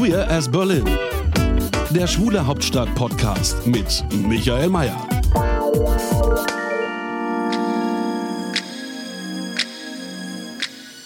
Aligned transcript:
Queer 0.00 0.30
as 0.30 0.50
Berlin. 0.50 0.86
Der 1.90 2.06
Schwule 2.06 2.46
Hauptstadt 2.46 2.94
Podcast 2.94 3.66
mit 3.66 4.02
Michael 4.10 4.70
Mayer. 4.70 4.96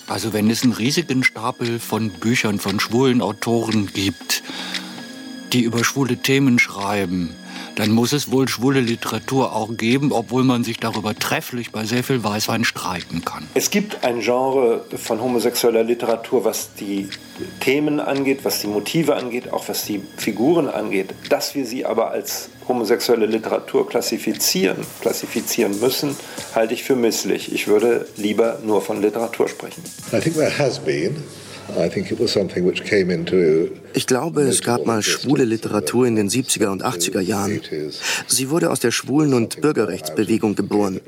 Also 0.06 0.32
wenn 0.32 0.48
es 0.48 0.62
einen 0.62 0.74
riesigen 0.74 1.24
Stapel 1.24 1.80
von 1.80 2.10
Büchern 2.10 2.60
von 2.60 2.78
schwulen 2.78 3.20
Autoren 3.20 3.88
gibt, 3.92 4.44
die 5.52 5.62
über 5.62 5.82
schwule 5.82 6.18
Themen 6.18 6.60
schreiben, 6.60 7.34
dann 7.77 7.91
muss 7.91 8.12
es 8.12 8.30
wohl 8.30 8.48
schwule 8.48 8.80
Literatur 8.80 9.55
auch 9.55 9.77
geben, 9.77 10.12
obwohl 10.12 10.45
man 10.45 10.64
sich 10.64 10.78
darüber 10.78 11.14
trefflich 11.14 11.73
bei 11.73 11.84
sehr 11.84 12.05
viel 12.05 12.23
Weißwein 12.23 12.64
streiten 12.64 13.24
kann. 13.24 13.47
Es 13.55 13.70
gibt 13.70 14.05
ein 14.05 14.20
Genre 14.20 14.84
von 14.97 15.20
homosexueller 15.20 15.83
Literatur, 15.83 16.45
was 16.45 16.75
die 16.75 17.08
Themen 17.61 18.00
angeht, 18.00 18.44
was 18.44 18.61
die 18.61 18.69
Motive 18.69 19.16
angeht, 19.16 19.53
auch 19.53 19.69
was 19.69 19.84
die 19.84 20.03
Figuren 20.16 20.69
angeht. 20.69 21.14
Dass 21.28 21.55
wir 21.55 21.66
sie 21.66 21.84
aber 21.84 22.11
als 22.11 22.50
homosexuelle 22.69 23.27
Literatur 23.27 23.88
klassifizieren, 23.88 24.78
klassifizieren 25.00 25.78
müssen, 25.81 26.16
halte 26.55 26.75
ich 26.75 26.84
für 26.84 26.97
misslich. 26.97 27.53
Ich 27.53 27.66
würde 27.66 28.06
lieber 28.16 28.61
nur 28.64 28.81
von 28.81 29.03
Literatur 29.03 29.48
sprechen. 29.48 29.83
I 30.12 30.20
think 30.20 30.36
there 30.36 30.56
has 30.59 30.78
been. 30.78 31.22
Ich 33.94 34.06
glaube, 34.06 34.42
es 34.42 34.62
gab 34.62 34.86
mal 34.86 35.02
schwule 35.02 35.44
Literatur 35.44 36.06
in 36.06 36.16
den 36.16 36.28
70er 36.28 36.68
und 36.68 36.84
80er 36.84 37.20
Jahren. 37.20 37.60
Sie 38.26 38.50
wurde 38.50 38.70
aus 38.70 38.80
der 38.80 38.90
Schwulen- 38.90 39.34
und 39.34 39.60
Bürgerrechtsbewegung 39.60 40.56
geboren. 40.56 41.00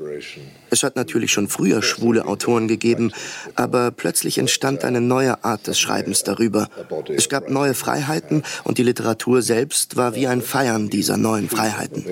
Es 0.69 0.83
hat 0.83 0.95
natürlich 0.95 1.31
schon 1.31 1.47
früher 1.47 1.81
schwule 1.81 2.25
Autoren 2.25 2.67
gegeben, 2.67 3.11
aber 3.55 3.91
plötzlich 3.91 4.37
entstand 4.37 4.83
eine 4.83 5.01
neue 5.01 5.43
Art 5.43 5.67
des 5.67 5.79
Schreibens 5.79 6.23
darüber. 6.23 6.69
Es 7.15 7.29
gab 7.29 7.49
neue 7.49 7.73
Freiheiten 7.73 8.43
und 8.63 8.77
die 8.77 8.83
Literatur 8.83 9.41
selbst 9.41 9.95
war 9.95 10.15
wie 10.15 10.27
ein 10.27 10.41
Feiern 10.41 10.89
dieser 10.89 11.17
neuen 11.17 11.49
Freiheiten. 11.49 12.05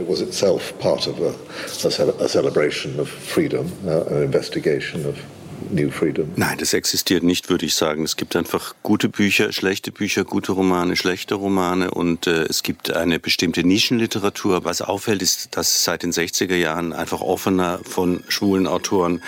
It 5.06 5.35
New 5.72 5.92
Freedom? 5.92 6.32
Nein, 6.36 6.58
das 6.58 6.74
existiert 6.74 7.24
nicht, 7.24 7.50
würde 7.50 7.66
ich 7.66 7.76
sagen. 7.76 8.04
Es 8.04 8.16
gibt 8.16 8.36
einfach 8.36 8.76
gute 8.84 9.10
Bücher, 9.10 9.52
schlechte 9.52 9.92
Bücher, 9.92 10.24
gute 10.24 10.52
Romane, 10.52 10.96
schlechte 10.96 11.36
Romane 11.36 11.92
und 11.92 12.28
äh, 12.28 12.44
es 12.44 12.64
gibt 12.64 12.92
eine 12.92 13.20
bestimmte 13.20 13.64
Nischenliteratur. 13.64 14.66
Was 14.66 14.82
auffällt, 14.82 15.22
ist, 15.22 15.56
dass 15.58 15.84
seit 15.84 16.04
den 16.04 16.12
60er 16.12 16.56
Jahren 16.56 16.94
einfach 16.94 17.22
offener 17.22 17.80
von 17.84 18.24
schwulen 18.28 18.68
Autoren 18.68 19.22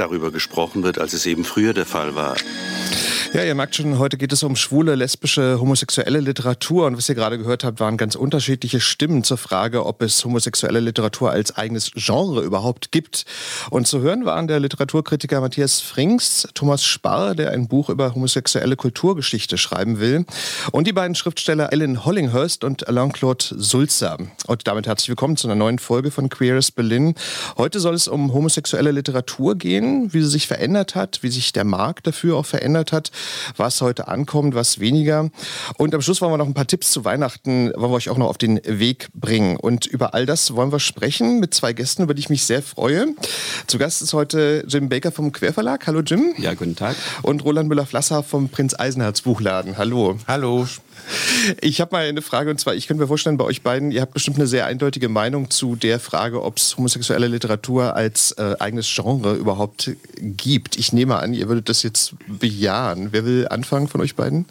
darüber 0.00 0.32
gesprochen 0.32 0.82
wird, 0.82 0.98
als 0.98 1.12
es 1.12 1.26
eben 1.26 1.44
früher 1.44 1.74
der 1.74 1.86
Fall 1.86 2.14
war. 2.14 2.36
Ja, 3.32 3.44
ihr 3.44 3.54
merkt 3.54 3.76
schon, 3.76 4.00
heute 4.00 4.16
geht 4.16 4.32
es 4.32 4.42
um 4.42 4.56
schwule, 4.56 4.96
lesbische, 4.96 5.60
homosexuelle 5.60 6.18
Literatur. 6.18 6.86
Und 6.86 6.96
was 6.96 7.08
ihr 7.08 7.14
gerade 7.14 7.38
gehört 7.38 7.62
habt, 7.62 7.78
waren 7.78 7.96
ganz 7.96 8.16
unterschiedliche 8.16 8.80
Stimmen 8.80 9.22
zur 9.22 9.36
Frage, 9.36 9.86
ob 9.86 10.02
es 10.02 10.24
homosexuelle 10.24 10.80
Literatur 10.80 11.30
als 11.30 11.56
eigenes 11.56 11.92
Genre 11.94 12.42
überhaupt 12.42 12.90
gibt. 12.90 13.26
Und 13.70 13.86
zu 13.86 14.00
hören 14.00 14.24
waren 14.24 14.48
der 14.48 14.58
Literaturkritiker 14.58 15.40
Matthias 15.40 15.80
Frings, 15.80 16.48
Thomas 16.54 16.84
Sparr, 16.84 17.36
der 17.36 17.52
ein 17.52 17.68
Buch 17.68 17.88
über 17.88 18.16
homosexuelle 18.16 18.74
Kulturgeschichte 18.74 19.58
schreiben 19.58 20.00
will, 20.00 20.24
und 20.72 20.88
die 20.88 20.92
beiden 20.92 21.14
Schriftsteller 21.14 21.72
Ellen 21.72 22.04
Hollinghurst 22.04 22.64
und 22.64 22.88
Alain-Claude 22.88 23.44
Sulzer. 23.56 24.18
Und 24.48 24.66
damit 24.66 24.88
herzlich 24.88 25.08
willkommen 25.08 25.36
zu 25.36 25.46
einer 25.46 25.54
neuen 25.54 25.78
Folge 25.78 26.10
von 26.10 26.30
Queers 26.30 26.72
Berlin. 26.72 27.14
Heute 27.56 27.78
soll 27.78 27.94
es 27.94 28.08
um 28.08 28.32
homosexuelle 28.32 28.90
Literatur 28.90 29.54
gehen, 29.54 29.89
wie 30.10 30.22
sie 30.22 30.28
sich 30.28 30.46
verändert 30.46 30.94
hat, 30.94 31.22
wie 31.22 31.30
sich 31.30 31.52
der 31.52 31.64
Markt 31.64 32.06
dafür 32.06 32.36
auch 32.36 32.46
verändert 32.46 32.92
hat 32.92 33.10
was 33.56 33.80
heute 33.80 34.08
ankommt, 34.08 34.54
was 34.54 34.80
weniger. 34.80 35.30
Und 35.76 35.94
am 35.94 36.02
Schluss 36.02 36.20
wollen 36.20 36.32
wir 36.32 36.38
noch 36.38 36.46
ein 36.46 36.54
paar 36.54 36.66
Tipps 36.66 36.90
zu 36.90 37.04
Weihnachten, 37.04 37.72
wollen 37.74 37.90
wir 37.90 37.96
euch 37.96 38.10
auch 38.10 38.18
noch 38.18 38.28
auf 38.28 38.38
den 38.38 38.60
Weg 38.64 39.08
bringen. 39.14 39.56
Und 39.56 39.86
über 39.86 40.14
all 40.14 40.26
das 40.26 40.54
wollen 40.54 40.72
wir 40.72 40.80
sprechen 40.80 41.40
mit 41.40 41.54
zwei 41.54 41.72
Gästen, 41.72 42.02
über 42.02 42.14
die 42.14 42.20
ich 42.20 42.30
mich 42.30 42.44
sehr 42.44 42.62
freue. 42.62 43.08
Zu 43.66 43.78
Gast 43.78 44.02
ist 44.02 44.12
heute 44.12 44.64
Jim 44.66 44.88
Baker 44.88 45.12
vom 45.12 45.32
Querverlag. 45.32 45.86
Hallo 45.86 46.00
Jim. 46.00 46.34
Ja, 46.38 46.54
guten 46.54 46.76
Tag. 46.76 46.96
Und 47.22 47.44
Roland 47.44 47.68
Müller-Flasser 47.68 48.22
vom 48.22 48.48
Prinz 48.48 48.74
Eisenherz 48.78 49.22
Buchladen. 49.22 49.76
Hallo. 49.78 50.16
Hallo. 50.26 50.66
Ich 51.60 51.80
habe 51.80 51.94
mal 51.94 52.06
eine 52.06 52.22
Frage 52.22 52.50
und 52.50 52.60
zwar, 52.60 52.74
ich 52.74 52.86
könnte 52.86 53.02
mir 53.02 53.08
vorstellen, 53.08 53.36
bei 53.36 53.44
euch 53.44 53.62
beiden, 53.62 53.90
ihr 53.90 54.00
habt 54.00 54.14
bestimmt 54.14 54.36
eine 54.36 54.46
sehr 54.46 54.66
eindeutige 54.66 55.08
Meinung 55.08 55.50
zu 55.50 55.76
der 55.76 56.00
Frage, 56.00 56.42
ob 56.42 56.58
es 56.58 56.76
homosexuelle 56.76 57.26
Literatur 57.26 57.96
als 57.96 58.32
äh, 58.32 58.56
eigenes 58.58 58.92
Genre 58.94 59.34
überhaupt 59.34 59.90
gibt. 60.20 60.76
Ich 60.76 60.92
nehme 60.92 61.18
an, 61.18 61.34
ihr 61.34 61.48
würdet 61.48 61.68
das 61.68 61.82
jetzt 61.82 62.14
bejahen. 62.26 63.08
Wer 63.12 63.24
will 63.24 63.48
anfangen 63.48 63.88
von 63.88 64.00
euch 64.00 64.14
beiden? 64.14 64.46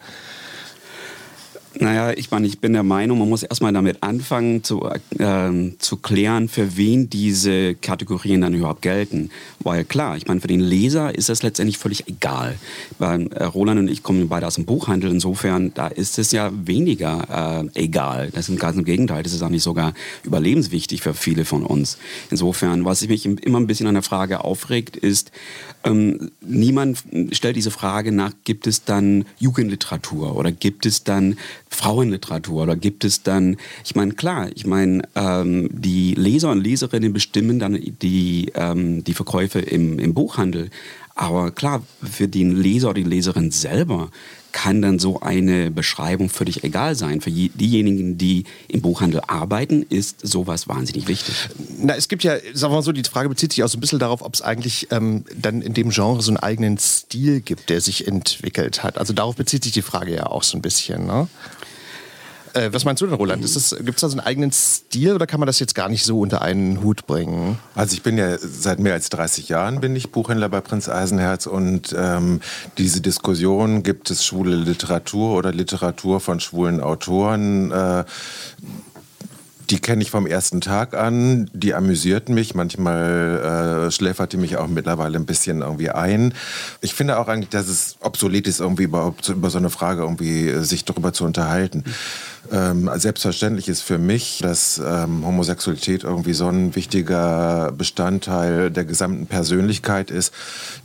Naja, 1.81 2.11
ich 2.11 2.29
meine, 2.29 2.45
ich 2.45 2.59
bin 2.59 2.73
der 2.73 2.83
Meinung, 2.83 3.19
man 3.19 3.29
muss 3.29 3.41
erstmal 3.43 3.71
damit 3.71 4.03
anfangen 4.03 4.65
zu, 4.65 4.83
äh, 5.17 5.71
zu 5.79 5.95
klären, 5.95 6.49
für 6.49 6.75
wen 6.75 7.09
diese 7.09 7.73
Kategorien 7.73 8.41
dann 8.41 8.53
überhaupt 8.53 8.81
gelten. 8.81 9.29
Weil 9.59 9.85
klar, 9.85 10.17
ich 10.17 10.27
meine, 10.27 10.41
für 10.41 10.49
den 10.49 10.59
Leser 10.59 11.15
ist 11.15 11.29
das 11.29 11.41
letztendlich 11.41 11.77
völlig 11.77 12.09
egal. 12.09 12.57
Weil 12.97 13.27
äh, 13.27 13.45
Roland 13.45 13.79
und 13.79 13.87
ich 13.87 14.03
kommen 14.03 14.27
beide 14.27 14.45
aus 14.45 14.55
dem 14.55 14.65
Buchhandel, 14.65 15.09
insofern, 15.09 15.73
da 15.73 15.87
ist 15.87 16.19
es 16.19 16.33
ja 16.33 16.51
weniger 16.53 17.63
äh, 17.73 17.81
egal. 17.81 18.29
Das 18.31 18.49
ist 18.49 18.59
ganz 18.59 18.77
im 18.77 18.83
Gegenteil, 18.83 19.23
das 19.23 19.31
ist 19.31 19.41
eigentlich 19.41 19.63
sogar 19.63 19.93
überlebenswichtig 20.23 21.01
für 21.01 21.13
viele 21.13 21.45
von 21.45 21.65
uns. 21.65 21.97
Insofern, 22.29 22.83
was 22.83 23.07
mich 23.07 23.25
immer 23.25 23.57
ein 23.57 23.67
bisschen 23.67 23.87
an 23.87 23.93
der 23.93 24.03
Frage 24.03 24.43
aufregt, 24.43 24.97
ist, 24.97 25.31
ähm, 25.85 26.31
niemand 26.41 27.03
stellt 27.31 27.55
diese 27.55 27.71
Frage 27.71 28.11
nach, 28.11 28.33
gibt 28.43 28.67
es 28.67 28.83
dann 28.83 29.23
Jugendliteratur 29.37 30.35
oder 30.35 30.51
gibt 30.51 30.85
es 30.85 31.05
dann 31.05 31.37
Frauenliteratur 31.69 32.63
oder 32.63 32.75
gibt 32.75 33.05
es 33.05 33.23
dann, 33.23 33.57
ich 33.85 33.95
meine, 33.95 34.13
klar, 34.13 34.49
ich 34.53 34.65
meine, 34.65 35.03
ähm, 35.15 35.69
die 35.71 36.13
Leser 36.15 36.51
und 36.51 36.61
Leserinnen 36.61 37.13
bestimmen 37.13 37.59
dann 37.59 37.79
die, 38.01 38.51
ähm, 38.55 39.03
die 39.03 39.13
Verkäufe 39.13 39.59
im, 39.59 39.99
im 39.99 40.13
Buchhandel. 40.13 40.69
Aber 41.15 41.51
klar, 41.51 41.83
für 42.01 42.27
den 42.27 42.55
Leser 42.55 42.89
oder 42.89 43.01
die 43.01 43.09
Leserin 43.09 43.51
selber 43.51 44.09
kann 44.51 44.81
dann 44.81 44.99
so 44.99 45.19
eine 45.19 45.69
Beschreibung 45.69 46.29
völlig 46.29 46.63
egal 46.63 46.95
sein. 46.95 47.21
Für 47.21 47.29
diejenigen, 47.29 48.17
die 48.17 48.45
im 48.67 48.81
Buchhandel 48.81 49.21
arbeiten, 49.27 49.83
ist 49.83 50.25
sowas 50.25 50.67
wahnsinnig 50.67 51.07
wichtig. 51.07 51.49
Na, 51.77 51.95
es 51.95 52.07
gibt 52.07 52.23
ja, 52.23 52.37
sagen 52.53 52.73
wir 52.73 52.77
mal 52.77 52.81
so, 52.81 52.91
die 52.91 53.03
Frage 53.03 53.29
bezieht 53.29 53.53
sich 53.53 53.63
auch 53.63 53.67
so 53.67 53.77
ein 53.77 53.81
bisschen 53.81 53.99
darauf, 53.99 54.21
ob 54.21 54.33
es 54.33 54.41
eigentlich 54.41 54.87
ähm, 54.91 55.25
dann 55.35 55.61
in 55.61 55.73
dem 55.73 55.89
Genre 55.89 56.21
so 56.21 56.31
einen 56.31 56.37
eigenen 56.37 56.77
Stil 56.77 57.41
gibt, 57.41 57.69
der 57.69 57.81
sich 57.81 58.07
entwickelt 58.07 58.83
hat. 58.83 58.97
Also 58.97 59.13
darauf 59.13 59.35
bezieht 59.35 59.63
sich 59.63 59.73
die 59.73 59.81
Frage 59.81 60.15
ja 60.15 60.27
auch 60.27 60.43
so 60.43 60.57
ein 60.57 60.61
bisschen. 60.61 61.05
Ne? 61.05 61.27
Äh, 62.53 62.69
was 62.71 62.85
meinst 62.85 63.01
du 63.01 63.07
denn, 63.07 63.15
Roland? 63.15 63.41
Gibt 63.41 63.55
es 63.55 63.69
da 63.69 64.09
so 64.09 64.17
einen 64.17 64.19
eigenen 64.19 64.51
Stil 64.51 65.13
oder 65.13 65.27
kann 65.27 65.39
man 65.39 65.47
das 65.47 65.59
jetzt 65.59 65.75
gar 65.75 65.89
nicht 65.89 66.03
so 66.03 66.19
unter 66.19 66.41
einen 66.41 66.81
Hut 66.83 67.07
bringen? 67.07 67.59
Also 67.75 67.93
ich 67.93 68.03
bin 68.03 68.17
ja 68.17 68.37
seit 68.39 68.79
mehr 68.79 68.93
als 68.93 69.09
30 69.09 69.49
Jahren 69.49 69.79
bin 69.79 69.95
ich 69.95 70.11
Buchhändler 70.11 70.49
bei 70.49 70.61
Prinz 70.61 70.89
Eisenherz 70.89 71.45
und 71.45 71.95
ähm, 71.97 72.41
diese 72.77 73.01
Diskussion, 73.01 73.83
gibt 73.83 74.09
es 74.09 74.25
schwule 74.25 74.55
Literatur 74.55 75.35
oder 75.35 75.51
Literatur 75.51 76.19
von 76.19 76.39
schwulen 76.39 76.81
Autoren, 76.81 77.71
äh, 77.71 78.03
die 79.69 79.79
kenne 79.79 80.01
ich 80.01 80.09
vom 80.09 80.25
ersten 80.25 80.61
Tag 80.61 80.95
an. 80.95 81.49
Die 81.53 81.73
amüsiert 81.73 82.29
mich. 82.29 82.55
Manchmal 82.55 83.85
äh, 83.87 83.91
schläfert 83.91 84.33
die 84.33 84.37
mich 84.37 84.57
auch 84.57 84.67
mittlerweile 84.67 85.17
ein 85.17 85.25
bisschen 85.25 85.61
irgendwie 85.61 85.91
ein. 85.91 86.33
Ich 86.81 86.93
finde 86.95 87.19
auch 87.19 87.27
eigentlich, 87.27 87.49
dass 87.49 87.67
es 87.67 87.97
obsolet 87.99 88.47
ist, 88.47 88.59
irgendwie 88.59 88.83
überhaupt 88.83 89.29
über 89.29 89.49
so 89.49 89.59
eine 89.59 89.69
Frage 89.69 90.01
irgendwie 90.01 90.63
sich 90.63 90.85
darüber 90.85 91.13
zu 91.13 91.23
unterhalten. 91.23 91.83
Ähm, 92.51 92.89
selbstverständlich 92.95 93.67
ist 93.67 93.81
für 93.81 93.97
mich, 93.97 94.39
dass 94.41 94.81
ähm, 94.83 95.25
Homosexualität 95.25 96.03
irgendwie 96.03 96.33
so 96.33 96.47
ein 96.47 96.75
wichtiger 96.75 97.71
Bestandteil 97.71 98.71
der 98.71 98.85
gesamten 98.85 99.27
Persönlichkeit 99.27 100.11
ist, 100.11 100.33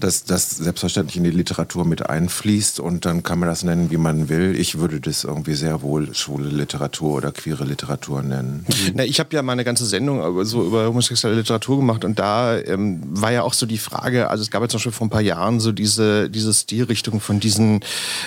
dass 0.01 0.25
das 0.25 0.51
selbstverständlich 0.51 1.17
in 1.17 1.25
die 1.25 1.31
Literatur 1.31 1.85
mit 1.85 2.09
einfließt 2.09 2.81
und 2.81 3.05
dann 3.05 3.23
kann 3.23 3.39
man 3.39 3.49
das 3.49 3.62
nennen, 3.62 3.91
wie 3.91 3.97
man 3.97 4.29
will. 4.29 4.55
Ich 4.59 4.79
würde 4.79 5.01
das 5.01 5.25
irgendwie 5.25 5.55
sehr 5.55 5.83
wohl 5.83 6.15
schwule 6.15 6.49
Literatur 6.49 7.15
oder 7.15 7.33
queere 7.33 7.65
Literatur 7.65 8.23
nennen. 8.23 8.67
Na, 8.95 9.05
ich 9.05 9.21
habe 9.21 9.35
ja 9.35 9.43
meine 9.43 9.65
ganze 9.65 9.87
Sendung 9.87 10.45
so 10.45 10.65
über 10.65 10.87
homosexuelle 10.87 11.37
Literatur 11.37 11.79
gemacht 11.79 12.05
und 12.05 12.19
da 12.19 12.59
ähm, 12.59 13.00
war 13.05 13.33
ja 13.33 13.43
auch 13.43 13.55
so 13.55 13.67
die 13.67 13.79
Frage, 13.79 14.29
also 14.29 14.43
es 14.43 14.50
gab 14.50 14.62
ja 14.62 14.69
zum 14.69 14.79
Beispiel 14.79 14.93
vor 14.93 15.07
ein 15.07 15.11
paar 15.11 15.21
Jahren 15.21 15.61
so 15.61 15.73
diese, 15.73 16.29
diese 16.31 16.53
Stilrichtung 16.53 17.21
von 17.21 17.41
diesen, 17.41 17.81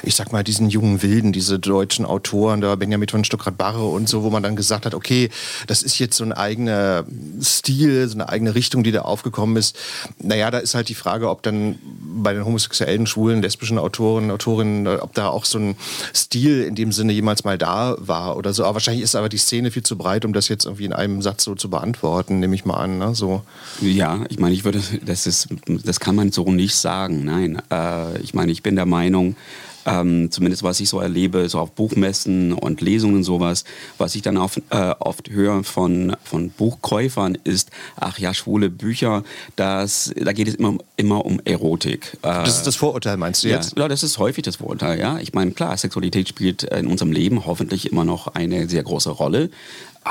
ich 0.04 0.16
sag 0.16 0.32
mal, 0.32 0.44
diesen 0.44 0.70
jungen 0.70 1.02
Wilden, 1.02 1.34
diese 1.34 1.60
deutschen 1.60 2.06
Autoren, 2.06 2.62
da 2.62 2.76
Benjamin 2.76 3.08
Stuckrad-Barre 3.24 3.86
und 3.86 4.10
so, 4.10 4.24
wo 4.24 4.30
man 4.30 4.44
dann 4.44 4.56
gesagt 4.56 4.86
hat, 4.86 4.94
okay, 4.94 5.30
das 5.68 5.84
ist 5.84 6.00
jetzt 6.00 6.18
so 6.18 6.24
ein 6.24 6.34
eigener 6.34 7.06
Stil, 7.42 8.08
so 8.08 8.16
eine 8.16 8.30
eigene 8.30 8.56
Richtung, 8.56 8.84
die 8.84 8.92
da 8.92 9.02
aufgekommen 9.02 9.58
ist. 9.58 9.78
Naja, 10.20 10.52
da 10.52 10.60
ist 10.60 10.76
halt 10.76 10.90
die 10.90 10.96
Frage, 10.96 11.30
ob 11.30 11.44
dann 11.44 11.80
bei 12.24 12.34
den 12.34 12.46
homosexuellen, 12.46 13.08
schwulen, 13.08 13.42
lesbischen 13.42 13.78
Autoren, 13.78 14.32
Autorinnen, 14.32 14.88
ob 14.88 15.14
da 15.14 15.30
auch 15.30 15.46
so 15.46 15.60
ein 15.60 15.76
Stil 16.14 16.64
in 16.64 16.76
dem 16.76 16.92
Sinne 16.92 17.14
jemals 17.14 17.44
mal 17.44 17.58
da 17.58 17.96
war 18.00 18.38
oder 18.38 18.54
so. 18.54 18.64
Aber 18.64 18.76
wahrscheinlich 18.76 19.04
ist 19.04 19.16
aber 19.16 19.30
die 19.30 19.38
Szene 19.38 19.72
viel 19.72 19.84
zu 19.84 19.98
breit, 19.98 20.26
um 20.26 20.34
das 20.34 20.48
jetzt 20.48 20.66
irgendwie 20.66 20.86
in 20.86 20.94
einem 20.94 21.22
Satz 21.22 21.44
so 21.44 21.56
zu 21.56 21.70
beantworten, 21.70 22.40
nehme 22.40 22.56
ich 22.56 22.66
mal 22.66 22.78
an. 22.78 22.98
Ne? 22.98 23.16
So. 23.16 23.42
Ja, 23.82 24.24
ich 24.30 24.40
meine, 24.40 24.54
ich 24.56 24.64
würde, 24.64 24.82
das 25.06 25.28
ist, 25.28 25.48
das 25.68 26.00
kann 26.00 26.16
man 26.16 26.32
so 26.32 26.52
nicht 26.52 26.76
sagen. 26.76 27.26
Nein, 27.26 27.62
äh, 27.72 28.20
ich 28.20 28.34
meine, 28.34 28.52
ich 28.52 28.64
bin 28.64 28.76
der 28.76 28.86
Meinung, 28.86 29.36
ähm, 29.88 30.30
zumindest 30.30 30.64
was 30.64 30.80
ich 30.80 30.90
so 30.90 31.00
erlebe, 31.00 31.48
so 31.50 31.60
auf 31.60 31.72
Buchmessen 31.72 32.54
und 32.54 32.82
Lesungen 32.82 33.18
und 33.18 33.24
sowas, 33.24 33.64
was 33.98 34.16
ich 34.16 34.22
dann 34.22 34.38
auf, 34.38 34.58
äh, 34.70 34.94
oft 35.00 35.30
höre 35.30 35.64
von, 35.64 36.16
von 36.24 36.50
Buchkäufern 36.50 37.38
ist, 37.44 37.72
ach 37.96 38.20
ja, 38.20 38.34
schwule 38.34 38.70
Bücher, 38.70 39.24
das, 39.56 40.14
da 40.16 40.34
geht 40.34 40.50
es 40.50 40.56
immer, 40.56 40.78
immer 40.98 41.26
um 41.26 41.42
Erotik. 41.46 42.18
Äh, 42.22 42.28
das 42.28 42.58
ist 42.58 42.68
das 42.68 42.76
Vorurteil, 42.76 43.18
meinst 43.18 43.44
du 43.44 43.48
jetzt? 43.48 43.78
Ja, 43.78 43.84
ja, 43.84 43.88
das 43.88 44.04
ist 44.04 44.18
häufig 44.18 44.44
das 44.44 44.58
Vorurteil, 44.58 45.00
ja. 45.00 45.20
Ich 45.20 45.34
meine, 45.34 45.52
klar, 45.52 45.76
Sexualität 45.78 46.28
spielt 46.28 46.64
in 46.64 46.88
unserem 46.88 47.12
Leben 47.12 47.46
hoffentlich 47.46 47.92
immer 47.92 48.04
noch 48.04 48.28
eine 48.28 48.68
sehr 48.68 48.84
große 48.84 49.10
Rolle, 49.10 49.50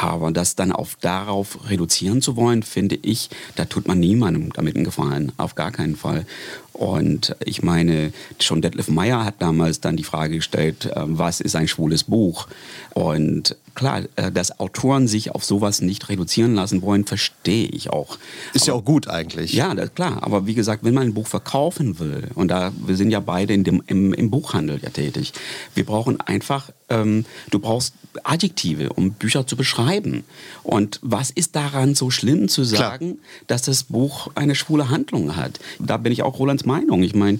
aber 0.03 0.31
das 0.33 0.55
dann 0.55 0.73
auf 0.73 0.97
darauf 1.01 1.69
reduzieren 1.69 2.23
zu 2.23 2.37
wollen, 2.37 2.63
finde 2.63 2.99
ich, 3.01 3.31
da 3.55 3.65
tut 3.65 3.89
man 3.89 3.99
niemandem 4.01 4.53
damit 4.53 4.77
einen 4.77 4.85
Gefallen. 4.85 5.33
Auf 5.37 5.55
gar 5.55 5.73
keinen 5.73 5.97
Fall. 5.97 6.27
Und 6.73 7.35
ich 7.45 7.63
meine, 7.63 8.13
schon 8.39 8.61
Detlef 8.61 8.89
Meyer 8.89 9.25
hat 9.25 9.37
damals 9.39 9.81
dann 9.81 9.97
die 9.97 10.05
Frage 10.05 10.37
gestellt, 10.37 10.91
ähm, 10.95 11.19
was 11.19 11.41
ist 11.41 11.57
ein 11.57 11.69
schwules 11.69 12.05
Buch? 12.05 12.49
Und 12.93 13.57
klar, 13.77 14.03
äh, 14.17 14.33
dass 14.33 14.59
Autoren 14.59 15.07
sich 15.07 15.31
auf 15.31 15.45
sowas 15.45 15.81
nicht 15.81 16.09
reduzieren 16.09 16.55
lassen 16.57 16.83
wollen, 16.83 17.05
verstehe 17.05 17.69
ich 17.69 17.91
auch. 17.91 18.19
Ist 18.53 18.63
aber, 18.63 18.67
ja 18.67 18.75
auch 18.75 18.85
gut 18.85 19.07
eigentlich. 19.07 19.53
Ja, 19.53 19.75
das, 19.75 19.95
klar. 19.95 20.23
Aber 20.23 20.47
wie 20.47 20.55
gesagt, 20.55 20.83
wenn 20.83 20.95
man 20.95 21.05
ein 21.05 21.15
Buch 21.15 21.29
verkaufen 21.29 22.01
will, 22.01 22.29
und 22.35 22.49
da 22.49 22.73
wir 22.85 22.97
sind 22.97 23.11
ja 23.11 23.21
beide 23.21 23.55
in 23.55 23.63
dem, 23.63 23.83
im, 23.87 24.13
im 24.13 24.31
Buchhandel 24.31 24.81
ja 24.83 24.91
tätig, 24.91 25.33
wir 25.75 25.87
brauchen 25.87 26.21
einfach, 26.21 26.71
ähm, 26.89 27.25
du 27.51 27.61
brauchst 27.61 27.95
Adjektive, 28.25 28.93
um 28.95 29.13
Bücher 29.13 29.47
zu 29.47 29.57
beschreiben. 29.57 30.25
Und 30.63 30.99
was 31.03 31.31
ist 31.31 31.55
daran 31.55 31.95
so 31.95 32.11
schlimm 32.11 32.49
zu 32.49 32.65
sagen, 32.65 33.15
klar. 33.15 33.45
dass 33.47 33.63
das 33.63 33.85
Buch 33.85 34.31
eine 34.35 34.55
schwule 34.55 34.89
Handlung 34.89 35.37
hat? 35.37 35.61
Da 35.79 35.99
bin 35.99 36.13
ich 36.13 36.23
auch 36.23 36.39
Rolands 36.39 36.65
Meinung. 36.65 37.03
Ich 37.03 37.15
meine, 37.15 37.39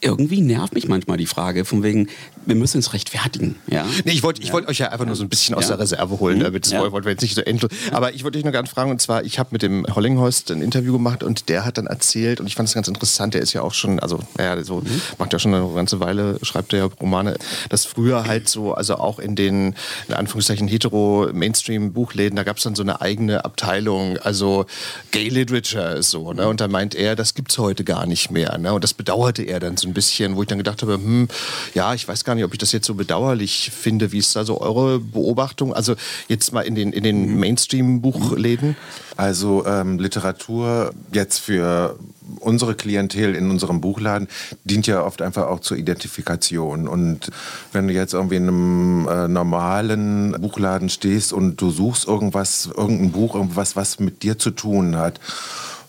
irgendwie 0.00 0.40
nervt 0.40 0.74
mich 0.74 0.88
manchmal 0.88 1.16
die 1.16 1.26
Frage, 1.26 1.64
von 1.64 1.82
wegen, 1.82 2.08
wir 2.46 2.54
müssen 2.54 2.78
uns 2.78 2.92
rechtfertigen. 2.92 3.56
Ja? 3.66 3.84
Nee, 4.04 4.12
ich 4.12 4.22
wollte 4.22 4.42
ich 4.42 4.52
wollt 4.52 4.68
euch 4.68 4.78
ja 4.78 4.88
einfach 4.88 5.06
nur 5.06 5.16
so 5.16 5.24
ein 5.24 5.28
bisschen 5.28 5.54
aus 5.54 5.68
der 5.68 5.78
Reserve 5.78 6.20
holen, 6.20 6.38
mhm. 6.38 6.44
damit 6.44 6.64
das 6.64 6.72
ja. 6.72 6.80
wollten 6.80 7.04
wir 7.04 7.12
jetzt 7.12 7.22
nicht 7.22 7.34
so 7.34 7.40
endlos. 7.40 7.70
Aber 7.90 8.14
ich 8.14 8.24
wollte 8.24 8.38
euch 8.38 8.44
noch 8.44 8.52
ganz 8.52 8.70
fragen, 8.70 8.90
und 8.90 9.00
zwar, 9.00 9.24
ich 9.24 9.38
habe 9.38 9.50
mit 9.52 9.62
dem 9.62 9.86
Hollinghorst 9.86 10.50
ein 10.50 10.62
Interview 10.62 10.92
gemacht 10.92 11.22
und 11.22 11.48
der 11.48 11.64
hat 11.64 11.78
dann 11.78 11.86
erzählt, 11.86 12.40
und 12.40 12.46
ich 12.46 12.54
fand 12.54 12.68
es 12.68 12.74
ganz 12.74 12.88
interessant, 12.88 13.34
der 13.34 13.42
ist 13.42 13.52
ja 13.52 13.62
auch 13.62 13.74
schon, 13.74 13.98
also, 13.98 14.20
naja, 14.36 14.62
so, 14.62 14.76
mhm. 14.76 15.00
macht 15.18 15.32
ja 15.32 15.38
schon 15.38 15.54
eine 15.54 15.68
ganze 15.74 16.00
Weile, 16.00 16.38
schreibt 16.42 16.72
er 16.72 16.78
ja 16.78 16.84
Romane, 17.00 17.36
dass 17.68 17.84
früher 17.84 18.24
halt 18.24 18.48
so, 18.48 18.74
also 18.74 18.96
auch 18.96 19.18
in 19.18 19.34
den, 19.36 19.74
in 20.06 20.14
Anführungszeichen, 20.14 20.68
hetero-Mainstream-Buchläden, 20.68 22.36
da 22.36 22.44
gab 22.44 22.58
es 22.58 22.62
dann 22.62 22.74
so 22.74 22.82
eine 22.82 23.00
eigene 23.00 23.44
Abteilung, 23.44 24.18
also 24.18 24.66
Gay 25.10 25.28
Literature 25.28 25.96
ist 25.96 26.10
so, 26.10 26.32
ne? 26.32 26.48
Und 26.48 26.60
da 26.60 26.68
meint 26.68 26.94
er, 26.94 27.16
das 27.16 27.34
gibt 27.34 27.50
es 27.50 27.58
heute 27.58 27.84
gar 27.84 28.06
nicht 28.06 28.30
mehr, 28.30 28.56
ne? 28.58 28.72
Und 28.72 28.84
das 28.84 28.94
bedauerte 28.94 29.42
er 29.42 29.60
dann 29.60 29.76
so 29.76 29.87
ein 29.88 29.94
bisschen, 29.94 30.36
wo 30.36 30.42
ich 30.42 30.48
dann 30.48 30.58
gedacht 30.58 30.82
habe, 30.82 30.94
hm, 30.94 31.28
ja, 31.74 31.94
ich 31.94 32.06
weiß 32.06 32.24
gar 32.24 32.34
nicht, 32.34 32.44
ob 32.44 32.52
ich 32.52 32.58
das 32.58 32.72
jetzt 32.72 32.86
so 32.86 32.94
bedauerlich 32.94 33.70
finde. 33.74 34.12
Wie 34.12 34.18
ist 34.18 34.34
da 34.36 34.44
so 34.44 34.60
eure 34.60 35.00
Beobachtung? 35.00 35.72
Also 35.72 35.94
jetzt 36.28 36.52
mal 36.52 36.62
in 36.62 36.74
den, 36.74 36.92
in 36.92 37.02
den 37.02 37.34
mhm. 37.34 37.40
Mainstream-Buchläden? 37.40 38.76
Also 39.16 39.66
ähm, 39.66 39.98
Literatur 39.98 40.92
jetzt 41.12 41.38
für 41.38 41.98
unsere 42.40 42.74
Klientel 42.74 43.34
in 43.34 43.50
unserem 43.50 43.80
Buchladen 43.80 44.28
dient 44.64 44.86
ja 44.86 45.02
oft 45.02 45.22
einfach 45.22 45.46
auch 45.46 45.60
zur 45.60 45.76
Identifikation. 45.76 46.88
Und 46.88 47.30
wenn 47.72 47.88
du 47.88 47.94
jetzt 47.94 48.14
irgendwie 48.14 48.36
in 48.36 48.48
einem 48.48 49.08
äh, 49.08 49.28
normalen 49.28 50.36
Buchladen 50.40 50.88
stehst 50.88 51.32
und 51.32 51.60
du 51.60 51.70
suchst 51.70 52.06
irgendwas, 52.06 52.70
irgendein 52.76 53.12
Buch, 53.12 53.34
irgendwas, 53.34 53.76
was 53.76 53.98
mit 53.98 54.22
dir 54.22 54.38
zu 54.38 54.50
tun 54.50 54.96
hat, 54.96 55.20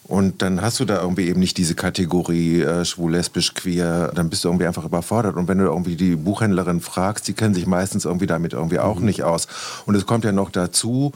und 0.09 0.41
dann 0.41 0.63
hast 0.63 0.79
du 0.79 0.85
da 0.85 1.03
irgendwie 1.03 1.27
eben 1.27 1.39
nicht 1.39 1.55
diese 1.57 1.75
Kategorie 1.75 2.61
äh, 2.61 2.83
schwul, 2.83 3.11
lesbisch, 3.11 3.53
queer. 3.53 4.11
Dann 4.15 4.31
bist 4.31 4.43
du 4.43 4.47
irgendwie 4.47 4.65
einfach 4.65 4.83
überfordert. 4.83 5.35
Und 5.35 5.47
wenn 5.47 5.59
du 5.59 5.65
irgendwie 5.65 5.95
die 5.95 6.15
Buchhändlerin 6.15 6.81
fragst, 6.81 7.27
die 7.27 7.33
kennen 7.33 7.53
sich 7.53 7.67
meistens 7.67 8.05
irgendwie 8.05 8.25
damit 8.25 8.53
irgendwie 8.53 8.79
auch 8.79 8.97
mhm. 8.97 9.05
nicht 9.05 9.21
aus. 9.21 9.47
Und 9.85 9.93
es 9.93 10.07
kommt 10.07 10.25
ja 10.25 10.31
noch 10.31 10.49
dazu, 10.49 11.11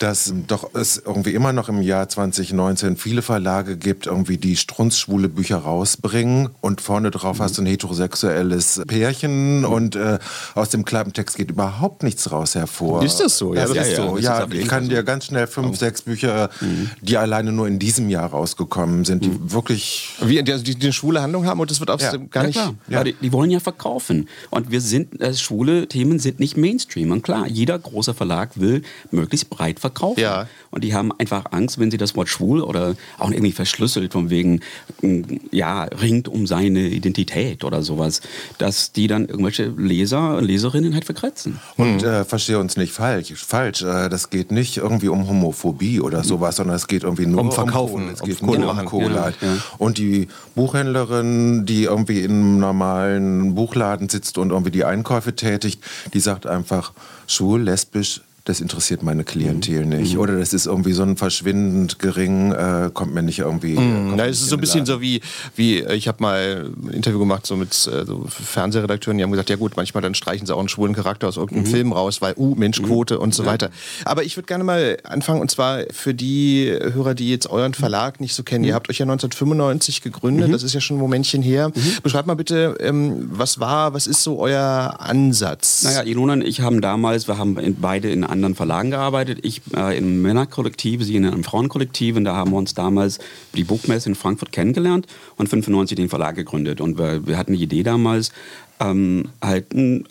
dass 0.00 0.34
doch 0.48 0.74
es 0.74 0.96
irgendwie 0.96 1.32
immer 1.32 1.52
noch 1.52 1.68
im 1.68 1.80
Jahr 1.80 2.08
2019 2.08 2.96
viele 2.96 3.22
Verlage 3.22 3.76
gibt, 3.76 4.08
irgendwie 4.08 4.36
die 4.36 4.56
strunzschwule 4.56 5.28
Bücher 5.28 5.58
rausbringen. 5.58 6.50
Und 6.60 6.80
vorne 6.80 7.12
drauf 7.12 7.38
mhm. 7.38 7.42
hast 7.44 7.58
du 7.58 7.62
ein 7.62 7.66
heterosexuelles 7.66 8.82
Pärchen. 8.88 9.60
Mhm. 9.60 9.64
Und 9.64 9.94
äh, 9.94 10.18
aus 10.56 10.70
dem 10.70 10.84
Klappentext 10.84 11.36
geht 11.36 11.52
überhaupt 11.52 12.02
nichts 12.02 12.32
raus 12.32 12.56
hervor. 12.56 13.04
Ist 13.04 13.20
das 13.20 13.38
so? 13.38 13.54
Ja, 13.54 13.68
das 13.68 13.76
ja, 13.76 13.82
ist 13.82 13.96
ja, 13.96 14.08
so. 14.08 14.18
Ja, 14.18 14.46
ich 14.50 14.66
kann 14.66 14.88
dir 14.88 15.04
ganz 15.04 15.26
schnell 15.26 15.46
fünf, 15.46 15.78
sechs 15.78 16.02
Bücher, 16.02 16.50
mhm. 16.60 16.90
die 17.00 17.16
alleine 17.16 17.52
nur 17.52 17.68
in 17.68 17.78
diesem 17.78 18.08
Jahr 18.08 18.23
rausgekommen 18.26 19.04
sind, 19.04 19.24
die 19.24 19.28
mhm. 19.28 19.52
wirklich. 19.52 20.10
Wie, 20.20 20.42
die, 20.42 20.62
die, 20.62 20.82
eine 20.82 20.92
schwule 20.92 21.22
Handlung 21.22 21.46
haben 21.46 21.60
und 21.60 21.70
das 21.70 21.80
wird 21.80 21.90
auch 21.90 22.00
ja. 22.00 22.16
gar 22.30 22.46
nicht. 22.46 22.56
Ja, 22.56 22.74
ja. 22.88 23.04
Die, 23.04 23.14
die, 23.14 23.32
wollen 23.32 23.50
ja 23.50 23.60
verkaufen. 23.60 24.28
Und 24.50 24.70
wir 24.70 24.80
sind, 24.80 25.20
äh, 25.20 25.34
schwule 25.34 25.88
Themen 25.88 26.18
sind 26.18 26.40
nicht 26.40 26.56
Mainstream. 26.56 27.10
Und 27.10 27.22
klar, 27.22 27.46
jeder 27.48 27.78
große 27.78 28.14
Verlag 28.14 28.58
will 28.58 28.82
möglichst 29.10 29.50
breit 29.50 29.80
verkaufen. 29.80 30.20
Ja. 30.20 30.48
Und 30.70 30.82
die 30.82 30.94
haben 30.94 31.12
einfach 31.18 31.44
Angst, 31.52 31.78
wenn 31.78 31.90
sie 31.90 31.98
das 31.98 32.16
Wort 32.16 32.28
schwul 32.28 32.60
oder 32.60 32.96
auch 33.18 33.30
irgendwie 33.30 33.52
verschlüsselt 33.52 34.12
von 34.12 34.30
wegen, 34.30 34.60
mm, 35.02 35.22
ja, 35.52 35.84
ringt 35.84 36.28
um 36.28 36.46
seine 36.46 36.88
Identität 36.88 37.64
oder 37.64 37.82
sowas, 37.82 38.20
dass 38.58 38.92
die 38.92 39.06
dann 39.06 39.26
irgendwelche 39.26 39.72
Leser 39.76 40.36
und 40.36 40.44
Leserinnen 40.44 40.94
halt 40.94 41.04
verkratzen. 41.04 41.60
Und 41.76 42.02
mhm. 42.02 42.08
äh, 42.08 42.24
verstehe 42.24 42.58
uns 42.58 42.76
nicht 42.76 42.92
falsch. 42.92 43.32
falsch. 43.34 43.82
Äh, 43.82 44.08
das 44.08 44.30
geht 44.30 44.50
nicht 44.50 44.78
irgendwie 44.78 45.08
um 45.08 45.28
Homophobie 45.28 46.00
oder 46.00 46.24
sowas, 46.24 46.56
sondern 46.56 46.76
es 46.76 46.88
geht 46.88 47.04
irgendwie 47.04 47.26
nur 47.26 47.40
um 47.40 47.52
Verkaufen. 47.52 48.08
Um 48.08 48.13
es 48.14 48.22
geht 48.22 48.42
nur 48.42 48.56
um. 48.56 48.76
Halt. 49.22 49.36
Ja. 49.40 49.56
Und 49.78 49.98
die 49.98 50.28
Buchhändlerin, 50.54 51.66
die 51.66 51.84
irgendwie 51.84 52.20
in 52.20 52.30
einem 52.30 52.58
normalen 52.58 53.54
Buchladen 53.54 54.08
sitzt 54.08 54.38
und 54.38 54.50
irgendwie 54.50 54.70
die 54.70 54.84
Einkäufe 54.84 55.34
tätigt, 55.34 55.82
die 56.12 56.20
sagt 56.20 56.46
einfach, 56.46 56.92
schwul, 57.26 57.62
lesbisch, 57.62 58.22
das 58.44 58.60
interessiert 58.60 59.02
meine 59.02 59.24
Klientel 59.24 59.84
mhm. 59.84 59.96
nicht. 59.96 60.14
Mhm. 60.14 60.20
Oder 60.20 60.38
das 60.38 60.52
ist 60.52 60.66
irgendwie 60.66 60.92
so 60.92 61.02
ein 61.02 61.16
verschwindend 61.16 61.98
gering, 61.98 62.52
äh, 62.52 62.90
kommt 62.92 63.14
mir 63.14 63.22
nicht 63.22 63.38
irgendwie. 63.38 63.78
Mhm. 63.78 64.18
Ja, 64.18 64.26
es 64.26 64.42
ist 64.42 64.50
so 64.50 64.56
ein 64.56 64.60
bisschen 64.60 64.84
so 64.84 65.00
wie, 65.00 65.22
wie 65.56 65.78
äh, 65.78 65.94
ich 65.94 66.08
habe 66.08 66.22
mal 66.22 66.70
ein 66.82 66.92
Interview 66.92 67.18
gemacht 67.18 67.46
so 67.46 67.56
mit 67.56 67.70
äh, 67.72 68.04
so 68.04 68.26
Fernsehredakteuren, 68.28 69.16
die 69.16 69.24
haben 69.24 69.30
gesagt, 69.30 69.48
ja 69.48 69.56
gut, 69.56 69.76
manchmal 69.76 70.02
dann 70.02 70.14
streichen 70.14 70.46
sie 70.46 70.54
auch 70.54 70.58
einen 70.58 70.68
schwulen 70.68 70.94
Charakter 70.94 71.26
aus 71.26 71.38
irgendeinem 71.38 71.64
mhm. 71.64 71.74
Film 71.74 71.92
raus, 71.92 72.20
weil, 72.20 72.34
uh, 72.36 72.54
Menschquote 72.54 73.14
mhm. 73.14 73.22
und 73.22 73.34
so 73.34 73.44
ja. 73.44 73.50
weiter. 73.50 73.70
Aber 74.04 74.24
ich 74.24 74.36
würde 74.36 74.46
gerne 74.46 74.62
mal 74.62 74.98
anfangen 75.04 75.40
und 75.40 75.50
zwar 75.50 75.84
für 75.90 76.12
die 76.12 76.70
Hörer, 76.70 77.14
die 77.14 77.30
jetzt 77.30 77.48
euren 77.48 77.72
Verlag 77.72 78.20
nicht 78.20 78.34
so 78.34 78.42
kennen. 78.42 78.64
Ihr 78.64 78.72
mhm. 78.72 78.74
habt 78.74 78.90
euch 78.90 78.98
ja 78.98 79.04
1995 79.04 80.02
gegründet, 80.02 80.52
das 80.52 80.62
ist 80.62 80.74
ja 80.74 80.82
schon 80.82 80.98
ein 80.98 81.00
Momentchen 81.00 81.40
her. 81.40 81.72
Beschreibt 82.02 82.26
mal 82.26 82.34
bitte, 82.34 82.76
ähm, 82.80 83.30
was 83.32 83.58
war, 83.58 83.94
was 83.94 84.06
ist 84.06 84.22
so 84.22 84.38
euer 84.38 84.96
Ansatz? 84.98 85.82
Naja, 85.84 86.02
Ilona 86.02 86.34
und 86.34 86.42
ich 86.44 86.60
haben 86.60 86.82
damals, 86.82 87.26
wir 87.26 87.38
haben 87.38 87.56
beide 87.80 88.10
in 88.10 88.33
anderen 88.34 88.54
Verlagen 88.54 88.90
gearbeitet. 88.90 89.38
Ich 89.42 89.62
äh, 89.74 89.96
im 89.96 90.22
Männerkollektiv, 90.22 91.02
sie 91.02 91.16
in 91.16 91.24
einem 91.24 91.44
Frauenkollektiv. 91.44 92.16
Und 92.16 92.24
da 92.24 92.34
haben 92.34 92.50
wir 92.50 92.58
uns 92.58 92.74
damals 92.74 93.18
die 93.54 93.64
Buchmesse 93.64 94.08
in 94.08 94.14
Frankfurt 94.14 94.52
kennengelernt 94.52 95.06
und 95.36 95.48
95 95.48 95.96
den 95.96 96.08
Verlag 96.08 96.34
gegründet. 96.36 96.80
Und 96.80 96.98
wir, 96.98 97.26
wir 97.26 97.38
hatten 97.38 97.54
die 97.54 97.62
Idee 97.62 97.82
damals, 97.82 98.32
ähm, 98.80 99.28
halt 99.40 99.72
einen, 99.72 100.06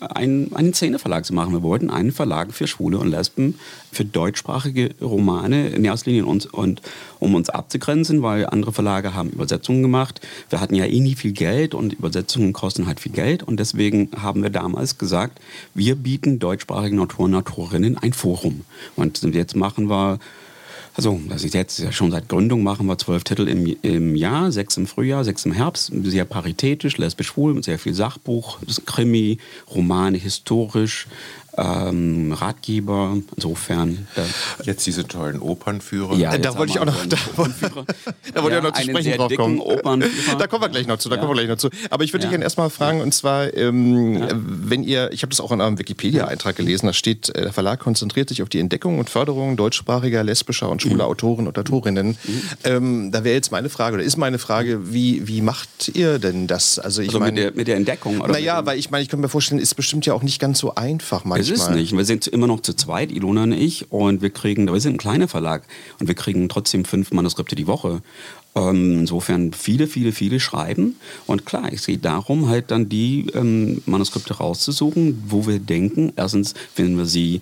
einen 0.54 0.74
Szeneverlag 0.74 1.24
zu 1.24 1.34
machen. 1.34 1.52
Wir 1.52 1.62
wollten 1.62 1.90
einen 1.90 2.12
Verlag 2.12 2.52
für 2.52 2.66
Schwule 2.66 2.98
und 2.98 3.08
Lesben, 3.08 3.58
für 3.92 4.04
deutschsprachige 4.04 4.94
Romane 5.00 5.68
in 5.68 5.84
erster 5.84 6.10
Linie 6.10 6.26
uns, 6.26 6.46
und 6.46 6.82
um 7.20 7.34
uns 7.34 7.50
abzugrenzen, 7.50 8.22
weil 8.22 8.46
andere 8.46 8.72
Verlage 8.72 9.14
haben 9.14 9.30
Übersetzungen 9.30 9.82
gemacht. 9.82 10.20
Wir 10.50 10.60
hatten 10.60 10.74
ja 10.74 10.86
eh 10.86 11.00
nie 11.00 11.14
viel 11.14 11.32
Geld 11.32 11.74
und 11.74 11.92
Übersetzungen 11.92 12.52
kosten 12.52 12.86
halt 12.86 13.00
viel 13.00 13.12
Geld 13.12 13.42
und 13.42 13.58
deswegen 13.60 14.10
haben 14.16 14.42
wir 14.42 14.50
damals 14.50 14.98
gesagt, 14.98 15.40
wir 15.74 15.94
bieten 15.96 16.38
deutschsprachigen 16.38 16.98
Autoren 16.98 17.34
und 17.34 17.40
Autorinnen 17.40 17.98
ein 17.98 18.12
Forum. 18.12 18.62
Und 18.96 19.22
jetzt 19.34 19.56
machen 19.56 19.88
wir 19.88 20.18
also, 20.96 21.20
das 21.28 21.42
ist 21.42 21.54
jetzt 21.54 21.92
schon 21.92 22.12
seit 22.12 22.28
Gründung 22.28 22.62
machen 22.62 22.86
wir 22.86 22.96
zwölf 22.98 23.24
Titel 23.24 23.48
im, 23.48 23.76
im 23.82 24.14
Jahr, 24.14 24.52
sechs 24.52 24.76
im 24.76 24.86
Frühjahr, 24.86 25.24
sechs 25.24 25.44
im 25.44 25.50
Herbst, 25.52 25.90
sehr 26.04 26.24
paritätisch, 26.24 26.98
lesbisch 26.98 27.28
schwul, 27.28 27.60
sehr 27.64 27.80
viel 27.80 27.94
Sachbuch, 27.94 28.58
Krimi, 28.86 29.38
Romane, 29.74 30.18
historisch, 30.18 31.08
ähm, 31.56 32.32
Ratgeber. 32.32 33.16
Insofern. 33.36 34.06
Jetzt 34.64 34.86
diese 34.86 35.06
tollen 35.06 35.40
Opernführer. 35.40 36.16
Ja, 36.16 36.36
da 36.38 36.56
wollte 36.56 36.72
ich 36.72 36.80
auch 36.80 36.86
noch, 36.86 37.06
da, 37.06 37.16
da 37.16 37.36
wollte 37.36 37.54
ja, 37.60 37.78
ich 38.34 38.56
auch 38.56 38.62
noch 38.62 38.72
zu 38.72 38.82
sprechen 38.82 39.12
drauf 39.12 39.34
kommen. 39.34 40.04
Da 40.38 40.46
kommen 40.46 40.62
wir 40.62 40.68
gleich 40.68 40.86
noch 40.86 40.98
zu. 40.98 41.08
Da 41.08 41.16
ja. 41.16 41.20
kommen 41.20 41.32
wir 41.32 41.36
gleich 41.36 41.48
noch 41.48 41.58
zu. 41.58 41.70
Aber 41.90 42.04
ich 42.04 42.12
würde 42.12 42.24
ja. 42.24 42.28
dich 42.28 42.30
gerne 42.30 42.44
erstmal 42.44 42.70
fragen, 42.70 43.00
und 43.00 43.14
zwar, 43.14 43.54
ähm, 43.54 44.26
wenn 44.32 44.82
ihr, 44.84 45.10
ich 45.12 45.22
habe 45.22 45.30
das 45.30 45.40
auch 45.40 45.52
in 45.52 45.60
eurem 45.60 45.78
Wikipedia-Eintrag 45.78 46.56
gelesen, 46.56 46.86
da 46.86 46.92
steht, 46.92 47.28
äh, 47.30 47.42
der 47.42 47.52
Verlag 47.52 47.80
konzentriert 47.80 48.28
sich 48.28 48.42
auf 48.42 48.48
die 48.48 48.58
Entdeckung 48.58 48.98
und 48.98 49.10
Förderung 49.10 49.56
deutschsprachiger, 49.56 50.24
lesbischer 50.24 50.68
und 50.68 50.82
schwuler 50.82 51.04
mhm. 51.04 51.10
Autoren 51.10 51.46
und 51.46 51.58
Autorinnen. 51.58 52.08
Mhm. 52.08 52.42
Ähm, 52.64 53.12
da 53.12 53.24
wäre 53.24 53.34
jetzt 53.34 53.52
meine 53.52 53.68
Frage, 53.68 53.94
oder 53.94 54.04
ist 54.04 54.16
meine 54.16 54.38
Frage, 54.38 54.92
wie, 54.92 55.26
wie 55.28 55.40
macht 55.40 55.88
ihr 55.94 56.18
denn 56.18 56.46
das? 56.46 56.78
Also, 56.78 57.02
ich 57.02 57.08
also 57.08 57.20
meine, 57.20 57.32
mit, 57.32 57.42
der, 57.42 57.52
mit 57.52 57.68
der 57.68 57.76
Entdeckung? 57.76 58.18
Naja, 58.18 58.66
weil 58.66 58.78
ich 58.78 58.90
meine, 58.90 59.02
ich 59.02 59.08
könnte 59.08 59.22
mir 59.22 59.28
vorstellen, 59.28 59.60
ist 59.60 59.74
bestimmt 59.74 60.06
ja 60.06 60.14
auch 60.14 60.22
nicht 60.22 60.40
ganz 60.40 60.58
so 60.58 60.74
einfach 60.74 61.24
manchmal. 61.48 61.68
Es 61.68 61.70
ist 61.70 61.92
nicht. 61.92 61.96
Wir 61.96 62.04
sind 62.04 62.26
immer 62.26 62.46
noch 62.46 62.60
zu 62.60 62.74
zweit, 62.74 63.12
Ilona 63.12 63.44
und 63.44 63.52
ich, 63.52 63.90
und 63.90 64.22
wir 64.22 64.30
kriegen, 64.30 64.72
wir 64.72 64.80
sind 64.80 64.94
ein 64.94 64.98
kleiner 64.98 65.28
Verlag 65.28 65.64
und 66.00 66.08
wir 66.08 66.14
kriegen 66.14 66.48
trotzdem 66.48 66.84
fünf 66.84 67.12
Manuskripte 67.12 67.54
die 67.54 67.66
Woche. 67.66 68.02
Ähm, 68.56 69.00
insofern 69.00 69.52
viele, 69.52 69.86
viele, 69.86 70.12
viele 70.12 70.38
schreiben. 70.38 70.96
Und 71.26 71.44
klar, 71.44 71.72
es 71.72 71.86
geht 71.86 72.04
darum, 72.04 72.48
halt 72.48 72.70
dann 72.70 72.88
die 72.88 73.26
ähm, 73.34 73.82
Manuskripte 73.86 74.34
rauszusuchen, 74.34 75.24
wo 75.26 75.46
wir 75.46 75.58
denken, 75.58 76.12
erstens 76.16 76.54
finden 76.72 76.96
wir 76.96 77.06
sie 77.06 77.40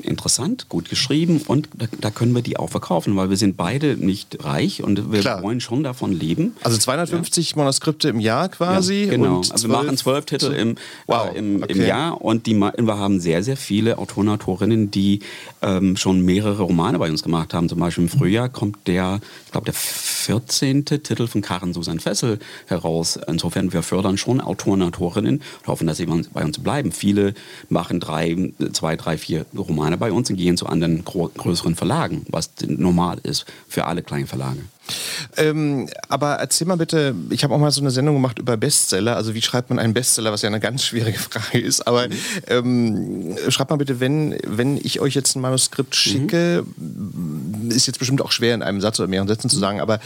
interessant, 0.00 0.68
gut 0.68 0.88
geschrieben 0.88 1.42
und 1.46 1.68
da, 1.76 1.86
da, 2.00 2.10
können 2.10 2.34
wir 2.34 2.42
die 2.42 2.56
auch 2.56 2.70
verkaufen, 2.70 3.16
weil 3.16 3.30
wir 3.30 3.36
sind 3.36 3.56
beide 3.56 3.96
nicht 3.96 4.44
reich 4.44 4.82
und 4.82 5.12
wir 5.12 5.20
Klar. 5.20 5.42
wollen 5.42 5.60
schon 5.60 5.82
davon 5.82 6.12
leben. 6.12 6.56
Also 6.62 6.78
250 6.78 7.50
ja. 7.50 7.56
Manuskripte 7.56 8.08
im 8.08 8.20
Jahr 8.20 8.48
quasi? 8.48 9.04
Ja, 9.04 9.10
genau, 9.10 9.38
also 9.38 9.68
wir 9.68 9.76
machen 9.76 9.96
zwölf 9.96 10.24
Titel 10.24 10.52
im, 10.52 10.76
wow. 11.06 11.30
äh, 11.32 11.38
im, 11.38 11.62
okay. 11.62 11.72
im, 11.72 11.86
Jahr 11.86 12.20
und 12.20 12.46
die, 12.46 12.54
wir 12.54 12.98
haben 12.98 13.20
sehr, 13.20 13.42
sehr 13.42 13.56
viele 13.56 13.98
Autoren 13.98 14.28
und 14.28 14.34
Autorinnen, 14.34 14.90
die 14.90 15.20
ähm, 15.60 15.96
schon 15.96 16.20
mehrere 16.22 16.62
Romane 16.62 16.98
bei 16.98 17.10
uns 17.10 17.22
gemacht 17.22 17.54
haben. 17.54 17.68
Zum 17.68 17.78
Beispiel 17.78 18.04
im 18.04 18.10
Frühjahr 18.10 18.48
kommt 18.48 18.86
der, 18.86 19.20
ich 19.46 19.52
glaube, 19.52 19.66
der 19.66 19.74
14. 19.74 20.84
Titel 20.84 21.26
von 21.26 21.42
Karen 21.42 21.72
Susan 21.72 22.00
Fessel 22.00 22.38
heraus. 22.66 23.18
Insofern, 23.26 23.72
wir 23.72 23.82
fördern 23.82 24.18
schon 24.18 24.40
Autoren 24.40 24.82
und 24.82 24.88
Autorinnen 24.88 25.42
und 25.60 25.66
hoffen, 25.66 25.86
dass 25.86 25.98
sie 25.98 26.06
bei 26.06 26.44
uns 26.44 26.58
bleiben. 26.58 26.92
Viele 26.92 27.34
machen 27.68 28.00
drei, 28.00 28.52
zwei, 28.72 28.96
drei, 28.96 29.18
vier 29.18 29.46
Romane 29.56 29.81
Romane 29.82 29.96
bei 29.96 30.12
uns 30.12 30.30
und 30.30 30.36
gehen 30.36 30.56
zu 30.56 30.66
anderen 30.66 31.04
größeren 31.04 31.74
Verlagen, 31.74 32.24
was 32.28 32.50
normal 32.68 33.18
ist 33.24 33.46
für 33.66 33.86
alle 33.86 34.02
kleinen 34.02 34.28
Verlage. 34.28 34.60
Ähm, 35.36 35.88
aber 36.08 36.34
erzähl 36.34 36.66
mal 36.66 36.76
bitte, 36.76 37.14
ich 37.30 37.44
habe 37.44 37.54
auch 37.54 37.58
mal 37.58 37.70
so 37.70 37.80
eine 37.80 37.90
Sendung 37.90 38.14
gemacht 38.16 38.38
über 38.38 38.56
Bestseller. 38.56 39.16
Also 39.16 39.34
wie 39.34 39.42
schreibt 39.42 39.70
man 39.70 39.78
einen 39.78 39.94
Bestseller, 39.94 40.32
was 40.32 40.42
ja 40.42 40.48
eine 40.48 40.60
ganz 40.60 40.84
schwierige 40.84 41.18
Frage 41.30 41.60
ist. 41.60 41.86
Aber 41.86 42.06
ähm, 42.48 43.36
schreibt 43.48 43.70
mal 43.70 43.76
bitte, 43.76 44.00
wenn, 44.00 44.36
wenn 44.46 44.76
ich 44.76 45.00
euch 45.00 45.14
jetzt 45.14 45.36
ein 45.36 45.40
Manuskript 45.40 45.94
schicke, 45.94 46.64
mhm. 46.76 47.70
ist 47.70 47.86
jetzt 47.86 47.98
bestimmt 47.98 48.20
auch 48.22 48.32
schwer 48.32 48.54
in 48.54 48.62
einem 48.62 48.80
Satz 48.80 48.98
oder 49.00 49.08
mehreren 49.08 49.28
Sätzen 49.28 49.48
zu 49.48 49.58
sagen, 49.58 49.80
aber 49.80 50.00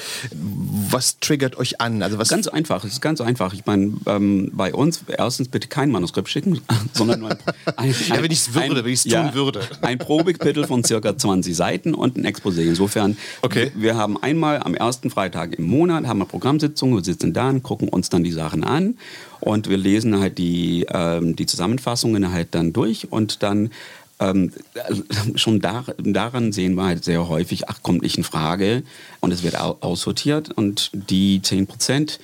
was 0.91 1.19
triggert 1.19 1.57
euch 1.57 1.81
an? 1.81 2.03
Also 2.03 2.19
was 2.19 2.29
ganz 2.29 2.49
einfach, 2.49 2.85
es 2.85 2.93
ist 2.93 3.01
ganz 3.01 3.21
einfach. 3.21 3.53
Ich 3.55 3.67
meine, 3.67 3.95
ähm, 4.07 4.51
bei 4.53 4.73
uns 4.75 5.01
erstens 5.09 5.49
bitte 5.49 5.69
kein 5.69 5.91
Manuskript 5.91 6.29
schicken, 6.29 6.61
sondern 6.93 7.21
nur 7.21 7.31
ein, 7.31 7.39
ein, 7.77 7.95
ja, 8.09 8.23
wenn 8.23 8.31
ich 8.31 8.41
es 8.41 8.55
würde, 8.55 8.85
wenn 8.85 8.93
ich 8.93 9.01
es 9.01 9.05
tun 9.05 9.13
ja, 9.13 9.35
würde. 9.35 9.61
Ein 9.81 9.99
Probekapitel 9.99 10.67
von 10.67 10.85
circa 10.85 11.17
20 11.17 11.57
Seiten 11.57 11.95
und 11.95 12.17
ein 12.17 12.27
Exposé. 12.27 12.63
Insofern, 12.63 13.17
okay. 13.43 13.73
wir 13.75 13.97
haben 13.97 14.23
einmal 14.23 14.66
am 14.67 14.75
ersten 14.75 15.11
Freitag 15.11 15.59
im 15.59 15.65
Monat 15.65 16.07
haben 16.07 16.19
wir 16.19 16.27
Programmsitzungen, 16.27 16.97
wir 16.97 17.05
sitzen 17.05 17.33
da 17.33 17.49
und 17.49 17.63
gucken 17.63 17.89
uns 17.89 18.11
dann 18.11 18.25
die 18.25 18.33
Sachen 18.33 18.65
an. 18.65 18.99
Und 19.41 19.69
wir 19.69 19.77
lesen 19.77 20.19
halt 20.19 20.39
die, 20.39 20.87
ähm, 20.91 21.37
die 21.37 21.47
Zusammenfassungen 21.47 22.33
halt 22.33 22.49
dann 22.51 22.73
durch 22.73 23.11
und 23.11 23.43
dann 23.43 23.71
ähm, 24.19 24.53
schon 25.37 25.61
da, 25.61 25.85
daran 25.99 26.53
sehen 26.53 26.75
wir 26.75 26.85
halt 26.85 27.05
sehr 27.05 27.29
häufig, 27.29 27.69
ach, 27.69 27.83
kommt 27.83 28.03
nicht 28.03 28.19
in 28.19 28.25
Frage. 28.25 28.83
Und 29.21 29.33
es 29.33 29.43
wird 29.43 29.57
aussortiert 29.57 30.51
und 30.51 30.91
die 30.93 31.41
10 31.41 31.67
Prozent, 31.67 32.19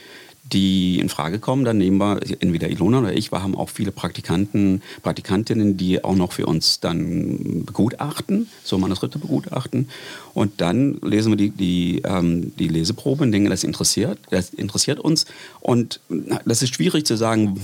die 0.53 0.99
in 1.01 1.09
Frage 1.09 1.39
kommen. 1.39 1.65
Dann 1.65 1.79
nehmen 1.79 1.99
wir 1.99 2.21
entweder 2.41 2.69
Ilona 2.69 3.01
oder 3.01 3.13
ich. 3.13 3.33
Wir 3.33 3.43
haben 3.43 3.55
auch 3.55 3.69
viele 3.69 3.93
Praktikanten, 3.93 4.83
Praktikantinnen, 5.03 5.77
die 5.77 6.05
auch 6.05 6.15
noch 6.15 6.33
für 6.33 6.47
uns 6.47 6.81
dann 6.81 7.65
begutachten, 7.65 8.49
so 8.63 8.79
Manuskripte 8.79 9.19
begutachten. 9.19 9.89
Und 10.35 10.61
dann 10.61 10.99
lesen 11.03 11.33
wir 11.33 11.37
die, 11.37 11.51
die, 11.51 12.03
ähm, 12.05 12.53
die 12.57 12.69
Leseprobe 12.69 13.25
und 13.25 13.33
denken, 13.33 13.51
das 13.51 13.65
interessiert, 13.65 14.19
das 14.31 14.51
interessiert 14.51 14.99
uns. 14.99 15.27
Und 15.61 16.01
das 16.45 16.63
ist 16.63 16.75
schwierig 16.75 17.05
zu 17.07 17.17
sagen, 17.17 17.61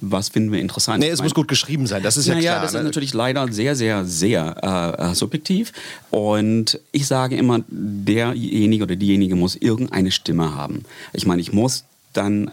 was 0.00 0.30
finden 0.30 0.52
wir 0.52 0.60
interessant. 0.60 1.00
Nee, 1.00 1.08
es 1.08 1.22
muss 1.22 1.34
gut 1.34 1.48
geschrieben 1.48 1.86
sein, 1.86 2.02
das 2.02 2.16
ist 2.16 2.26
ja 2.26 2.34
naja, 2.34 2.52
klar. 2.52 2.62
das 2.62 2.72
ne? 2.72 2.80
ist 2.80 2.84
natürlich 2.84 3.14
leider 3.14 3.52
sehr, 3.52 3.76
sehr, 3.76 4.04
sehr 4.04 4.96
äh, 4.98 5.14
subjektiv. 5.14 5.72
Und 6.10 6.80
ich 6.92 7.06
sage 7.06 7.36
immer, 7.36 7.60
derjenige 7.68 8.84
oder 8.84 8.96
diejenige 8.96 9.36
muss 9.36 9.56
irgendeine 9.56 10.10
Stimme 10.10 10.54
haben. 10.54 10.84
Ich 11.12 11.26
meine, 11.26 11.40
ich 11.40 11.52
muss 11.52 11.79
dann 12.12 12.50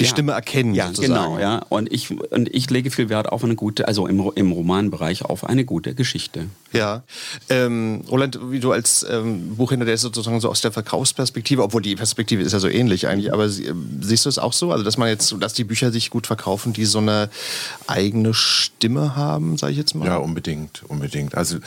die 0.00 0.04
ja. 0.04 0.10
Stimme 0.10 0.32
erkennen. 0.32 0.74
Ja, 0.74 0.88
sozusagen. 0.88 1.34
genau. 1.34 1.38
Ja. 1.38 1.62
Und, 1.68 1.92
ich, 1.92 2.10
und 2.10 2.52
ich 2.54 2.68
lege 2.70 2.90
viel 2.90 3.08
Wert 3.08 3.28
auf 3.28 3.44
eine 3.44 3.54
gute, 3.54 3.86
also 3.86 4.06
im, 4.06 4.30
im 4.34 4.52
Romanbereich 4.52 5.24
auf 5.24 5.44
eine 5.44 5.64
gute 5.64 5.94
Geschichte. 5.94 6.46
Ja. 6.72 7.02
Ähm, 7.48 8.02
Roland, 8.10 8.38
wie 8.50 8.60
du 8.60 8.72
als 8.72 9.06
ähm, 9.08 9.56
Buchhändler, 9.56 9.86
der 9.86 9.94
ist 9.94 10.00
sozusagen 10.00 10.40
so 10.40 10.48
aus 10.48 10.60
der 10.60 10.72
Verkaufsperspektive, 10.72 11.62
obwohl 11.62 11.82
die 11.82 11.94
Perspektive 11.94 12.42
ist 12.42 12.52
ja 12.52 12.58
so 12.58 12.68
ähnlich 12.68 13.06
eigentlich, 13.06 13.32
aber 13.32 13.48
sie, 13.48 13.72
siehst 14.00 14.24
du 14.24 14.28
es 14.28 14.38
auch 14.38 14.52
so? 14.52 14.72
Also, 14.72 14.84
dass 14.84 14.98
man 14.98 15.08
jetzt, 15.08 15.34
dass 15.40 15.52
die 15.52 15.64
Bücher 15.64 15.92
sich 15.92 16.10
gut 16.10 16.26
verkaufen, 16.26 16.72
die 16.72 16.84
so 16.84 16.98
eine 16.98 17.30
eigene 17.86 18.34
Stimme 18.34 19.14
haben, 19.14 19.56
sage 19.56 19.72
ich 19.72 19.78
jetzt 19.78 19.94
mal? 19.94 20.06
Ja, 20.06 20.16
unbedingt, 20.16 20.82
unbedingt. 20.88 21.36
Also 21.36 21.58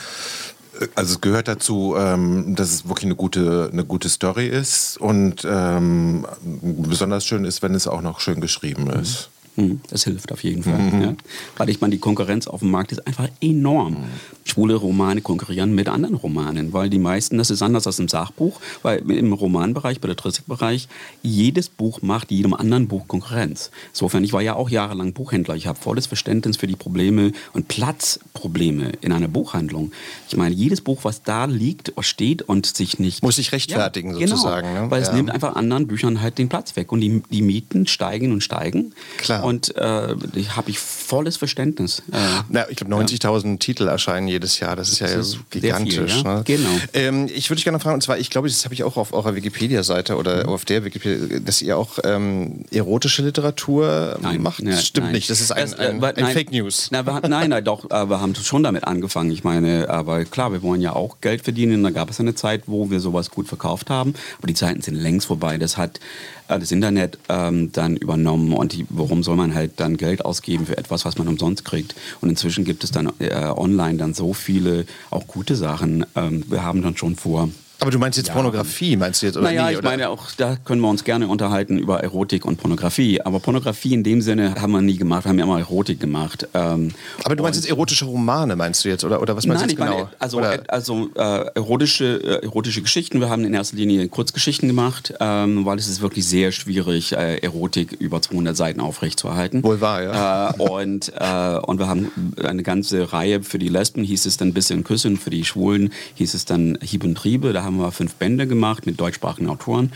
also 0.94 1.14
es 1.14 1.20
gehört 1.20 1.48
dazu, 1.48 1.94
ähm, 1.98 2.54
dass 2.54 2.70
es 2.70 2.88
wirklich 2.88 3.06
eine 3.06 3.16
gute, 3.16 3.68
eine 3.72 3.84
gute 3.84 4.08
Story 4.08 4.46
ist 4.48 4.96
und 4.98 5.46
ähm, 5.48 6.26
besonders 6.42 7.24
schön 7.24 7.44
ist, 7.44 7.62
wenn 7.62 7.74
es 7.74 7.86
auch 7.86 8.02
noch 8.02 8.20
schön 8.20 8.40
geschrieben 8.40 8.90
ist. 8.90 9.30
Mhm. 9.56 9.80
Das 9.90 10.04
hilft 10.04 10.30
auf 10.32 10.44
jeden 10.44 10.62
Fall. 10.62 10.78
Mhm. 10.78 11.02
Ja. 11.02 11.14
Weil 11.56 11.68
ich 11.68 11.80
meine, 11.80 11.92
die 11.92 11.98
Konkurrenz 11.98 12.46
auf 12.46 12.60
dem 12.60 12.70
Markt 12.70 12.92
ist 12.92 13.06
einfach 13.06 13.28
enorm. 13.40 14.04
Schwule 14.48 14.74
Romane 14.74 15.20
konkurrieren 15.20 15.74
mit 15.74 15.88
anderen 15.88 16.14
Romanen, 16.14 16.72
weil 16.72 16.90
die 16.90 16.98
meisten, 16.98 17.38
das 17.38 17.50
ist 17.50 17.62
anders 17.62 17.86
als 17.86 17.98
im 17.98 18.08
Sachbuch, 18.08 18.60
weil 18.82 18.98
im 19.10 19.32
Romanbereich, 19.32 20.00
bei 20.00 20.08
der 20.08 20.14
Belletristikbereich, 20.18 20.88
jedes 21.22 21.68
Buch 21.68 22.02
macht 22.02 22.30
jedem 22.30 22.54
anderen 22.54 22.88
Buch 22.88 23.06
Konkurrenz. 23.08 23.70
Insofern, 23.90 24.24
ich 24.24 24.32
war 24.32 24.42
ja 24.42 24.54
auch 24.54 24.68
jahrelang 24.68 25.12
Buchhändler. 25.12 25.54
Ich 25.56 25.66
habe 25.66 25.78
volles 25.78 26.06
Verständnis 26.06 26.56
für 26.56 26.66
die 26.66 26.76
Probleme 26.76 27.32
und 27.52 27.68
Platzprobleme 27.68 28.92
in 29.00 29.12
einer 29.12 29.28
Buchhandlung. 29.28 29.92
Ich 30.28 30.36
meine, 30.36 30.54
jedes 30.54 30.80
Buch, 30.80 31.04
was 31.04 31.22
da 31.22 31.44
liegt 31.44 31.92
steht 32.00 32.42
und 32.42 32.66
sich 32.66 32.98
nicht... 32.98 33.22
Muss 33.22 33.36
sich 33.36 33.52
rechtfertigen 33.52 34.12
ja, 34.12 34.18
genau. 34.18 34.36
sozusagen. 34.36 34.68
Genau, 34.68 34.84
ne? 34.84 34.90
weil 34.90 35.02
es 35.02 35.08
ja. 35.08 35.14
nimmt 35.14 35.30
einfach 35.30 35.56
anderen 35.56 35.86
Büchern 35.86 36.20
halt 36.20 36.38
den 36.38 36.48
Platz 36.48 36.76
weg 36.76 36.92
und 36.92 37.00
die, 37.00 37.22
die 37.30 37.42
Mieten 37.42 37.86
steigen 37.86 38.32
und 38.32 38.42
steigen. 38.42 38.94
Klar. 39.18 39.44
Und 39.44 39.76
äh, 39.76 39.80
habe 39.80 40.70
ich 40.70 40.78
volles 40.78 41.36
Verständnis. 41.36 42.02
Äh, 42.12 42.16
Na, 42.48 42.68
ich 42.68 42.76
glaube, 42.76 42.94
90.000 42.94 43.50
ja. 43.50 43.56
Titel 43.56 43.88
erscheinen 43.88 44.28
jedes 44.38 44.60
Jahr. 44.60 44.76
Das 44.76 44.88
ist 44.88 45.00
ja 45.00 45.08
das 45.08 45.28
ist 45.28 45.50
gigantisch. 45.50 46.14
Viel, 46.14 46.24
ja? 46.24 46.36
Ne? 46.36 46.42
Genau. 46.44 46.68
Ähm, 46.94 47.28
ich 47.32 47.50
würde 47.50 47.56
dich 47.56 47.64
gerne 47.64 47.80
fragen, 47.80 47.94
und 47.94 48.02
zwar, 48.02 48.18
ich 48.18 48.30
glaube, 48.30 48.48
das 48.48 48.64
habe 48.64 48.74
ich 48.74 48.84
auch 48.84 48.96
auf 48.96 49.12
eurer 49.12 49.34
Wikipedia-Seite 49.34 50.16
oder 50.16 50.44
mhm. 50.44 50.50
auf 50.50 50.64
der 50.64 50.84
Wikipedia, 50.84 51.38
dass 51.40 51.60
ihr 51.60 51.76
auch 51.76 51.98
ähm, 52.04 52.64
erotische 52.70 53.22
Literatur 53.22 54.18
nein, 54.20 54.42
macht. 54.42 54.66
Das 54.66 54.86
stimmt 54.86 55.06
nein. 55.06 55.14
nicht. 55.14 55.30
Das 55.30 55.40
ist 55.40 55.52
ein, 55.52 55.74
ein, 55.74 56.02
ein, 56.02 56.16
ein 56.16 56.32
Fake 56.32 56.52
News. 56.52 56.88
Na, 56.90 57.04
wir, 57.04 57.20
nein, 57.28 57.50
nein, 57.50 57.64
doch. 57.64 57.90
Äh, 57.90 58.08
wir 58.08 58.20
haben 58.20 58.34
schon 58.34 58.62
damit 58.62 58.84
angefangen. 58.84 59.30
Ich 59.30 59.44
meine, 59.44 59.90
aber 59.90 60.24
klar, 60.24 60.52
wir 60.52 60.62
wollen 60.62 60.80
ja 60.80 60.94
auch 60.94 61.20
Geld 61.20 61.42
verdienen. 61.42 61.82
Da 61.82 61.90
gab 61.90 62.10
es 62.10 62.20
eine 62.20 62.34
Zeit, 62.34 62.64
wo 62.66 62.90
wir 62.90 63.00
sowas 63.00 63.30
gut 63.30 63.48
verkauft 63.48 63.90
haben. 63.90 64.14
Aber 64.38 64.46
die 64.46 64.54
Zeiten 64.54 64.80
sind 64.82 64.94
längst 64.94 65.26
vorbei. 65.26 65.58
Das 65.58 65.76
hat 65.76 65.98
äh, 65.98 66.00
das 66.48 66.72
Internet 66.72 67.18
ähm, 67.28 67.70
dann 67.72 67.96
übernommen 67.96 68.52
und 68.52 68.72
die, 68.72 68.86
warum 68.88 69.22
soll 69.22 69.36
man 69.36 69.54
halt 69.54 69.72
dann 69.76 69.96
Geld 69.96 70.24
ausgeben 70.24 70.66
für 70.66 70.78
etwas, 70.78 71.04
was 71.04 71.18
man 71.18 71.28
umsonst 71.28 71.64
kriegt? 71.64 71.94
Und 72.20 72.30
inzwischen 72.30 72.64
gibt 72.64 72.84
es 72.84 72.90
dann 72.90 73.12
äh, 73.18 73.34
online 73.54 73.98
dann 73.98 74.14
so 74.14 74.32
viele 74.32 74.86
auch 75.10 75.26
gute 75.26 75.56
Sachen. 75.56 76.06
Ähm, 76.16 76.44
wir 76.48 76.62
haben 76.62 76.82
dann 76.82 76.96
schon 76.96 77.16
vor 77.16 77.50
Aber 77.80 77.92
du 77.92 77.98
meinst 77.98 78.18
jetzt 78.18 78.28
ja. 78.28 78.34
Pornografie, 78.34 78.96
meinst 78.96 79.22
du 79.22 79.26
jetzt? 79.26 79.36
Oder 79.36 79.46
naja, 79.46 79.66
nie, 79.66 79.72
ich 79.72 79.78
oder? 79.78 79.88
meine 79.88 80.08
auch, 80.08 80.32
da 80.36 80.56
können 80.56 80.80
wir 80.80 80.88
uns 80.88 81.04
gerne 81.04 81.28
unterhalten 81.28 81.78
über 81.78 82.00
Erotik 82.02 82.44
und 82.44 82.56
Pornografie. 82.56 83.20
Aber 83.20 83.38
Pornografie 83.38 83.94
in 83.94 84.02
dem 84.02 84.20
Sinne 84.20 84.56
haben 84.60 84.72
wir 84.72 84.82
nie 84.82 84.96
gemacht, 84.96 85.26
haben 85.26 85.38
ja 85.38 85.44
immer 85.44 85.60
Erotik 85.60 86.00
gemacht. 86.00 86.48
Ähm, 86.54 86.92
aber 87.22 87.36
du 87.36 87.44
meinst 87.44 87.60
jetzt 87.60 87.70
erotische 87.70 88.06
Romane, 88.06 88.56
meinst 88.56 88.84
du 88.84 88.88
jetzt? 88.88 89.04
Oder, 89.04 89.22
oder 89.22 89.36
was 89.36 89.46
meinst 89.46 89.64
Nein, 89.64 89.76
du 89.76 89.82
jetzt 89.82 89.92
genau? 89.92 90.10
also, 90.18 90.38
oder? 90.38 90.62
also 90.66 91.10
äh, 91.14 91.50
erotische, 91.54 92.20
äh, 92.24 92.44
erotische 92.44 92.82
Geschichten. 92.82 93.20
Wir 93.20 93.30
haben 93.30 93.44
in 93.44 93.54
erster 93.54 93.76
Linie 93.76 94.08
Kurzgeschichten 94.08 94.66
gemacht, 94.66 95.14
ähm, 95.20 95.64
weil 95.64 95.78
es 95.78 95.86
ist 95.86 96.00
wirklich 96.00 96.26
sehr 96.26 96.50
schwierig, 96.50 97.12
äh, 97.12 97.36
Erotik 97.36 97.92
über 97.92 98.20
200 98.20 98.56
Seiten 98.56 98.80
aufrechtzuerhalten. 98.80 99.62
Wohl 99.62 99.80
wahr, 99.80 100.02
ja. 100.02 100.50
Äh, 100.50 100.54
und, 100.60 101.12
äh, 101.16 101.58
und 101.58 101.78
wir 101.78 101.86
haben 101.86 102.10
eine 102.42 102.64
ganze 102.64 103.12
Reihe 103.12 103.44
für 103.44 103.60
die 103.60 103.68
Lesben, 103.68 104.02
hieß 104.02 104.26
es 104.26 104.36
dann 104.36 104.52
Bisschen 104.52 104.82
Küssen, 104.82 105.16
für 105.16 105.30
die 105.30 105.44
Schwulen 105.44 105.92
hieß 106.14 106.34
es 106.34 106.44
dann 106.44 106.76
Hieb 106.82 107.04
und 107.04 107.14
Triebe. 107.14 107.52
Da 107.52 107.67
haben 107.68 107.78
wir 107.78 107.92
fünf 107.92 108.14
Bände 108.14 108.46
gemacht 108.46 108.86
mit 108.86 108.98
deutschsprachigen 108.98 109.48
Autoren. 109.48 109.92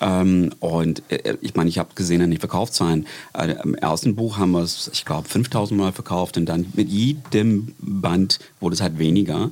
Ähm, 0.00 0.50
und 0.60 1.02
äh, 1.10 1.36
ich 1.40 1.54
meine, 1.54 1.70
ich 1.70 1.78
habe 1.78 1.94
gesehen 1.94 2.20
an 2.20 2.30
den 2.30 2.38
Verkaufszahlen. 2.38 3.06
Äh, 3.32 3.54
Im 3.62 3.74
ersten 3.74 4.14
Buch 4.14 4.36
haben 4.36 4.52
wir 4.52 4.62
es, 4.62 4.90
ich 4.92 5.04
glaube, 5.04 5.28
5000 5.28 5.80
Mal 5.80 5.92
verkauft 5.92 6.36
und 6.36 6.46
dann 6.46 6.66
mit 6.74 6.88
jedem 6.88 7.74
Band 7.78 8.40
wurde 8.60 8.74
es 8.74 8.82
halt 8.82 8.98
weniger. 8.98 9.50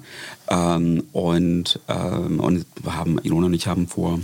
Ähm, 0.49 1.05
und, 1.13 1.81
ähm, 1.89 2.41
und 2.41 2.67
wir 2.83 2.95
haben, 2.95 3.19
Ilona 3.23 3.47
und 3.47 3.55
ich 3.55 3.67
haben 3.67 3.89
vor 3.89 4.21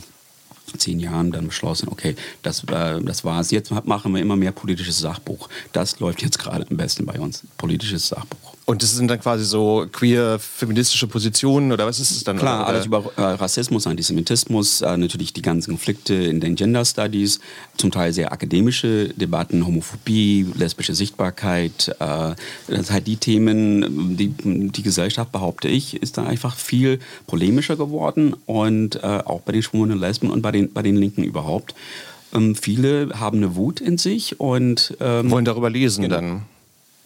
zehn 0.76 1.00
Jahren 1.00 1.33
dann 1.33 1.47
beschlossen, 1.47 1.88
okay, 1.88 2.14
das, 2.43 2.64
äh, 2.64 3.00
das 3.00 3.25
war's. 3.25 3.50
Jetzt 3.50 3.71
machen 3.87 4.12
wir 4.12 4.21
immer 4.21 4.37
mehr 4.37 4.52
politisches 4.52 4.99
Sachbuch. 4.99 5.49
Das 5.73 5.99
läuft 5.99 6.23
jetzt 6.23 6.38
gerade 6.38 6.67
am 6.69 6.76
besten 6.76 7.07
bei 7.07 7.19
uns, 7.19 7.45
politisches 7.57 8.09
Sachbuch. 8.09 8.58
Und 8.69 8.83
das 8.83 8.95
sind 8.95 9.09
dann 9.09 9.19
quasi 9.19 9.47
so 9.47 9.87
queer 9.91 10.39
feministische 10.39 11.07
Positionen 11.07 11.73
oder 11.73 11.87
was 11.87 12.01
ist 12.01 12.11
es 12.11 12.23
dann? 12.23 12.37
Klar, 12.37 12.67
alles 12.67 12.85
über 12.85 13.03
äh, 13.17 13.23
Rassismus, 13.23 13.87
Antisemitismus, 13.87 14.83
äh, 14.83 14.95
natürlich 14.99 15.33
die 15.33 15.41
ganzen 15.41 15.71
Konflikte 15.71 16.13
in 16.13 16.41
den 16.41 16.55
Gender 16.55 16.85
Studies, 16.85 17.41
zum 17.79 17.91
Teil 17.91 18.13
sehr 18.13 18.31
akademische 18.31 19.09
Debatten, 19.15 19.67
Homophobie, 19.67 20.49
lesbische 20.55 20.95
Sichtbarkeit. 20.95 21.97
Äh, 21.99 22.35
das 22.69 22.91
halt 22.91 23.07
die 23.07 23.17
Themen, 23.17 24.19
die, 24.19 24.35
die 24.37 24.83
Gesellschaft, 24.83 25.33
behaupte 25.33 25.69
ich, 25.69 26.03
ist 26.03 26.19
da 26.19 26.25
einfach 26.25 26.55
viel 26.55 26.99
polemischer 27.27 27.77
geworden 27.77 28.37
und 28.45 29.03
auch 29.03 29.41
bei 29.41 29.53
den 29.53 29.63
Schwulen 29.63 29.93
und 29.93 30.01
Lesben 30.01 30.31
und 30.31 30.43
bei 30.43 30.53
den, 30.53 30.75
bei 30.75 30.83
den 30.83 30.97
Linken 30.97 31.25
überhaupt. 31.25 31.75
Ähm, 32.35 32.55
viele 32.55 33.19
haben 33.19 33.39
eine 33.39 33.57
Wut 33.57 33.81
in 33.81 33.97
sich 33.97 34.39
und 34.39 34.95
ähm, 35.01 35.31
wollen 35.31 35.47
darüber 35.47 35.71
lesen 35.71 36.03
genau. 36.03 36.17
dann. 36.17 36.43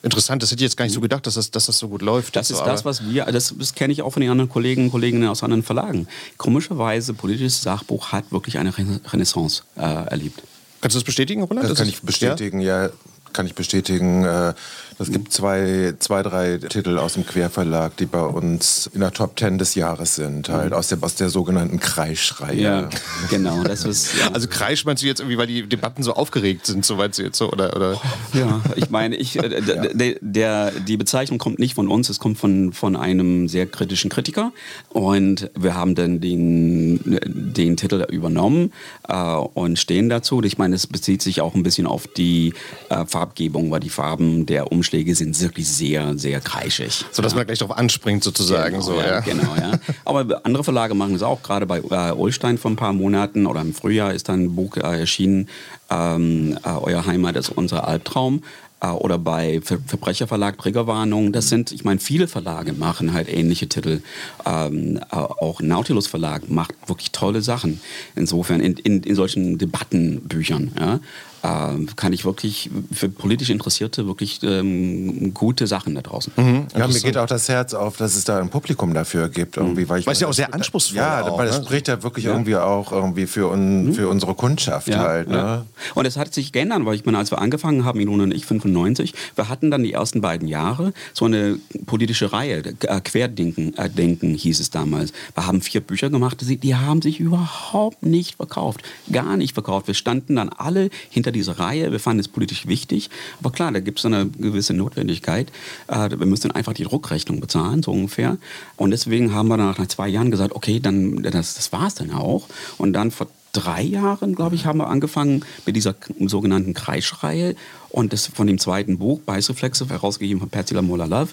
Interessant, 0.03 0.43
das 0.43 0.51
hätte 0.51 0.61
ich 0.61 0.69
jetzt 0.69 0.77
gar 0.77 0.85
nicht 0.85 0.95
so 0.95 1.01
gedacht, 1.01 1.27
dass 1.27 1.35
das, 1.35 1.51
dass 1.51 1.67
das 1.67 1.79
so 1.79 1.89
gut 1.89 2.03
läuft. 2.03 2.35
Das 2.35 2.51
ist 2.51 2.59
so, 2.59 2.65
das, 2.65 2.85
was 2.85 3.09
wir, 3.09 3.25
das, 3.27 3.55
das 3.57 3.75
kenne 3.75 3.93
ich 3.93 4.03
auch 4.03 4.11
von 4.11 4.21
den 4.21 4.31
anderen 4.31 4.51
Kollegen 4.51 4.85
und 4.85 4.91
Kolleginnen 4.91 5.29
aus 5.29 5.43
anderen 5.45 5.63
Verlagen. 5.63 6.09
Komischerweise, 6.39 7.15
politisches 7.15 7.63
Sachbuch 7.63 8.11
hat 8.11 8.33
wirklich 8.33 8.59
eine 8.59 8.73
Renaissance 8.77 9.63
äh, 9.77 9.81
erlebt. 9.81 10.43
Kannst 10.81 10.97
du 10.97 10.99
das 10.99 11.05
bestätigen, 11.05 11.43
Roland? 11.45 11.63
Das, 11.63 11.71
das 11.71 11.79
kann 11.79 11.89
ich 11.89 12.03
bestätigen, 12.03 12.61
ja. 12.61 12.87
ja 12.87 12.93
kann 13.33 13.47
ich 13.47 13.55
bestätigen. 13.55 14.25
Äh, 14.25 14.55
es 14.99 15.11
gibt 15.11 15.33
zwei, 15.33 15.95
zwei, 15.99 16.23
drei 16.23 16.59
Titel 16.59 16.99
aus 16.99 17.15
dem 17.15 17.27
Querverlag, 17.27 17.97
die 17.97 18.07
bei 18.07 18.23
uns 18.23 18.89
in 18.93 19.01
der 19.01 19.13
Top 19.13 19.37
Ten 19.37 19.59
des 19.59 19.75
Jahres 19.75 20.15
sind, 20.15 20.49
halt 20.49 20.73
aus 20.73 20.89
der, 20.89 20.99
aus 21.01 21.17
der 21.17 21.29
sogenannten 21.29 21.81
Kreischreihe. 21.81 22.61
Ja, 22.61 22.89
genau. 23.29 23.65
Das 23.65 23.85
ist, 23.85 24.19
ja. 24.21 24.31
Also 24.33 24.49
Kreisch 24.49 24.85
meinst 24.85 25.03
du 25.03 25.07
jetzt 25.07 25.21
irgendwie, 25.21 25.39
weil 25.39 25.47
die 25.47 25.69
Debatten 25.69 26.03
so 26.03 26.15
aufgeregt 26.15 26.67
sind, 26.67 26.85
so 26.85 26.99
weit 26.99 27.15
sie 27.15 27.25
jetzt 27.25 27.39
so, 27.39 27.51
oder, 27.51 27.75
oder? 27.75 28.01
Ja, 28.33 28.61
ich 28.77 28.91
meine, 28.91 29.17
ich, 29.17 29.39
äh, 29.39 29.61
der, 29.93 30.17
der, 30.21 30.71
die 30.71 30.97
Bezeichnung 30.97 31.39
kommt 31.39 31.59
nicht 31.59 31.75
von 31.75 31.89
uns, 31.89 32.09
es 32.09 32.19
kommt 32.19 32.39
von, 32.39 32.73
von 32.73 32.95
einem 32.95 33.49
sehr 33.49 33.67
kritischen 33.67 34.11
Kritiker 34.11 34.53
und 34.91 35.51
wir 35.59 35.75
haben 35.75 35.95
dann 35.95 36.21
den, 36.21 37.01
den 37.05 37.77
Titel 37.77 38.07
übernommen 38.11 38.73
äh, 39.09 39.15
und 39.15 39.79
stehen 39.79 40.09
dazu. 40.09 40.43
Ich 40.43 40.59
meine, 40.59 40.77
es 40.77 40.87
bezieht 40.87 41.23
sich 41.23 41.41
auch 41.41 41.55
ein 41.55 41.63
bisschen 41.63 41.87
auf 41.87 42.07
die 42.07 42.55
äh, 42.89 43.05
Farbgebung, 43.23 43.71
weil 43.71 43.81
die 43.81 43.89
Farben 43.89 44.47
der 44.47 44.73
Umschläge 44.73 45.15
sind 45.15 45.41
wirklich 45.41 45.69
sehr, 45.69 46.19
sehr 46.19 46.41
kreischig. 46.41 47.05
So 47.13 47.23
dass 47.23 47.33
ja. 47.33 47.39
man 47.39 47.47
gleich 47.47 47.61
darauf 47.61 47.77
anspringt 47.77 48.25
sozusagen. 48.25 48.73
Genau, 48.73 48.83
so, 48.83 48.95
ja, 48.95 49.07
ja. 49.07 49.21
Genau, 49.21 49.55
ja. 49.57 49.73
Aber 50.05 50.41
andere 50.45 50.65
Verlage 50.65 50.95
machen 50.95 51.15
es 51.15 51.23
auch. 51.23 51.43
Gerade 51.43 51.67
bei 51.67 51.79
äh, 51.79 52.13
Ulstein 52.13 52.59
vor 52.59 52.73
ein 52.73 52.77
paar 52.77 52.93
Monaten 52.93 53.47
oder 53.47 53.61
im 53.61 53.75
Frühjahr 53.75 54.13
ist 54.13 54.29
dann 54.29 54.45
ein 54.45 54.57
Buch 54.57 54.77
äh, 54.77 54.99
erschienen, 55.01 55.49
ähm, 55.91 56.59
äh, 56.65 56.69
Euer 56.69 57.07
Heimat 57.07 57.37
ist 57.37 57.51
unser 57.51 57.87
Albtraum 57.87 58.43
äh, 58.81 58.89
oder 58.89 59.19
bei 59.19 59.61
Ver 59.63 59.79
Verbrecherverlag 59.87 60.59
Triggerwarnung. 60.59 61.33
Das 61.33 61.49
sind, 61.49 61.71
ich 61.71 61.85
meine, 61.85 62.01
viele 62.01 62.27
Verlage 62.27 62.73
machen 62.73 63.13
halt 63.13 63.29
ähnliche 63.29 63.69
Titel. 63.69 64.01
Ähm, 64.45 64.99
äh, 64.99 65.17
auch 65.17 65.61
Nautilus 65.61 66.09
Verlag 66.09 66.51
macht 66.51 66.75
wirklich 66.87 67.13
tolle 67.13 67.41
Sachen. 67.41 67.81
Insofern 68.17 68.61
in, 68.61 68.75
in, 68.79 69.03
in 69.05 69.15
solchen 69.15 69.59
Debattenbüchern. 69.59 70.73
Ja 70.79 71.01
kann 71.43 72.13
ich 72.13 72.25
wirklich 72.25 72.71
für 72.93 73.09
politisch 73.09 73.51
Interessierte 73.51 74.07
wirklich 74.07 74.41
ähm, 74.45 75.35
gute 75.35 75.67
Sachen 75.67 75.97
da 75.97 76.01
draußen. 76.01 76.33
Mhm. 76.37 76.67
Ja, 76.77 76.87
mir 76.87 77.01
geht 77.01 77.17
auch 77.19 77.27
das 77.27 77.49
Herz 77.49 77.75
auf, 77.75 77.97
dass 77.97 78.15
es 78.15 78.25
da 78.25 78.39
ein 78.39 78.49
Publikum 78.49 78.95
dafür 78.95 79.29
gibt. 79.29 79.57
Irgendwie, 79.57 79.89
weil 79.89 79.99
ich 79.99 80.07
weil 80.07 80.13
es 80.13 80.21
ja 80.21 80.29
auch 80.29 80.33
sehr 80.33 80.55
anspruchsvoll 80.55 80.99
Ja, 80.99 81.23
auch, 81.25 81.39
weil 81.39 81.49
das 81.49 81.59
ne? 81.59 81.65
spricht 81.65 81.89
ja 81.89 82.01
wirklich 82.05 82.27
ja. 82.27 82.33
irgendwie 82.33 82.55
auch 82.55 82.93
irgendwie 82.93 83.27
für, 83.27 83.51
un, 83.51 83.87
mhm. 83.87 83.95
für 83.95 84.09
unsere 84.09 84.35
Kundschaft 84.35 84.89
ja, 84.89 84.99
halt. 84.99 85.29
Ne? 85.29 85.37
Ja. 85.37 85.67
Und 85.95 86.07
es 86.07 86.17
hat 86.17 86.33
sich 86.33 86.53
geändert, 86.53 86.85
weil 86.85 86.95
ich 86.95 87.05
meine, 87.05 87.19
als 87.19 87.33
wir 87.33 87.41
angefangen 87.41 87.85
haben, 87.85 87.99
Ilona 87.99 88.23
und 88.23 88.35
ich, 88.35 88.47
95, 88.47 89.13
wir 89.35 89.49
hatten 89.49 89.73
dann 89.73 89.83
die 89.83 89.93
ersten 89.93 90.21
beiden 90.21 90.47
Jahre 90.47 90.93
so 91.13 91.25
eine 91.25 91.59
politische 91.87 92.33
Reihe, 92.33 92.59
äh, 92.59 93.01
Querdenken 93.01 93.77
äh, 93.77 93.91
Denken 93.91 94.35
hieß 94.35 94.61
es 94.61 94.71
damals. 94.71 95.13
Wir 95.35 95.47
haben 95.47 95.61
vier 95.61 95.81
Bücher 95.81 96.09
gemacht, 96.09 96.39
die, 96.41 96.57
die 96.57 96.77
haben 96.77 97.03
sich 97.03 97.19
überhaupt 97.19 98.05
nicht 98.05 98.37
verkauft. 98.37 98.83
Gar 99.11 99.37
nicht 99.37 99.55
verkauft. 99.55 99.89
Wir 99.89 99.95
standen 99.95 100.37
dann 100.37 100.49
alle 100.51 100.89
hinter 101.11 101.32
dieser 101.33 101.59
Reihe. 101.59 101.93
Wir 101.93 102.01
fanden 102.01 102.21
es 102.21 102.29
politisch 102.29 102.67
wichtig. 102.67 103.11
Aber 103.41 103.51
klar, 103.51 103.73
da 103.73 103.81
gibt 103.81 103.99
es 103.99 104.05
eine 104.05 104.27
gewisse 104.27 104.75
Notwendigkeit. 104.75 105.51
Äh, 105.89 106.11
wir 106.11 106.27
müssen 106.27 106.51
einfach 106.51 106.73
die 106.75 106.85
Druckrechnung 106.85 107.41
bezahlen, 107.41 107.83
so 107.83 107.91
ungefähr. 107.93 108.39
Und 108.77 108.91
deswegen 108.91 109.35
haben 109.35 109.49
wir 109.49 109.57
nach 109.57 109.87
zwei 109.89 110.09
Jahren 110.09 110.31
gesagt, 110.31 110.55
okay, 110.55 110.81
dann 110.81 111.23
das, 111.23 111.55
das 111.55 111.73
war 111.73 111.87
es 111.87 111.95
dann 111.95 112.11
auch. 112.11 112.47
Und 112.79 112.93
dann 112.93 113.11
vor 113.11 113.29
drei 113.53 113.83
Jahren, 113.83 114.35
glaube 114.35 114.55
ich, 114.55 114.67
haben 114.67 114.79
wir 114.79 114.89
angefangen 114.89 115.45
mit 115.67 115.77
dieser 115.77 115.95
sogenannten 116.27 116.75
Kreischreihe 116.75 117.55
und 117.93 118.15
das 118.15 118.27
von 118.27 118.47
dem 118.47 118.59
zweiten 118.59 118.99
Buch, 118.99 119.21
Beißreflexe, 119.21 119.87
herausgegeben 119.89 120.41
von 120.41 120.49
Patsy 120.49 120.73
Lamola 120.75 121.05
Love. 121.05 121.29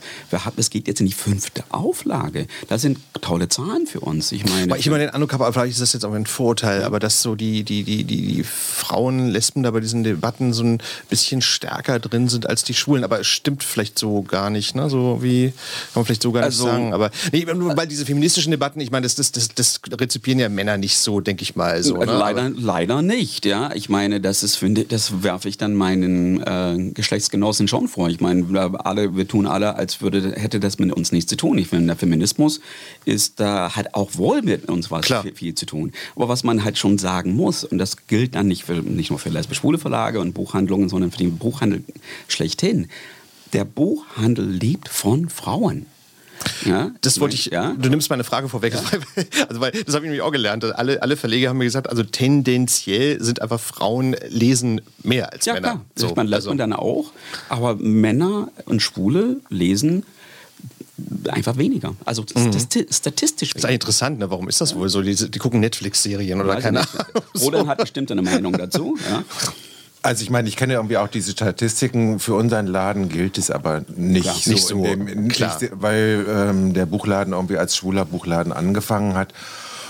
Es 0.57 0.69
geht 0.69 0.87
jetzt 0.87 0.99
in 0.99 1.05
die 1.05 1.13
fünfte 1.13 1.63
Auflage. 1.69 2.47
Das 2.67 2.81
sind 2.81 2.99
tolle 3.21 3.47
Zahlen 3.47 3.87
für 3.87 4.01
uns. 4.01 4.33
Ich 4.33 4.45
meine, 4.45 4.77
ich 4.77 4.85
immer 4.85 4.97
den 4.97 5.09
Eindruck 5.09 5.31
habe, 5.31 5.51
vielleicht 5.53 5.71
ist 5.71 5.81
das 5.81 5.93
jetzt 5.93 6.03
auch 6.03 6.11
ein 6.11 6.25
Vorurteil, 6.25 6.83
aber 6.83 6.99
dass 6.99 7.21
so 7.21 7.35
die, 7.35 7.63
die, 7.63 7.83
die, 7.83 8.03
die, 8.03 8.27
die 8.27 8.43
Frauen, 8.43 9.29
Lesben 9.29 9.63
da 9.63 9.71
bei 9.71 9.79
diesen 9.79 10.03
Debatten 10.03 10.51
so 10.51 10.63
ein 10.63 10.79
bisschen 11.09 11.41
stärker 11.41 11.99
drin 11.99 12.27
sind 12.27 12.49
als 12.49 12.65
die 12.65 12.73
Schwulen. 12.73 13.05
Aber 13.05 13.21
es 13.21 13.27
stimmt 13.27 13.63
vielleicht 13.63 13.97
so 13.97 14.23
gar 14.23 14.49
nicht, 14.49 14.75
ne? 14.75 14.89
So 14.89 15.23
wie, 15.23 15.47
kann 15.47 15.55
man 15.95 16.05
vielleicht 16.05 16.23
so 16.23 16.33
gar 16.33 16.41
nicht 16.41 16.47
also, 16.47 16.65
sagen. 16.65 16.93
Aber 16.93 17.09
nee, 17.31 17.47
weil 17.47 17.87
diese 17.87 18.05
feministischen 18.05 18.51
Debatten, 18.51 18.81
ich 18.81 18.91
meine, 18.91 19.03
das, 19.03 19.15
das, 19.15 19.31
das, 19.31 19.47
das 19.55 19.79
rezipieren 19.89 20.39
ja 20.39 20.49
Männer 20.49 20.77
nicht 20.77 20.97
so, 20.97 21.21
denke 21.21 21.43
ich 21.43 21.55
mal. 21.55 21.81
So, 21.83 21.95
ne? 22.13 22.19
leider, 22.19 22.49
leider 22.49 23.01
nicht, 23.01 23.45
ja. 23.45 23.71
Ich 23.73 23.89
meine, 23.89 24.21
das 24.21 24.43
ist, 24.43 24.55
finde 24.55 24.85
das 24.85 25.23
werfe 25.23 25.49
ich 25.49 25.57
dann 25.57 25.75
meinen 25.75 26.41
äh, 26.41 26.91
Geschlechtsgenossen 26.93 27.67
schon 27.67 27.87
vor. 27.87 28.09
Ich 28.09 28.19
meine, 28.19 28.45
alle, 28.85 29.15
wir 29.15 29.27
tun 29.27 29.47
alle, 29.47 29.75
als 29.75 30.01
würde, 30.01 30.33
hätte 30.35 30.59
das 30.59 30.79
mit 30.79 30.91
uns 30.91 31.11
nichts 31.11 31.29
zu 31.29 31.37
tun. 31.37 31.57
Ich 31.57 31.67
finde, 31.67 31.87
der 31.87 31.95
Feminismus 31.95 32.61
ist 33.05 33.39
da 33.39 33.75
hat 33.75 33.93
auch 33.93 34.15
wohl 34.15 34.41
mit 34.41 34.69
uns 34.69 34.91
was 34.91 35.05
viel, 35.05 35.33
viel, 35.33 35.55
zu 35.55 35.65
tun. 35.65 35.91
Aber 36.15 36.29
was 36.29 36.43
man 36.43 36.63
halt 36.63 36.77
schon 36.77 36.97
sagen 36.97 37.35
muss, 37.35 37.63
und 37.63 37.77
das 37.77 38.07
gilt 38.07 38.35
dann 38.35 38.47
nicht, 38.47 38.63
für, 38.63 38.75
nicht 38.75 39.09
nur 39.09 39.19
für 39.19 39.29
lesbisch-schwule 39.29 39.77
Verlage 39.77 40.19
und 40.19 40.33
Buchhandlungen, 40.33 40.89
sondern 40.89 41.11
für 41.11 41.17
den 41.17 41.37
Buchhandel 41.37 41.83
schlechthin. 42.27 42.87
Der 43.53 43.65
Buchhandel 43.65 44.45
lebt 44.47 44.89
von 44.89 45.29
Frauen. 45.29 45.85
Ja, 46.65 46.91
das 47.01 47.19
wollte 47.19 47.35
ich, 47.35 47.47
ja. 47.47 47.73
Du 47.77 47.89
nimmst 47.89 48.09
meine 48.09 48.23
Frage 48.23 48.49
vorweg. 48.49 48.73
Ja. 48.73 48.79
Also, 49.47 49.61
weil, 49.61 49.71
das 49.71 49.95
habe 49.95 50.05
ich 50.05 50.11
nämlich 50.11 50.21
auch 50.21 50.31
gelernt. 50.31 50.63
Alle, 50.63 51.01
alle 51.01 51.17
Verleger 51.17 51.49
haben 51.49 51.57
mir 51.57 51.65
gesagt, 51.65 51.89
also 51.89 52.03
tendenziell 52.03 53.21
sind 53.21 53.41
einfach 53.41 53.59
Frauen 53.59 54.15
lesen 54.27 54.81
mehr 55.03 55.31
als 55.31 55.45
ja, 55.45 55.53
Männer. 55.53 55.67
Klar. 55.67 55.85
So, 55.95 56.13
man 56.15 56.27
lässt 56.27 56.41
also. 56.41 56.49
man 56.49 56.57
dann 56.57 56.73
auch. 56.73 57.11
Aber 57.47 57.75
Männer 57.75 58.49
und 58.65 58.81
Schwule 58.81 59.37
lesen 59.49 60.03
einfach 61.29 61.57
weniger. 61.57 61.95
Also 62.05 62.23
mhm. 62.23 62.51
statistisch. 62.91 63.51
Das 63.53 63.59
ist 63.59 63.65
eigentlich 63.65 63.75
interessant, 63.75 64.19
ne? 64.19 64.29
warum 64.29 64.49
ist 64.49 64.61
das 64.61 64.75
wohl 64.75 64.89
so? 64.89 65.01
Die, 65.01 65.15
die 65.15 65.39
gucken 65.39 65.59
Netflix-Serien 65.59 66.41
oder 66.41 66.57
keine 66.57 66.81
Ahnung. 66.81 67.05
Roland 67.39 67.67
hat 67.67 67.77
bestimmt 67.79 68.11
eine 68.11 68.21
Meinung 68.21 68.53
dazu. 68.53 68.97
Ja. 69.09 69.23
Also 70.01 70.23
ich 70.23 70.29
meine, 70.29 70.47
ich 70.47 70.55
kenne 70.55 70.73
irgendwie 70.73 70.97
auch 70.97 71.09
diese 71.09 71.31
Statistiken. 71.31 72.19
Für 72.19 72.35
unseren 72.35 72.67
Laden 72.67 73.09
gilt 73.09 73.37
es 73.37 73.51
aber 73.51 73.83
nicht, 73.95 74.23
Klar, 74.23 74.35
so, 74.35 74.51
nicht 74.51 74.65
so, 74.65 74.83
dem, 74.83 75.05
nicht, 75.27 75.69
weil 75.73 76.25
ähm, 76.29 76.73
der 76.73 76.85
Buchladen 76.85 77.33
irgendwie 77.33 77.57
als 77.57 77.75
schwuler 77.75 78.05
Buchladen 78.05 78.53
angefangen 78.53 79.15
hat. 79.15 79.33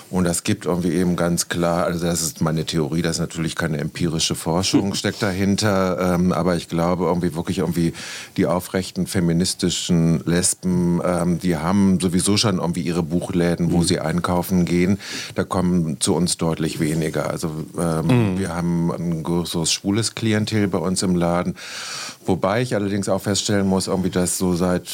Und 0.10 0.24
das 0.24 0.44
gibt 0.44 0.66
irgendwie 0.66 0.92
eben 0.92 1.16
ganz 1.16 1.50
klar, 1.50 1.86
also 1.86 2.06
das 2.06 2.22
ist 2.22 2.42
meine 2.42 2.66
Theorie, 2.66 3.04
das 3.04 3.18
ist 3.18 3.22
natürlich 3.22 3.56
keine 3.56 3.78
empirische 3.78 4.34
Forschung, 4.34 4.94
steckt 4.96 5.22
dahinter, 5.22 6.16
ähm, 6.16 6.32
aber 6.32 6.56
ich 6.56 6.68
glaube 6.68 7.06
irgendwie 7.06 7.36
wirklich 7.36 7.60
irgendwie 7.60 7.94
die 8.36 8.48
aufrechten 8.48 9.06
feministischen 9.06 10.24
Lesben, 10.26 11.00
ähm, 11.06 11.40
die 11.40 11.58
haben 11.58 12.00
sowieso 12.00 12.38
schon 12.38 12.58
irgendwie 12.58 12.82
ihre 12.82 13.04
Buchläden, 13.04 13.72
wo 13.72 13.78
mhm. 13.78 13.84
sie 13.84 14.00
einkaufen 14.00 14.66
gehen. 14.66 15.00
Da 15.36 15.44
kommen 15.44 16.00
zu 16.00 16.16
uns 16.16 16.38
deutlich 16.38 16.80
weniger. 16.80 17.30
Also 17.30 17.52
ähm, 17.78 18.08
mhm. 18.34 18.40
wir 18.40 18.56
haben 18.56 18.92
ein 18.92 19.24
größeres 19.24 19.72
schwules 19.72 20.16
Klientel 20.16 20.68
bei 20.68 20.80
uns 20.80 21.04
im 21.04 21.16
Laden. 21.16 21.56
Wobei 22.30 22.62
ich 22.62 22.76
allerdings 22.76 23.10
auch 23.10 23.22
feststellen 23.22 23.66
muss, 23.66 23.88
irgendwie, 23.88 24.12
dass 24.12 24.38
so 24.38 24.54
seit 24.54 24.88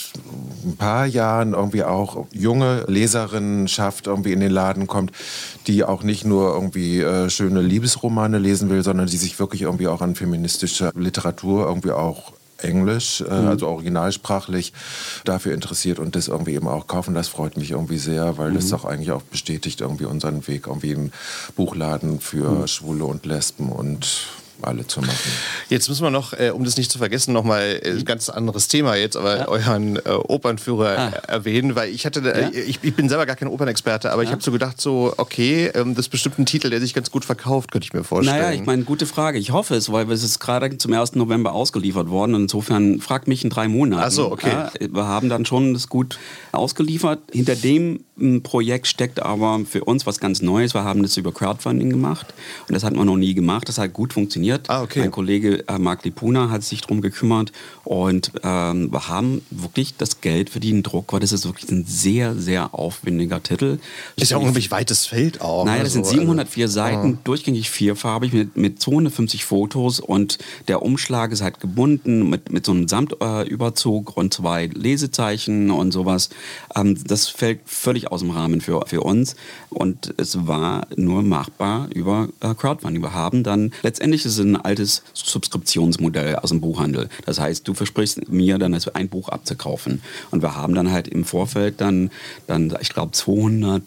ein 0.64 0.78
paar 0.78 1.06
Jahren 1.06 1.52
irgendwie 1.52 1.84
auch 1.84 2.28
junge 2.32 2.86
Leserinnenschaft 2.88 4.08
irgendwie 4.08 4.32
in 4.32 4.40
den 4.40 4.52
Laden 4.52 4.88
kommt, 4.88 5.12
die 5.68 5.84
auch 5.84 6.02
nicht 6.02 6.24
nur 6.24 6.54
irgendwie 6.54 7.02
äh, 7.02 7.30
schöne 7.30 7.60
Liebesromane 7.60 8.38
lesen 8.40 8.70
will, 8.70 8.86
sondern 8.86 9.08
die 9.08 9.18
sich 9.18 9.38
wirklich 9.38 9.64
irgendwie 9.64 9.90
auch 9.90 10.00
an 10.00 10.16
feministischer 10.16 10.94
Literatur 10.96 11.68
irgendwie 11.68 11.92
auch 11.92 12.32
Englisch, 12.60 13.20
äh, 13.20 13.42
mhm. 13.42 13.50
also 13.50 13.68
originalsprachlich, 13.68 14.72
dafür 15.26 15.54
interessiert 15.54 16.00
und 16.00 16.16
das 16.16 16.30
irgendwie 16.30 16.54
eben 16.54 16.70
auch 16.70 16.88
kaufen. 16.88 17.16
Das 17.16 17.28
freut 17.28 17.58
mich 17.58 17.72
irgendwie 17.72 17.98
sehr, 17.98 18.38
weil 18.38 18.52
mhm. 18.52 18.56
das 18.56 18.72
auch 18.72 18.86
eigentlich 18.86 19.12
auch 19.12 19.24
bestätigt 19.24 19.82
irgendwie 19.82 20.06
unseren 20.06 20.48
Weg, 20.48 20.68
irgendwie 20.68 20.94
ein 20.94 21.12
Buchladen 21.58 22.22
für 22.22 22.62
mhm. 22.62 22.68
Schwule 22.68 23.04
und 23.04 23.26
Lesben 23.26 23.74
und 23.74 24.30
alle 24.62 24.88
zu 24.88 25.02
machen. 25.02 25.16
Jetzt 25.70 25.90
müssen 25.90 26.04
wir 26.04 26.12
noch, 26.12 26.34
äh, 26.34 26.52
um 26.52 26.64
das 26.64 26.78
nicht 26.78 26.92
zu 26.92 26.98
vergessen, 26.98 27.34
nochmal 27.34 27.82
ein 27.84 28.00
äh, 28.00 28.04
ganz 28.04 28.30
anderes 28.30 28.68
Thema 28.68 28.96
jetzt, 28.96 29.18
aber 29.18 29.38
ja. 29.38 29.48
euren 29.48 29.98
äh, 29.98 30.10
Opernführer 30.10 30.98
ah. 30.98 31.10
erwähnen, 31.28 31.76
weil 31.76 31.90
ich 31.90 32.06
hatte, 32.06 32.22
äh, 32.22 32.42
ja? 32.42 32.50
ich, 32.52 32.80
ich, 32.82 32.96
bin 32.96 33.10
selber 33.10 33.26
gar 33.26 33.36
kein 33.36 33.48
Opernexperte, 33.48 34.12
aber 34.12 34.24
ja. 34.24 34.30
ich 34.30 34.32
habe 34.32 34.44
so 34.44 34.52
gedacht, 34.52 34.80
so, 34.80 35.14
okay, 35.18 35.72
ähm, 35.74 35.96
das 35.96 36.06
ist 36.06 36.10
bestimmt 36.10 36.40
ein 36.40 36.46
Titel, 36.46 36.70
der 36.70 36.80
sich 36.80 36.94
ganz 36.94 37.12
gut 37.12 37.26
verkauft, 37.26 37.72
könnte 37.72 37.86
ich 37.86 37.94
mir 37.94 38.04
vorstellen. 38.04 38.40
Naja, 38.40 38.54
ich 38.54 38.66
meine, 38.66 38.84
gute 38.84 39.06
Frage. 39.06 39.38
Ich 39.40 39.52
hoffe 39.52 39.76
es, 39.76 39.92
weil 39.92 40.10
es 40.12 40.24
ist 40.24 40.40
gerade 40.40 40.78
zum 40.78 40.94
1. 40.94 41.16
November 41.16 41.54
ausgeliefert 41.54 42.10
worden 42.10 42.36
und 42.36 42.44
insofern 42.44 43.00
fragt 43.00 43.28
mich 43.28 43.44
in 43.44 43.50
drei 43.50 43.68
Monaten. 43.68 44.04
Ach 44.06 44.12
so, 44.12 44.32
okay. 44.32 44.68
wir 44.80 45.06
haben 45.06 45.30
dann 45.30 45.46
schon 45.46 45.74
das 45.74 45.90
gut 45.90 46.18
ausgeliefert. 46.52 47.20
Hinter 47.32 47.56
dem 47.56 48.02
Projekt 48.44 48.88
steckt 48.88 49.22
aber 49.22 49.62
für 49.66 49.84
uns 49.84 50.06
was 50.06 50.20
ganz 50.20 50.42
Neues. 50.42 50.74
Wir 50.74 50.86
haben 50.86 51.04
das 51.04 51.18
über 51.18 51.34
Crowdfunding 51.34 51.90
gemacht 51.90 52.34
und 52.68 52.74
das 52.74 52.84
hat 52.84 52.94
man 52.94 53.08
noch 53.08 53.18
nie 53.18 53.34
gemacht. 53.34 53.68
Das 53.68 53.78
hat 53.78 53.92
gut 53.92 54.14
funktioniert. 54.14 54.70
Ah, 54.70 54.84
okay. 54.84 55.00
Mein 55.00 55.12
Kollege 55.12 55.68
äh, 55.68 55.78
Marc 55.78 56.06
Lipuna 56.06 56.50
hat 56.50 56.64
sich 56.64 56.82
darum 56.82 57.02
gekümmert 57.02 57.52
und 57.84 58.32
ähm, 58.44 58.92
wir 58.92 59.10
haben 59.10 59.42
wirklich 59.52 59.98
das 59.98 60.22
Geld 60.22 60.50
für 60.50 60.62
den 60.62 60.82
Druck, 60.82 61.12
weil 61.12 61.20
das 61.20 61.34
ist 61.34 61.46
wirklich 61.46 61.70
ein 61.70 61.86
sehr, 61.86 62.36
sehr 62.36 62.74
aufwendiger 62.74 63.44
Titel. 63.44 63.80
Ist 64.16 64.32
ja 64.32 64.38
unglaublich 64.38 64.72
weites 64.72 65.06
Feld 65.06 65.42
auch. 65.42 65.66
Naja, 65.66 65.84
das 65.84 65.94
sind 65.94 66.06
704 66.06 66.66
also, 66.66 66.74
Seiten, 66.74 67.14
ah. 67.16 67.22
durchgängig 67.26 67.70
vierfarbig 67.70 68.32
mit, 68.32 68.56
mit 68.56 68.82
250 68.82 69.44
Fotos 69.44 70.00
und 70.00 70.38
der 70.70 70.84
Umschlag 70.84 71.34
ist 71.34 71.42
halt 71.42 71.60
gebunden 71.60 72.30
mit, 72.30 72.52
mit 72.52 72.66
so 72.66 72.72
einem 72.72 72.88
Samtüberzug 72.88 74.10
äh, 74.10 74.20
und 74.20 74.34
zwei 74.34 74.68
Lesezeichen 74.68 75.70
und 75.70 75.92
sowas. 75.92 76.30
Ähm, 76.76 76.98
das 77.06 77.28
fällt 77.28 77.60
völlig 77.66 78.05
aus 78.08 78.22
dem 78.22 78.32
Rahmen 78.32 78.62
für, 78.62 78.86
für 78.88 79.02
uns. 79.02 79.36
Und 79.70 80.14
es 80.18 80.48
war 80.48 80.88
nur 80.96 81.24
machbar 81.24 81.88
über 81.94 82.30
äh, 82.42 82.54
Crowdfunding. 82.54 83.02
Wir 83.02 83.14
haben 83.14 83.44
dann, 83.44 83.72
letztendlich 83.84 84.26
ist 84.26 84.34
es 84.34 84.40
ein 84.40 84.56
altes 84.56 85.04
Subskriptionsmodell 85.14 86.38
aus 86.38 86.50
dem 86.50 86.62
Buchhandel. 86.62 87.10
Das 87.26 87.40
heißt, 87.40 87.68
du 87.68 87.74
versprichst 87.74 88.30
mir 88.30 88.58
dann 88.58 88.74
also 88.74 88.94
ein 88.94 89.10
Buch 89.10 89.30
abzukaufen. 89.30 90.02
Und 90.32 90.42
wir 90.42 90.56
haben 90.56 90.76
dann 90.76 90.92
halt 90.92 91.08
im 91.08 91.26
Vorfeld 91.26 91.82
dann, 91.82 92.12
dann 92.48 92.76
ich 92.82 92.90
glaube, 92.90 93.12
200 93.12 93.84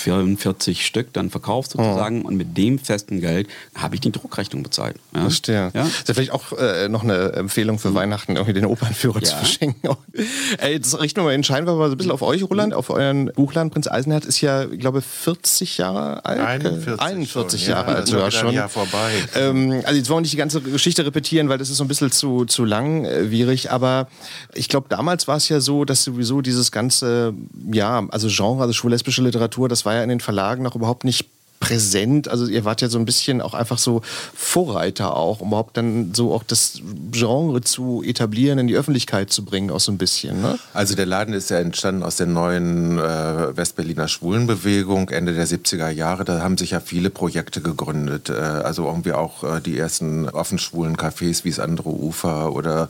44 0.00 0.86
Stück 0.86 1.12
dann 1.12 1.30
verkauft 1.30 1.72
sozusagen 1.72 2.22
oh. 2.22 2.28
und 2.28 2.36
mit 2.36 2.56
dem 2.56 2.78
festen 2.78 3.20
Geld 3.20 3.48
habe 3.74 3.94
ich 3.94 4.00
die 4.00 4.10
Druckrechnung 4.10 4.62
bezahlt. 4.62 4.96
Ja? 5.14 5.22
Verstehe. 5.22 5.70
Ja? 5.74 5.82
Ist 5.84 6.08
ja 6.08 6.14
vielleicht 6.14 6.32
auch 6.32 6.52
äh, 6.52 6.88
noch 6.88 7.04
eine 7.04 7.32
Empfehlung 7.32 7.78
für 7.78 7.90
mhm. 7.90 7.94
Weihnachten, 7.94 8.36
irgendwie 8.36 8.54
den 8.54 8.64
Opernführer 8.64 9.20
ja. 9.20 9.24
zu 9.24 9.36
verschenken. 9.36 9.90
Ey, 10.58 10.72
jetzt 10.72 10.98
richten 10.98 11.20
wir 11.20 11.24
mal 11.24 11.32
den 11.32 11.44
Schein 11.44 11.64
mal 11.64 11.76
so 11.76 11.82
ein 11.82 11.96
bisschen 11.96 12.12
auf 12.12 12.22
euch, 12.22 12.42
Roland, 12.42 12.72
auf 12.72 12.90
euren 12.90 13.29
Buchladen. 13.34 13.70
Prinz 13.70 13.88
Eisenherz 13.88 14.26
ist 14.26 14.40
ja, 14.40 14.64
ich 14.64 14.78
glaube, 14.78 15.00
40 15.02 15.78
Jahre 15.78 16.24
alt. 16.24 16.40
41, 16.40 17.00
41 17.00 17.66
Jahre 17.66 17.86
alt 17.86 17.96
also 17.98 18.12
sogar 18.12 18.30
schon. 18.30 18.54
Jahr 18.54 18.68
vorbei. 18.68 19.12
Ähm, 19.34 19.82
also 19.84 19.96
jetzt 19.96 20.08
wollen 20.08 20.18
wir 20.18 20.22
nicht 20.22 20.32
die 20.32 20.38
ganze 20.38 20.60
Geschichte 20.60 21.04
repetieren, 21.04 21.48
weil 21.48 21.58
das 21.58 21.70
ist 21.70 21.76
so 21.76 21.84
ein 21.84 21.88
bisschen 21.88 22.10
zu, 22.10 22.44
zu 22.44 22.64
langwierig, 22.64 23.70
aber 23.70 24.08
ich 24.54 24.68
glaube, 24.68 24.86
damals 24.88 25.28
war 25.28 25.36
es 25.36 25.48
ja 25.48 25.60
so, 25.60 25.84
dass 25.84 26.04
sowieso 26.04 26.40
dieses 26.40 26.72
ganze, 26.72 27.34
ja, 27.72 28.06
also 28.10 28.28
Genre, 28.30 28.62
also 28.62 28.72
schwul-lesbische 28.72 29.22
Literatur, 29.22 29.68
das 29.68 29.84
war 29.84 29.94
ja 29.94 30.02
in 30.02 30.08
den 30.08 30.20
Verlagen 30.20 30.62
noch 30.62 30.74
überhaupt 30.74 31.04
nicht 31.04 31.26
präsent. 31.60 32.26
Also 32.28 32.46
ihr 32.46 32.64
wart 32.64 32.80
ja 32.80 32.88
so 32.88 32.98
ein 32.98 33.04
bisschen 33.04 33.40
auch 33.40 33.54
einfach 33.54 33.78
so 33.78 34.00
Vorreiter 34.34 35.16
auch, 35.16 35.40
um 35.40 35.48
überhaupt 35.48 35.76
dann 35.76 36.12
so 36.14 36.32
auch 36.32 36.42
das 36.42 36.80
Genre 37.12 37.60
zu 37.60 38.02
etablieren, 38.02 38.58
in 38.58 38.66
die 38.66 38.74
Öffentlichkeit 38.74 39.30
zu 39.30 39.44
bringen, 39.44 39.70
auch 39.70 39.78
so 39.78 39.92
ein 39.92 39.98
bisschen. 39.98 40.40
Ne? 40.40 40.58
Also 40.72 40.96
der 40.96 41.06
Laden 41.06 41.34
ist 41.34 41.50
ja 41.50 41.58
entstanden 41.58 42.02
aus 42.02 42.16
der 42.16 42.26
neuen 42.26 42.98
äh, 42.98 43.56
Westberliner 43.56 44.08
Schwulenbewegung 44.08 45.10
Ende 45.10 45.34
der 45.34 45.46
70er 45.46 45.90
Jahre. 45.90 46.24
Da 46.24 46.40
haben 46.40 46.56
sich 46.56 46.70
ja 46.70 46.80
viele 46.80 47.10
Projekte 47.10 47.60
gegründet. 47.60 48.30
Äh, 48.30 48.32
also 48.32 48.86
irgendwie 48.86 49.12
auch 49.12 49.44
äh, 49.44 49.60
die 49.60 49.78
ersten 49.78 50.28
offen 50.30 50.58
schwulen 50.58 50.96
Cafés 50.96 51.44
wie 51.44 51.50
das 51.50 51.60
andere 51.60 51.90
Ufer 51.90 52.54
oder 52.54 52.88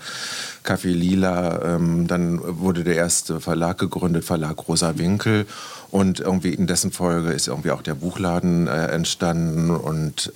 Café 0.65 0.93
Lila. 0.93 1.77
Ähm, 1.77 2.07
dann 2.07 2.41
wurde 2.61 2.85
der 2.85 2.97
erste 2.97 3.41
Verlag 3.41 3.79
gegründet, 3.79 4.25
Verlag 4.25 4.69
Rosa 4.69 4.99
Winkel. 4.99 5.47
Und 5.91 6.21
irgendwie 6.21 6.55
in 6.55 6.67
dessen 6.67 6.93
Folge 6.93 7.33
ist 7.33 7.49
irgendwie 7.49 7.73
auch 7.73 7.83
der 7.83 7.95
Buchladen 7.95 8.69
äh, 8.69 8.87
entstanden 8.87 9.71
und 9.71 10.33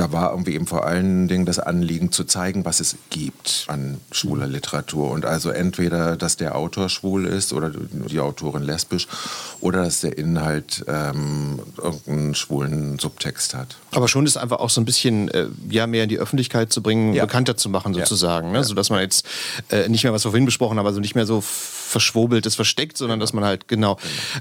da 0.00 0.12
war 0.12 0.30
irgendwie 0.30 0.54
eben 0.54 0.66
vor 0.66 0.86
allen 0.86 1.28
Dingen 1.28 1.44
das 1.44 1.58
Anliegen 1.58 2.10
zu 2.10 2.24
zeigen, 2.24 2.64
was 2.64 2.80
es 2.80 2.96
gibt 3.10 3.66
an 3.68 4.00
schwuler 4.10 4.46
Literatur. 4.46 5.10
Und 5.10 5.26
also 5.26 5.50
entweder, 5.50 6.16
dass 6.16 6.38
der 6.38 6.56
Autor 6.56 6.88
schwul 6.88 7.26
ist 7.26 7.52
oder 7.52 7.70
die 7.70 8.18
Autorin 8.18 8.62
lesbisch 8.62 9.06
oder 9.60 9.84
dass 9.84 10.00
der 10.00 10.16
Inhalt 10.16 10.84
ähm, 10.88 11.60
irgendeinen 11.76 12.34
schwulen 12.34 12.98
Subtext 12.98 13.54
hat. 13.54 13.76
Aber 13.92 14.08
schon 14.08 14.24
ist 14.24 14.38
einfach 14.38 14.60
auch 14.60 14.70
so 14.70 14.80
ein 14.80 14.86
bisschen 14.86 15.28
äh, 15.28 15.48
ja, 15.68 15.86
mehr 15.86 16.04
in 16.04 16.08
die 16.08 16.18
Öffentlichkeit 16.18 16.72
zu 16.72 16.82
bringen, 16.82 17.12
ja. 17.12 17.26
bekannter 17.26 17.58
zu 17.58 17.68
machen 17.68 17.92
sozusagen. 17.92 18.46
Ja. 18.48 18.52
Ne? 18.52 18.58
Ja. 18.60 18.64
Sodass 18.64 18.88
man 18.88 19.00
jetzt 19.00 19.26
äh, 19.68 19.86
nicht 19.88 20.04
mehr, 20.04 20.14
was 20.14 20.24
wir 20.24 20.30
vorhin 20.30 20.46
besprochen 20.46 20.78
haben, 20.78 20.86
also 20.86 21.00
nicht 21.00 21.14
mehr 21.14 21.26
so 21.26 21.42
verschwobeltes 21.90 22.54
versteckt, 22.54 22.96
sondern 22.96 23.18
genau. 23.18 23.24
dass 23.24 23.32
man 23.32 23.44
halt, 23.44 23.68
genau. 23.68 23.80
genau. 23.80 23.98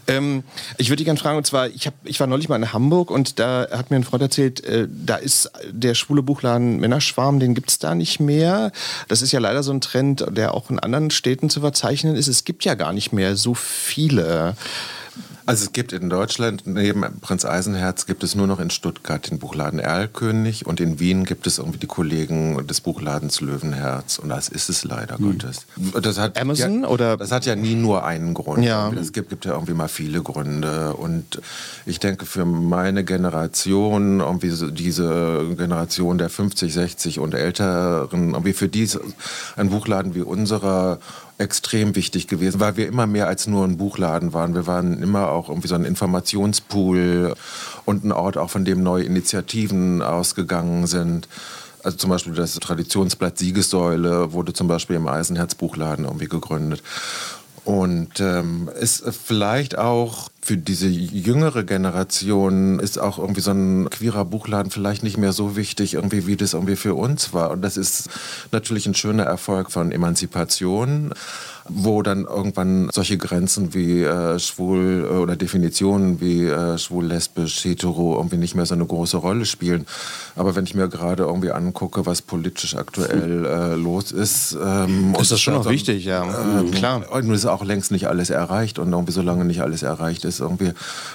Ähm, 0.08 0.44
ich 0.78 0.90
würde 0.90 0.98
dich 0.98 1.06
gerne 1.06 1.20
fragen, 1.20 1.38
und 1.38 1.46
zwar, 1.46 1.68
ich, 1.68 1.88
hab, 1.88 1.94
ich 2.04 2.20
war 2.20 2.28
neulich 2.28 2.50
mal 2.50 2.56
in 2.56 2.74
Hamburg 2.74 3.12
und 3.12 3.40
da 3.40 3.68
hat 3.72 3.90
mir 3.90 3.98
ein 3.98 4.04
Freund 4.04 4.22
erzählt, 4.22 4.64
äh, 4.64 4.88
da 4.90 5.16
ist 5.16 5.52
der 5.70 5.96
schwule 5.96 6.22
Buchladen 6.22 6.80
Männerschwarm, 6.80 7.40
den 7.40 7.56
gibt 7.56 7.72
es 7.72 7.80
da 7.80 7.96
nicht 7.96 8.20
mehr. 8.20 8.72
Das 9.08 9.22
ist 9.22 9.32
ja 9.32 9.40
leider 9.40 9.64
so 9.64 9.72
ein 9.72 9.82
Trend, 9.82 10.26
der 10.30 10.54
auch 10.54 10.70
in 10.70 10.80
anderen 10.80 11.12
Städten 11.12 11.50
zu 11.50 11.62
verzeichnen 11.62 12.16
ist. 12.16 12.28
Es 12.28 12.44
gibt 12.44 12.66
ja 12.66 12.76
gar 12.76 12.94
nicht 12.94 13.14
mehr 13.14 13.36
so 13.36 13.54
viele. 13.54 14.56
Also 15.50 15.66
es 15.66 15.72
gibt 15.72 15.94
in 15.94 16.12
Deutschland 16.12 16.68
neben 16.68 17.02
Prinz 17.22 17.44
Eisenherz 17.44 18.06
gibt 18.06 18.24
es 18.24 18.36
nur 18.36 18.46
noch 18.46 18.60
in 18.60 18.70
Stuttgart 18.70 19.32
den 19.32 19.40
Buchladen 19.40 19.80
Erlkönig 19.80 20.68
und 20.68 20.80
in 20.80 21.00
Wien 21.00 21.26
gibt 21.26 21.48
es 21.48 21.58
irgendwie 21.58 21.80
die 21.80 21.88
Kollegen 21.88 22.68
des 22.68 22.82
Buchladens 22.82 23.42
Löwenherz 23.42 24.20
und 24.20 24.30
das 24.30 24.48
ist 24.48 24.70
es 24.70 24.84
leider 24.84 25.18
mhm. 25.18 25.40
Gottes. 25.40 25.66
Das 26.04 26.20
hat 26.20 26.40
Amazon 26.40 26.84
ja, 26.84 26.88
oder 26.88 27.18
das 27.18 27.32
hat 27.32 27.48
ja 27.48 27.56
nie 27.56 27.74
nur 27.74 28.06
einen 28.06 28.36
Grund. 28.36 28.64
Ja. 28.64 28.92
Es 28.94 29.12
gibt, 29.12 29.30
gibt 29.30 29.46
ja 29.46 29.54
irgendwie 29.54 29.74
mal 29.74 29.88
viele 29.88 30.22
Gründe 30.22 30.94
und 30.94 31.42
ich 31.88 32.00
denke 32.00 32.28
für 32.28 32.46
meine 32.46 33.04
Generation 33.04 34.20
irgendwie 34.20 34.52
so 34.52 34.70
diese 34.70 35.56
Generation 35.58 36.20
der 36.20 36.30
50, 36.30 36.72
60 36.72 37.18
und 37.18 37.34
älteren 37.34 38.36
irgendwie 38.36 38.54
für 38.54 38.68
die 38.68 38.88
ein 39.56 39.72
Buchladen 39.72 40.14
wie 40.14 40.22
unserer 40.22 41.00
extrem 41.39 41.95
wichtig 41.95 42.28
gewesen, 42.28 42.60
weil 42.60 42.75
wir 42.78 42.88
immer 42.88 43.08
mehr 43.08 43.28
als 43.28 43.47
nur 43.47 43.63
ein 43.63 43.78
Buchladen 43.78 44.34
waren. 44.34 44.54
Wir 44.56 44.67
waren 44.67 45.02
immer 45.02 45.30
auch 45.30 45.49
irgendwie 45.49 45.69
so 45.69 45.75
ein 45.75 45.86
Informationspool 45.86 47.34
und 47.86 48.04
ein 48.04 48.12
Ort, 48.12 48.38
auch 48.38 48.49
von 48.49 48.65
dem 48.65 48.84
neue 48.84 49.06
Initiativen 49.06 50.02
ausgegangen 50.02 50.86
sind. 50.86 51.28
Also 51.82 51.97
zum 51.97 52.10
Beispiel 52.10 52.34
das 52.34 52.56
Traditionsblatt 52.56 53.38
Siegessäule 53.38 54.34
wurde 54.34 54.52
zum 54.52 54.67
Beispiel 54.67 54.97
im 54.97 55.08
Eisenherz-Buchladen 55.08 56.04
irgendwie 56.04 56.28
gegründet. 56.28 56.84
Und 57.70 58.20
ähm, 58.20 58.68
ist 58.80 59.04
vielleicht 59.28 59.78
auch 59.78 60.30
für 60.42 60.58
diese 60.58 60.88
jüngere 60.88 61.64
Generation 61.64 62.80
ist 62.80 62.98
auch 62.98 63.20
irgendwie 63.20 63.42
so 63.42 63.52
ein 63.52 63.92
queerer 63.92 64.26
Buchladen 64.26 64.72
vielleicht 64.72 65.04
nicht 65.04 65.20
mehr 65.20 65.34
so 65.34 65.56
wichtig, 65.56 65.94
irgendwie 65.94 66.26
wie 66.26 66.36
das 66.36 66.56
irgendwie 66.56 66.76
für 66.76 66.96
uns 66.96 67.32
war. 67.32 67.52
Und 67.52 67.62
das 67.62 67.78
ist 67.78 68.10
natürlich 68.52 68.88
ein 68.88 68.96
schöner 68.96 69.26
Erfolg 69.26 69.72
von 69.72 69.92
Emanzipation. 69.92 71.14
Wo 71.70 72.02
dann 72.02 72.26
irgendwann 72.26 72.90
solche 72.92 73.18
Grenzen 73.18 73.74
wie 73.74 74.04
äh, 74.04 74.40
schwul 74.40 75.08
äh, 75.10 75.16
oder 75.16 75.36
Definitionen 75.36 76.22
wie 76.22 76.46
äh, 76.46 76.78
schwul, 76.78 77.06
lesbisch, 77.06 77.64
hetero 77.64 78.16
irgendwie 78.18 78.38
nicht 78.38 78.56
mehr 78.56 78.66
so 78.66 78.74
eine 78.74 78.86
große 78.86 79.18
Rolle 79.18 79.46
spielen. 79.46 79.86
Aber 80.36 80.56
wenn 80.56 80.64
ich 80.64 80.76
mir 80.76 80.88
gerade 80.88 81.24
irgendwie 81.24 81.52
angucke, 81.52 82.06
was 82.06 82.22
politisch 82.22 82.76
aktuell 82.76 83.46
äh, 83.46 83.76
los 83.76 84.12
ist, 84.12 84.58
ähm, 84.64 85.16
ist 85.20 85.32
das 85.32 85.42
schon 85.42 85.56
noch 85.56 85.70
wichtig, 85.70 86.06
ja. 86.06 86.24
Ähm, 86.24 86.72
Klar. 86.72 87.04
Und 87.12 87.30
es 87.32 87.40
ist 87.40 87.46
auch 87.46 87.64
längst 87.64 87.92
nicht 87.92 88.08
alles 88.08 88.30
erreicht 88.30 88.80
und 88.80 88.92
irgendwie 88.92 89.12
solange 89.12 89.46
nicht 89.46 89.62
alles 89.62 89.84
erreicht 89.84 90.26
ist, 90.26 90.40
irgendwie 90.40 90.72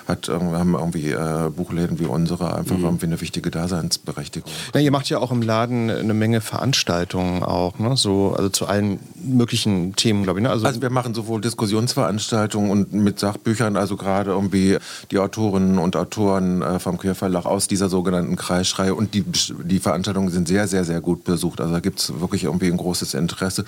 hat 0.06 0.28
haben 0.28 0.74
irgendwie 0.74 1.10
äh, 1.10 1.50
Buchläden 1.50 1.98
wie 1.98 2.06
unsere 2.06 2.54
einfach 2.54 2.76
mhm. 2.76 2.84
irgendwie 2.84 3.06
eine 3.06 3.20
wichtige 3.20 3.50
Daseinsberechtigung. 3.50 4.50
Ja, 4.74 4.80
ihr 4.80 4.90
macht 4.90 5.08
ja 5.08 5.18
auch 5.18 5.32
im 5.32 5.42
Laden 5.42 5.90
eine 5.90 6.14
Menge 6.14 6.40
Veranstaltungen 6.40 7.42
auch, 7.42 7.78
ne? 7.78 7.96
So, 7.96 8.34
also 8.36 8.48
zu 8.48 8.66
allen 8.66 9.00
möglichen 9.22 9.94
Themen, 9.96 10.24
glaube 10.24 10.40
ich. 10.40 10.43
Ne? 10.44 10.50
Also, 10.50 10.66
also, 10.66 10.82
wir 10.82 10.90
machen 10.90 11.14
sowohl 11.14 11.40
Diskussionsveranstaltungen 11.40 12.70
und 12.70 12.92
mit 12.92 13.18
Sachbüchern, 13.18 13.76
also 13.76 13.96
gerade 13.96 14.30
irgendwie 14.30 14.78
die 15.10 15.18
Autorinnen 15.18 15.78
und 15.78 15.96
Autoren 15.96 16.62
äh, 16.62 16.78
vom 16.78 16.98
Querverlag 16.98 17.46
aus 17.46 17.66
dieser 17.66 17.88
sogenannten 17.88 18.36
Kreisschrei 18.36 18.92
und 18.92 19.14
die, 19.14 19.24
die 19.64 19.80
Veranstaltungen 19.80 20.30
sind 20.30 20.46
sehr, 20.46 20.68
sehr, 20.68 20.84
sehr 20.84 21.00
gut 21.00 21.24
besucht. 21.24 21.60
Also 21.60 21.72
da 21.72 21.80
gibt 21.80 21.98
es 21.98 22.20
wirklich 22.20 22.44
irgendwie 22.44 22.66
ein 22.66 22.76
großes 22.76 23.14
Interesse, 23.14 23.64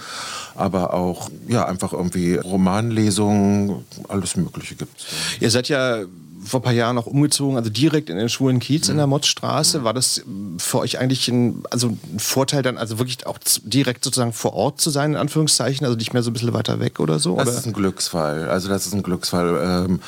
aber 0.55 0.95
auch 0.95 1.31
ja 1.49 1.65
einfach 1.65 1.93
irgendwie 1.93 2.37
Romanlesungen, 2.37 3.85
alles 4.09 4.37
Mögliche 4.37 4.75
gibt 4.75 4.99
es. 4.99 5.07
Ihr 5.41 5.51
seid 5.51 5.69
ja 5.69 6.05
vor 6.47 6.61
ein 6.61 6.63
paar 6.63 6.73
Jahren 6.73 6.97
auch 6.99 7.07
umgezogen, 7.07 7.57
also 7.57 7.71
direkt 7.71 8.09
in 8.09 8.17
den 8.17 8.29
schwulen 8.29 8.61
Kiez 8.61 8.87
mhm. 8.87 8.93
in 8.93 8.97
der 8.99 9.07
Motzstraße. 9.07 9.85
War 9.85 9.93
das 9.93 10.23
für 10.59 10.79
euch 10.79 10.99
eigentlich 10.99 11.29
ein, 11.29 11.63
also 11.71 11.89
ein 11.89 12.19
Vorteil 12.19 12.63
dann, 12.63 12.79
also 12.79 12.99
wirklich 12.99 13.27
auch 13.27 13.39
direkt 13.63 14.05
sozusagen 14.05 14.33
vor 14.33 14.55
Ort 14.55 14.81
zu 14.81 14.91
sein, 14.91 15.13
in 15.13 15.17
Anführungszeichen, 15.17 15.85
also 15.85 15.97
nicht 15.97 16.13
mehr 16.13 16.23
so 16.23 16.31
ein 16.31 16.33
bisschen 16.33 16.55
weiter 16.55 16.81
weg 16.81 17.01
oder 17.01 17.19
so? 17.19 17.37
Das 17.37 17.49
oder? 17.49 17.59
ist 17.59 17.67
ein 17.67 17.73
Glücksfall. 17.73 18.49
Also 18.49 18.69
das 18.69 18.87
ist 18.87 18.95
ein 18.95 19.03
Glücksfall. 19.03 19.87
Ähm 19.87 20.01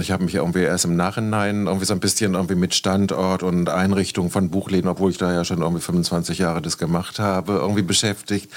ich 0.00 0.10
habe 0.10 0.24
mich 0.24 0.34
irgendwie 0.34 0.62
erst 0.62 0.84
im 0.84 0.96
Nachhinein 0.96 1.66
irgendwie 1.66 1.86
so 1.86 1.94
ein 1.94 2.00
bisschen 2.00 2.34
irgendwie 2.34 2.54
mit 2.54 2.74
Standort 2.74 3.42
und 3.42 3.68
Einrichtung 3.68 4.30
von 4.30 4.50
Buchläden, 4.50 4.88
obwohl 4.88 5.10
ich 5.10 5.18
da 5.18 5.32
ja 5.32 5.44
schon 5.44 5.62
irgendwie 5.62 5.80
25 5.80 6.38
Jahre 6.38 6.62
das 6.62 6.78
gemacht 6.78 7.18
habe, 7.18 7.54
irgendwie 7.54 7.82
beschäftigt. 7.82 8.50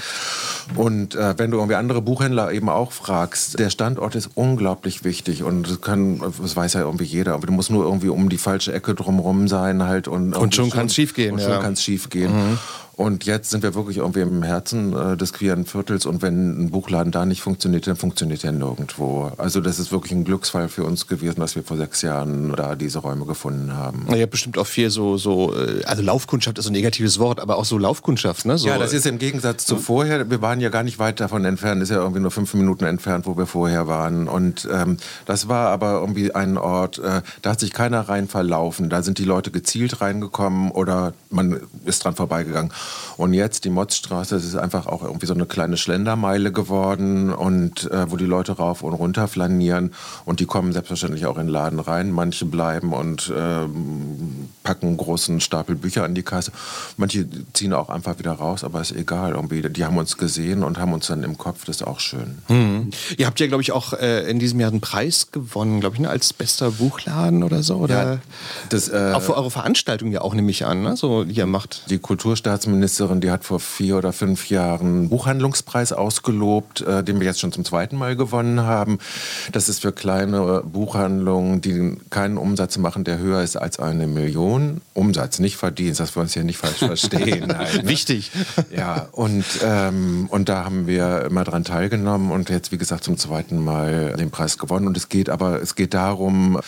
Und 0.75 1.15
äh, 1.15 1.37
wenn 1.37 1.51
du 1.51 1.57
irgendwie 1.57 1.75
andere 1.75 2.01
Buchhändler 2.01 2.51
eben 2.51 2.69
auch 2.69 2.91
fragst, 2.91 3.59
der 3.59 3.69
Standort 3.69 4.15
ist 4.15 4.31
unglaublich 4.35 5.03
wichtig 5.03 5.43
und 5.43 5.69
das 5.69 5.81
kann, 5.81 6.21
das 6.41 6.55
weiß 6.55 6.73
ja 6.73 6.81
irgendwie 6.81 7.05
jeder, 7.05 7.33
aber 7.33 7.47
du 7.47 7.53
musst 7.53 7.69
nur 7.69 7.85
irgendwie 7.85 8.09
um 8.09 8.29
die 8.29 8.37
falsche 8.37 8.73
Ecke 8.73 8.95
drumherum 8.95 9.47
sein 9.47 9.83
halt 9.83 10.07
und, 10.07 10.33
und 10.35 10.55
schon 10.55 10.69
kann 10.69 10.87
es 10.87 10.95
schief 10.95 11.13
gehen. 11.13 11.33
Und 11.33 11.41
schon 11.41 11.61
kann 11.61 11.73
es 11.73 11.83
schief 11.83 12.09
gehen. 12.09 12.33
Mhm. 12.33 12.57
Und 12.99 13.23
jetzt 13.23 13.49
sind 13.49 13.63
wir 13.63 13.75
wirklich 13.75 13.95
irgendwie 13.95 14.19
im 14.19 14.43
Herzen 14.43 14.91
äh, 14.91 15.15
des 15.15 15.31
queeren 15.31 15.65
Viertels 15.65 16.05
und 16.05 16.21
wenn 16.21 16.65
ein 16.65 16.69
Buchladen 16.69 17.13
da 17.13 17.25
nicht 17.25 17.41
funktioniert, 17.41 17.87
dann 17.87 17.95
funktioniert 17.95 18.43
er 18.43 18.51
nirgendwo. 18.51 19.31
Also 19.37 19.61
das 19.61 19.79
ist 19.79 19.93
wirklich 19.93 20.11
ein 20.11 20.25
Glücksfall 20.25 20.67
für 20.67 20.83
uns 20.83 21.07
gewesen, 21.07 21.39
dass 21.39 21.55
wir 21.55 21.63
vor 21.63 21.77
sechs 21.77 22.01
Jahren 22.01 22.53
da 22.57 22.75
diese 22.75 22.99
Räume 22.99 23.25
gefunden 23.25 23.73
haben. 23.73 24.05
Ja, 24.13 24.25
bestimmt 24.25 24.57
auch 24.57 24.67
viel 24.67 24.89
so, 24.89 25.15
so 25.15 25.55
äh, 25.55 25.81
also 25.85 26.01
Laufkundschaft 26.01 26.57
ist 26.57 26.67
ein 26.67 26.73
negatives 26.73 27.19
Wort, 27.19 27.39
aber 27.39 27.55
auch 27.55 27.63
so 27.63 27.77
Laufkundschaft, 27.77 28.45
ne? 28.45 28.57
So, 28.57 28.67
ja, 28.67 28.77
das 28.77 28.91
ist 28.91 29.05
im 29.05 29.17
Gegensatz 29.17 29.65
zu 29.65 29.77
vorher, 29.77 30.29
wir 30.29 30.41
waren 30.41 30.59
ja 30.59 30.67
gar 30.67 30.83
nicht 30.83 30.99
weit 30.99 31.21
davon 31.21 31.45
entfernt, 31.45 31.81
ist 31.81 31.91
ja 31.91 31.99
irgendwie 31.99 32.19
nur 32.19 32.31
fünf 32.31 32.53
Minuten 32.53 32.83
entfernt, 32.83 33.27
wo 33.27 33.37
wir 33.37 33.45
vorher 33.45 33.87
waren. 33.87 34.27
Und 34.27 34.67
ähm, 34.73 34.97
das 35.25 35.47
war 35.47 35.69
aber 35.69 36.01
irgendwie 36.01 36.35
ein 36.35 36.57
Ort, 36.57 36.99
äh, 36.99 37.21
da 37.43 37.51
hat 37.51 37.61
sich 37.61 37.71
keiner 37.71 38.01
rein 38.09 38.27
verlaufen. 38.27 38.89
Da 38.89 39.03
sind 39.03 39.19
die 39.19 39.23
Leute 39.23 39.51
gezielt 39.51 40.01
reingekommen 40.01 40.71
oder 40.71 41.13
man 41.29 41.61
ist 41.85 42.03
dran 42.03 42.15
vorbeigegangen. 42.15 42.73
Und 43.17 43.33
jetzt 43.33 43.65
die 43.65 43.69
Motzstraße, 43.69 44.35
das 44.35 44.45
ist 44.45 44.55
einfach 44.55 44.87
auch 44.87 45.03
irgendwie 45.03 45.25
so 45.25 45.33
eine 45.33 45.45
kleine 45.45 45.77
Schlendermeile 45.77 46.51
geworden 46.51 47.31
und 47.33 47.89
äh, 47.91 48.11
wo 48.11 48.17
die 48.17 48.25
Leute 48.25 48.53
rauf 48.53 48.81
und 48.83 48.93
runter 48.93 49.27
flanieren 49.27 49.91
und 50.25 50.39
die 50.39 50.45
kommen 50.45 50.73
selbstverständlich 50.73 51.25
auch 51.25 51.37
in 51.37 51.47
den 51.47 51.53
Laden 51.53 51.79
rein. 51.79 52.11
Manche 52.11 52.45
bleiben 52.45 52.93
und 52.93 53.29
äh, 53.29 53.65
packen 54.69 54.85
einen 54.85 54.97
großen 54.97 55.41
Stapel 55.41 55.75
Bücher 55.75 56.03
an 56.03 56.13
die 56.13 56.21
Kasse. 56.21 56.51
Manche 56.95 57.25
ziehen 57.53 57.73
auch 57.73 57.89
einfach 57.89 58.19
wieder 58.19 58.33
raus, 58.33 58.63
aber 58.63 58.81
ist 58.81 58.91
egal. 58.91 59.31
Irgendwie, 59.31 59.63
die 59.67 59.83
haben 59.83 59.97
uns 59.97 60.15
gesehen 60.15 60.63
und 60.63 60.77
haben 60.77 60.93
uns 60.93 61.07
dann 61.07 61.23
im 61.23 61.39
Kopf, 61.39 61.65
das 61.65 61.77
ist 61.77 61.87
auch 61.87 61.99
schön. 61.99 62.37
Mhm. 62.49 62.91
Ihr 63.17 63.25
habt 63.25 63.39
ja, 63.39 63.47
glaube 63.47 63.63
ich, 63.63 63.71
auch 63.71 63.93
äh, 63.93 64.29
in 64.29 64.37
diesem 64.37 64.59
Jahr 64.59 64.69
einen 64.69 64.79
Preis 64.79 65.31
gewonnen, 65.31 65.79
glaube 65.79 65.95
ich, 65.95 66.01
ne? 66.01 66.09
als 66.09 66.33
bester 66.33 66.69
Buchladen 66.69 67.41
oder 67.41 67.63
so. 67.63 67.77
Oder? 67.77 68.13
Ja, 68.13 68.17
das, 68.69 68.89
äh, 68.89 69.13
auch 69.15 69.23
für 69.23 69.35
eure 69.35 69.49
Veranstaltung 69.49 70.11
ja 70.11 70.21
auch, 70.21 70.35
nehme 70.35 70.51
ich 70.51 70.67
an, 70.67 70.83
ne? 70.83 70.95
so, 70.95 71.23
die 71.23 71.33
ihr 71.33 71.47
macht. 71.47 71.89
Die 71.89 71.97
Kulturstaatsministerin 71.97 73.09
Ministerin, 73.09 73.21
die 73.21 73.31
hat 73.31 73.43
vor 73.45 73.59
vier 73.59 73.97
oder 73.97 74.13
fünf 74.13 74.49
Jahren 74.51 74.87
einen 74.87 75.09
Buchhandlungspreis 75.09 75.93
ausgelobt, 75.93 76.81
äh, 76.81 77.03
den 77.03 77.19
wir 77.19 77.25
jetzt 77.25 77.39
schon 77.39 77.51
zum 77.51 77.65
zweiten 77.65 77.97
Mal 77.97 78.15
gewonnen 78.15 78.61
haben. 78.61 78.99
Das 79.51 79.67
ist 79.67 79.81
für 79.81 79.91
kleine 79.91 80.61
Buchhandlungen, 80.63 81.61
die 81.61 81.97
keinen 82.11 82.37
Umsatz 82.37 82.77
machen, 82.77 83.03
der 83.03 83.17
höher 83.17 83.41
ist 83.41 83.55
als 83.55 83.79
eine 83.79 84.05
Million. 84.05 84.58
Umsatz, 84.93 85.39
nicht 85.39 85.57
Verdienst, 85.57 85.99
dass 85.99 86.15
wir 86.15 86.21
uns 86.21 86.33
hier 86.33 86.43
nicht 86.43 86.57
falsch 86.57 86.79
verstehen. 86.79 87.47
Nein, 87.47 87.67
ne? 87.83 87.87
Wichtig. 87.87 88.31
Ja, 88.75 89.07
und, 89.11 89.45
ähm, 89.63 90.27
und 90.29 90.49
da 90.49 90.65
haben 90.65 90.87
wir 90.87 91.25
immer 91.25 91.43
dran 91.43 91.63
teilgenommen 91.63 92.31
und 92.31 92.49
jetzt, 92.49 92.71
wie 92.71 92.77
gesagt, 92.77 93.03
zum 93.03 93.17
zweiten 93.17 93.63
Mal 93.63 94.15
den 94.17 94.31
Preis 94.31 94.57
gewonnen. 94.57 94.87
Und 94.87 94.97
es 94.97 95.09
geht 95.09 95.29
aber, 95.29 95.61
es 95.61 95.75
geht 95.75 95.93
darum, 95.93 96.59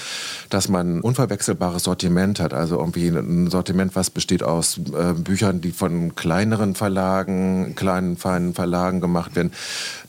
dass 0.49 0.69
man 0.69 0.97
ein 0.97 1.01
unverwechselbares 1.01 1.83
Sortiment 1.83 2.39
hat. 2.39 2.53
Also 2.53 2.77
irgendwie 2.77 3.07
ein 3.07 3.49
Sortiment, 3.49 3.95
was 3.95 4.09
besteht 4.09 4.43
aus 4.43 4.77
äh, 4.77 5.13
Büchern, 5.13 5.61
die 5.61 5.71
von 5.71 6.15
kleineren 6.15 6.75
Verlagen, 6.75 7.75
kleinen, 7.75 8.17
feinen 8.17 8.53
Verlagen 8.53 9.01
gemacht 9.01 9.35
werden, 9.35 9.51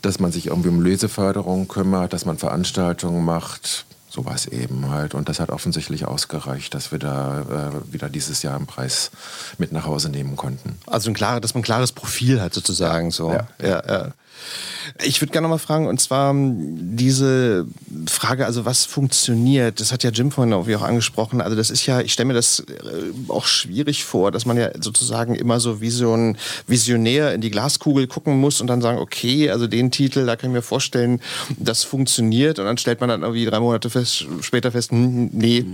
dass 0.01 0.19
man 0.19 0.31
sich 0.31 0.47
irgendwie 0.47 0.69
um 0.69 0.83
Leseförderung 0.83 1.67
kümmert, 1.67 2.13
dass 2.13 2.25
man 2.25 2.37
Veranstaltungen 2.37 3.23
macht. 3.23 3.85
So 4.13 4.25
war 4.25 4.35
es 4.35 4.45
eben 4.45 4.91
halt. 4.91 5.15
Und 5.15 5.27
das 5.27 5.39
hat 5.39 5.49
offensichtlich 5.49 6.05
ausgereicht, 6.05 6.75
dass 6.75 6.91
wir 6.91 6.99
da 6.99 7.71
äh, 7.71 7.93
wieder 7.93 8.09
dieses 8.09 8.43
Jahr 8.43 8.55
einen 8.55 8.67
Preis 8.67 9.09
mit 9.57 9.71
nach 9.71 9.87
Hause 9.87 10.09
nehmen 10.09 10.35
konnten. 10.35 10.77
Also 10.85 11.09
ein 11.09 11.15
klares, 11.15 11.41
dass 11.41 11.55
man 11.55 11.61
ein 11.61 11.65
klares 11.65 11.91
Profil 11.93 12.39
hat 12.39 12.53
sozusagen. 12.53 13.09
So. 13.09 13.31
Ja, 13.31 13.47
ja, 13.59 13.83
ja. 13.87 14.11
Ich 15.03 15.21
würde 15.21 15.31
gerne 15.31 15.47
mal 15.47 15.57
fragen, 15.57 15.87
und 15.87 15.99
zwar 15.99 16.31
ähm, 16.31 16.95
diese 16.95 17.65
Frage, 18.07 18.45
also 18.45 18.65
was 18.65 18.85
funktioniert, 18.85 19.79
das 19.79 19.91
hat 19.91 20.03
ja 20.03 20.09
Jim 20.09 20.31
vorhin 20.31 20.53
auch, 20.53 20.67
auch 20.67 20.81
angesprochen, 20.81 21.41
also 21.41 21.55
das 21.55 21.69
ist 21.69 21.85
ja, 21.85 22.01
ich 22.01 22.13
stelle 22.13 22.27
mir 22.27 22.33
das 22.33 22.59
äh, 22.59 22.63
auch 23.29 23.45
schwierig 23.45 24.03
vor, 24.03 24.31
dass 24.31 24.45
man 24.45 24.57
ja 24.57 24.69
sozusagen 24.79 25.35
immer 25.35 25.59
so 25.59 25.81
wie 25.81 25.89
so 25.89 26.15
ein 26.15 26.37
Visionär 26.67 27.33
in 27.33 27.41
die 27.41 27.51
Glaskugel 27.51 28.07
gucken 28.07 28.39
muss 28.39 28.61
und 28.61 28.67
dann 28.67 28.81
sagen, 28.81 28.99
okay, 28.99 29.49
also 29.49 29.67
den 29.67 29.91
Titel, 29.91 30.25
da 30.25 30.35
kann 30.35 30.49
ich 30.51 30.55
mir 30.55 30.61
vorstellen, 30.61 31.21
das 31.57 31.83
funktioniert 31.83 32.59
und 32.59 32.65
dann 32.65 32.77
stellt 32.77 32.99
man 32.99 33.09
dann 33.09 33.21
irgendwie 33.21 33.45
drei 33.45 33.59
Monate 33.59 33.89
fest, 33.89 34.25
später 34.41 34.71
fest, 34.71 34.91
hm, 34.91 35.29
nee, 35.31 35.65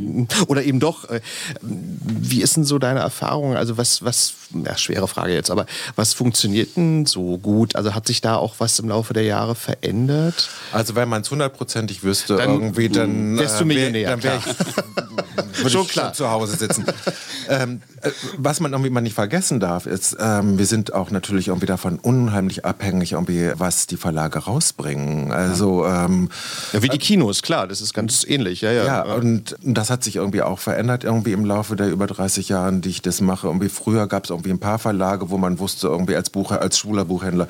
oder 0.47 0.63
eben 0.63 0.79
doch. 0.79 1.09
Äh, 1.09 1.21
wie 1.61 2.41
ist 2.41 2.55
denn 2.55 2.63
so 2.63 2.79
deine 2.79 2.99
Erfahrung? 2.99 3.55
Also 3.55 3.77
was, 3.77 4.03
was, 4.03 4.33
ja, 4.65 4.77
schwere 4.77 5.07
Frage 5.07 5.33
jetzt, 5.33 5.51
aber 5.51 5.65
was 5.95 6.13
funktioniert 6.13 6.75
denn 6.75 7.05
so 7.05 7.37
gut? 7.37 7.75
Also 7.75 7.93
hat 7.93 8.07
sich 8.07 8.21
da 8.21 8.35
auch 8.35 8.58
was 8.59 8.79
im 8.79 8.89
Laufe 8.89 9.13
der 9.13 9.23
Jahre 9.23 9.55
verändert? 9.55 10.49
Also 10.71 10.95
wenn 10.95 11.09
man 11.09 11.21
es 11.21 11.31
hundertprozentig 11.31 12.03
wüsste, 12.03 12.37
dann, 12.37 12.49
irgendwie, 12.49 12.89
dann 12.89 13.37
wärst 13.37 13.59
du 13.59 13.65
Millionär. 13.65 14.09
Dann 14.09 14.23
wäre 14.23 14.37
ich, 14.37 14.45
schon 15.71 15.87
klar. 15.87 16.13
zu 16.13 16.29
Hause 16.29 16.55
sitzen. 16.55 16.85
ähm, 17.49 17.81
äh, 18.01 18.11
was 18.37 18.59
man 18.59 18.71
irgendwie 18.71 18.89
mal 18.89 19.01
nicht 19.01 19.13
vergessen 19.13 19.59
darf, 19.59 19.85
ist, 19.85 20.17
ähm, 20.19 20.57
wir 20.57 20.65
sind 20.65 20.93
auch 20.93 21.11
natürlich 21.11 21.47
irgendwie 21.47 21.65
davon 21.65 21.99
unheimlich 21.99 22.65
abhängig, 22.65 23.13
irgendwie, 23.13 23.51
was 23.55 23.87
die 23.87 23.97
Verlage 23.97 24.39
rausbringen. 24.39 25.31
Also 25.31 25.85
ähm, 25.85 26.29
ja, 26.73 26.81
wie 26.81 26.89
die 26.89 26.97
Kinos, 26.97 27.41
klar, 27.41 27.67
das 27.67 27.81
ist 27.81 27.93
ganz 27.93 28.23
ähnlich. 28.27 28.61
Ja, 28.61 28.71
ja. 28.71 28.85
ja 28.85 29.01
und 29.13 29.55
das 29.61 29.89
hat 29.89 30.03
sich 30.03 30.17
irgendwie 30.17 30.41
auch 30.41 30.59
verändert 30.59 31.03
irgendwie 31.03 31.33
im 31.33 31.45
Laufe 31.45 31.75
der 31.75 31.89
über 31.89 32.07
30 32.07 32.49
Jahren, 32.49 32.81
die 32.81 32.89
ich 32.89 33.01
das 33.01 33.21
mache. 33.21 33.47
Irgendwie 33.47 33.69
früher 33.69 34.07
gab 34.07 34.25
es 34.25 34.29
irgendwie 34.29 34.51
ein 34.51 34.59
paar 34.59 34.79
Verlage, 34.79 35.29
wo 35.29 35.37
man 35.37 35.59
wusste, 35.59 35.87
irgendwie 35.87 36.15
als 36.15 36.29
Bucher, 36.29 36.61
als 36.61 36.77
schwuler 36.77 37.05
Buchhändler, 37.05 37.47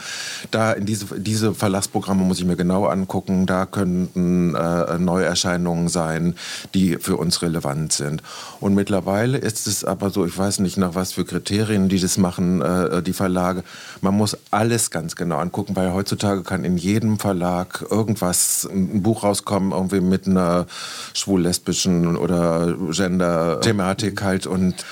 da 0.52 0.72
in 0.74 0.86
diese, 0.90 1.20
diese 1.20 1.54
Verlagsprogramme 1.54 2.24
muss 2.24 2.40
ich 2.40 2.46
mir 2.46 2.56
genau 2.56 2.86
angucken. 2.86 3.46
Da 3.46 3.68
könnten 3.68 4.56
äh, 4.56 4.98
Neuerscheinungen 4.98 5.88
sein, 5.88 6.36
die 6.74 6.98
für 6.98 7.18
uns 7.18 7.44
relevant 7.44 7.94
sind. 7.94 8.24
Und 8.60 8.74
mittlerweile 8.74 9.38
ist 9.38 9.68
es 9.68 9.86
aber 9.86 10.10
so, 10.10 10.26
ich 10.26 10.36
weiß 10.36 10.60
nicht 10.60 10.78
nach 10.78 10.96
was 10.96 11.14
für 11.14 11.26
Kriterien 11.26 11.90
die 11.90 12.00
das 12.00 12.18
machen, 12.18 12.62
äh, 12.62 13.04
die 13.04 13.14
Verlage. 13.14 13.64
Man 14.02 14.16
muss 14.16 14.36
alles 14.50 14.90
ganz 14.90 15.16
genau 15.16 15.38
angucken, 15.38 15.76
weil 15.76 15.94
heutzutage 15.94 16.42
kann 16.42 16.64
in 16.64 16.78
jedem 16.78 17.20
Verlag 17.20 17.86
irgendwas, 17.90 18.68
ein 18.72 19.04
Buch 19.04 19.24
rauskommen, 19.24 19.72
irgendwie 19.72 20.02
mit 20.02 20.26
einer 20.26 20.66
schwul-lesbischen 21.14 22.18
oder 22.18 22.76
Gender-Thematik 22.90 24.24
halt 24.24 24.48
und 24.48 24.84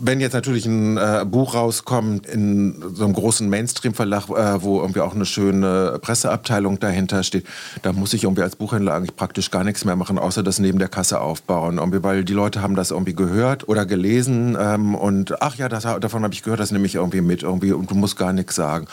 wenn 0.00 0.20
jetzt 0.20 0.34
natürlich 0.34 0.66
ein 0.66 0.96
äh, 0.96 1.24
Buch 1.26 1.54
rauskommt 1.54 2.26
in 2.26 2.82
so 2.94 3.04
einem 3.04 3.14
großen 3.14 3.48
Mainstream-Verlag, 3.48 4.28
äh, 4.28 4.62
wo 4.62 4.80
irgendwie 4.80 5.00
auch 5.00 5.14
eine 5.14 5.26
schöne 5.26 5.98
Presseabteilung 6.00 6.78
dahinter 6.78 7.22
steht, 7.22 7.46
da 7.82 7.92
muss 7.92 8.12
ich 8.12 8.24
irgendwie 8.24 8.42
als 8.42 8.56
Buchhändler 8.56 8.94
eigentlich 8.94 9.16
praktisch 9.16 9.50
gar 9.50 9.64
nichts 9.64 9.84
mehr 9.84 9.96
machen, 9.96 10.18
außer 10.18 10.42
das 10.42 10.58
neben 10.58 10.78
der 10.78 10.88
Kasse 10.88 11.20
aufbauen. 11.20 11.78
Irgendwie, 11.78 12.02
weil 12.02 12.24
die 12.24 12.34
Leute 12.34 12.62
haben 12.62 12.76
das 12.76 12.90
irgendwie 12.90 13.14
gehört 13.14 13.68
oder 13.68 13.86
gelesen 13.86 14.56
ähm, 14.60 14.94
und 14.94 15.42
ach 15.42 15.56
ja, 15.56 15.68
das, 15.68 15.84
davon 15.84 16.22
habe 16.22 16.34
ich 16.34 16.42
gehört, 16.42 16.60
das 16.60 16.72
nehme 16.72 16.86
ich 16.86 16.96
irgendwie 16.96 17.20
mit 17.20 17.42
irgendwie 17.42 17.72
und 17.72 17.90
du 17.90 17.94
musst 17.94 18.16
gar 18.16 18.32
nichts 18.32 18.54
sagen. 18.54 18.86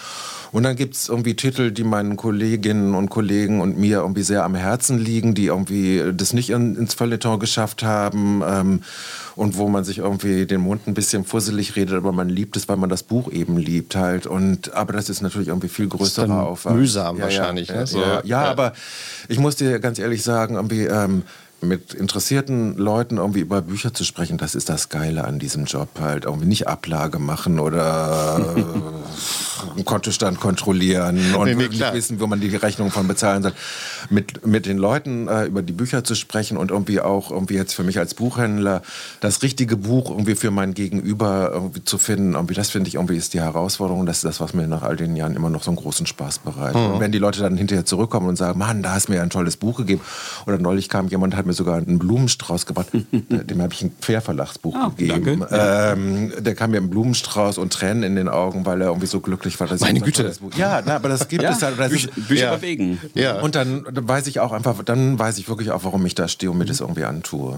Und 0.54 0.62
dann 0.62 0.76
gibt 0.76 0.94
es 0.94 1.10
irgendwie 1.10 1.34
Titel, 1.36 1.72
die 1.72 1.84
meinen 1.84 2.16
Kolleginnen 2.16 2.94
und 2.94 3.10
Kollegen 3.10 3.60
und 3.60 3.80
mir 3.80 3.98
irgendwie 3.98 4.22
sehr 4.22 4.44
am 4.44 4.54
Herzen 4.54 5.00
liegen, 5.00 5.34
die 5.34 5.48
irgendwie 5.48 6.14
das 6.16 6.32
nicht 6.32 6.52
in, 6.52 6.76
ins 6.76 6.94
Feuilleton 6.94 7.40
geschafft 7.40 7.82
haben 7.82 8.44
ähm, 8.48 8.84
und 9.36 9.58
wo 9.58 9.68
man 9.68 9.84
sich 9.84 9.98
irgendwie 9.98 10.46
den 10.46 10.62
Mund 10.62 10.88
ein 10.88 10.94
bisschen 10.94 11.26
fusselig 11.26 11.76
redet, 11.76 11.96
aber 11.96 12.12
man 12.12 12.30
liebt 12.30 12.56
es, 12.56 12.70
weil 12.70 12.78
man 12.78 12.90
das 12.90 13.02
Buch 13.02 13.32
eben 13.32 13.58
liebt 13.58 13.96
halt. 13.96 14.28
Und 14.28 14.76
aber 14.76 14.94
das 14.94 15.10
ist 15.10 15.22
natürlich 15.22 15.48
irgendwie 15.48 15.70
viel 15.70 15.88
größerer 15.88 16.44
Aufwand. 16.44 16.78
Mühsam 16.78 17.18
ja, 17.18 17.24
wahrscheinlich. 17.24 17.70
Ja, 17.70 17.76
ne? 17.78 17.88
so, 17.88 18.00
ja, 18.00 18.22
ja, 18.24 18.44
aber 18.44 18.74
ich 19.30 19.40
muss 19.40 19.56
dir 19.56 19.80
ganz 19.80 19.98
ehrlich 19.98 20.22
sagen, 20.22 20.54
irgendwie 20.54 20.84
ähm, 20.84 21.24
mit 21.64 21.94
interessierten 21.94 22.78
Leuten 22.78 23.18
irgendwie 23.18 23.40
über 23.40 23.62
Bücher 23.62 23.94
zu 23.94 24.04
sprechen, 24.04 24.38
das 24.38 24.56
ist 24.56 24.70
das 24.70 24.90
Geile 24.90 25.26
an 25.26 25.40
diesem 25.40 25.66
Job 25.66 25.90
halt. 26.00 26.26
Irgendwie 26.26 26.48
nicht 26.48 26.68
Ablage 26.68 27.20
machen 27.20 27.60
oder 27.60 28.56
einen 29.76 29.86
Kontostand 29.86 30.40
kontrollieren 30.40 31.36
und 31.36 31.46
Nee, 31.46 31.56
nee, 31.56 31.62
wirklich 31.62 31.94
wissen, 31.94 32.20
wo 32.20 32.28
man 32.28 32.42
die 32.42 32.56
Rechnung 32.56 32.92
von 32.92 33.08
bezahlen 33.08 33.44
soll. 33.44 33.54
Mit, 34.10 34.46
mit 34.46 34.66
den 34.66 34.78
Leuten 34.78 35.28
äh, 35.28 35.46
über 35.46 35.62
die 35.62 35.74
Bücher 35.74 36.04
zu 36.04 36.16
sprechen 36.16 36.58
und 36.58 36.72
irgendwie 36.72 37.00
auch 37.00 37.32
irgendwie 37.32 37.56
jetzt 37.56 37.74
für 37.74 37.84
mich 37.84 38.00
als 38.00 38.14
Buchhändler 38.14 38.82
das 39.22 39.42
richtige 39.42 39.78
Buch 39.78 40.10
irgendwie 40.10 40.36
für 40.36 40.52
mein 40.52 40.74
Gegenüber 40.74 41.52
irgendwie 41.54 41.84
zu 41.84 41.98
finden, 41.98 42.34
irgendwie 42.34 42.54
das 42.54 42.70
finde 42.70 42.88
ich 42.88 42.96
irgendwie 42.96 43.18
ist 43.18 43.34
die 43.34 43.42
Herausforderung. 43.42 44.06
Das 44.06 44.18
ist 44.18 44.26
das, 44.26 44.40
was 44.40 44.54
mir 44.54 44.68
nach 44.68 44.84
all 44.84 44.96
den 44.96 45.16
Jahren 45.16 45.36
immer 45.36 45.50
noch 45.50 45.64
so 45.64 45.72
einen 45.72 45.78
großen 45.78 46.06
Spaß 46.06 46.40
bereitet. 46.40 46.82
Mhm. 46.82 46.94
Und 46.94 47.00
wenn 47.00 47.12
die 47.12 47.20
Leute 47.20 47.42
dann 47.42 47.58
hinterher 47.58 47.86
zurückkommen 47.86 48.28
und 48.28 48.36
sagen, 48.36 48.60
Mann, 48.60 48.84
da 48.84 48.94
hast 48.94 49.08
du 49.08 49.14
mir 49.14 49.22
ein 49.22 49.30
tolles 49.30 49.58
Buch 49.58 49.78
gegeben. 49.78 50.02
Oder 50.46 50.58
neulich 50.58 50.90
kam 50.90 51.08
jemand, 51.08 51.36
hat 51.36 51.46
mir 51.46 51.53
sogar 51.54 51.78
einen 51.78 52.00
Blumenstrauß 52.00 52.66
gebracht. 52.66 52.88
Dem 53.12 53.62
habe 53.62 53.74
ich 53.74 53.82
ein 53.82 53.92
Querverlagsbuch 54.02 54.76
Ah, 54.76 54.92
gegeben. 54.96 55.46
Ähm, 55.52 56.32
der 56.40 56.56
kam 56.56 56.72
mir 56.72 56.78
einen 56.78 56.90
Blumenstrauß 56.90 57.58
und 57.58 57.74
Tränen 57.74 58.04
in 58.04 58.16
den 58.16 58.30
Augen, 58.30 58.66
weil 58.66 58.82
er 58.82 58.88
irgendwie 58.88 59.08
so 59.08 59.20
glücklich 59.20 59.60
war. 59.60 59.68
Dass 59.68 59.82
Meine 59.82 60.00
ich 60.00 60.06
Güte. 60.06 60.24
tolles 60.24 60.40
Buch- 60.40 60.54
Ja, 60.56 60.82
na, 60.86 60.96
aber 60.96 61.10
das 61.10 61.28
gibt 61.28 61.44
Ja, 61.44 61.52
es 61.52 61.62
halt. 61.62 61.80
Das 61.80 61.90
Bücher, 61.92 62.10
ist, 62.18 62.28
Bücher 62.28 62.46
ja. 62.46 62.56
bewegen. 62.56 63.00
Ja. 63.14 63.40
Und 63.42 63.56
dann 63.56 63.86
weiß 63.90 64.28
ich 64.28 64.40
auch 64.40 64.52
einfach, 64.52 64.84
dann 64.84 65.18
weiß 65.20 65.38
ich 65.38 65.48
wirklich 65.50 65.72
auch, 65.72 65.84
warum 65.84 66.06
ich 66.06 66.16
da 66.16 66.28
stehe 66.28 66.52
und 66.52 66.58
mir 66.58 66.66
das 66.66 66.80
irgendwie 66.80 67.04
antue. 67.06 67.58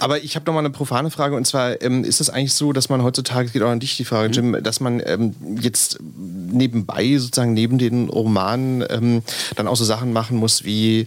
Aber 0.00 0.24
ich 0.24 0.34
habe 0.34 0.44
noch 0.46 0.54
mal 0.54 0.58
eine 0.58 0.70
profane 0.70 1.10
Frage 1.10 1.36
und 1.36 1.46
zwar 1.46 1.80
ähm, 1.82 2.02
ist 2.02 2.20
es 2.20 2.30
eigentlich 2.30 2.52
so, 2.52 2.72
dass 2.72 2.88
man 2.88 3.04
heutzutage, 3.04 3.46
es 3.46 3.52
geht 3.52 3.62
auch 3.62 3.70
an 3.70 3.78
dich 3.78 3.96
die 3.96 4.04
Frage, 4.04 4.32
Jim, 4.32 4.56
dass 4.60 4.80
man 4.80 5.00
ähm, 5.06 5.36
jetzt 5.60 5.98
nebenbei 6.02 7.16
sozusagen 7.18 7.54
neben 7.54 7.78
den 7.78 8.08
Romanen 8.08 8.84
ähm, 8.90 9.22
dann 9.54 9.68
auch 9.68 9.76
so 9.76 9.84
Sachen 9.84 10.12
machen 10.12 10.36
muss 10.36 10.64
wie 10.64 11.06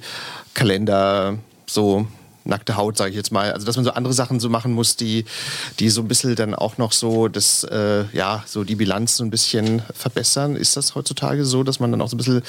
Kalender, 0.54 1.38
so 1.67 2.08
nackte 2.45 2.77
Haut, 2.77 2.97
sage 2.97 3.10
ich 3.10 3.15
jetzt 3.15 3.31
mal. 3.31 3.51
Also 3.51 3.65
dass 3.65 3.75
man 3.75 3.86
so 3.86 3.91
andere 3.91 4.13
Sachen 4.13 4.39
so 4.39 4.49
machen 4.49 4.71
muss, 4.71 4.95
die, 4.95 5.25
die 5.79 5.89
so 5.89 6.01
ein 6.01 6.08
bisschen 6.08 6.36
dann 6.36 6.55
auch 6.55 6.77
noch 6.77 6.91
so 6.91 7.27
das, 7.27 7.63
äh, 7.63 8.05
ja, 8.13 8.43
so 8.45 8.63
die 8.63 8.75
Bilanz 8.75 9.17
so 9.17 9.23
ein 9.23 9.31
bisschen 9.31 9.81
verbessern. 9.93 10.55
Ist 10.55 10.77
das 10.77 10.95
heutzutage 10.95 11.45
so, 11.45 11.63
dass 11.63 11.79
man 11.79 11.91
dann 11.91 12.01
auch 12.01 12.10
so 12.10 12.15
ein 12.15 12.17
bisschen 12.17 12.41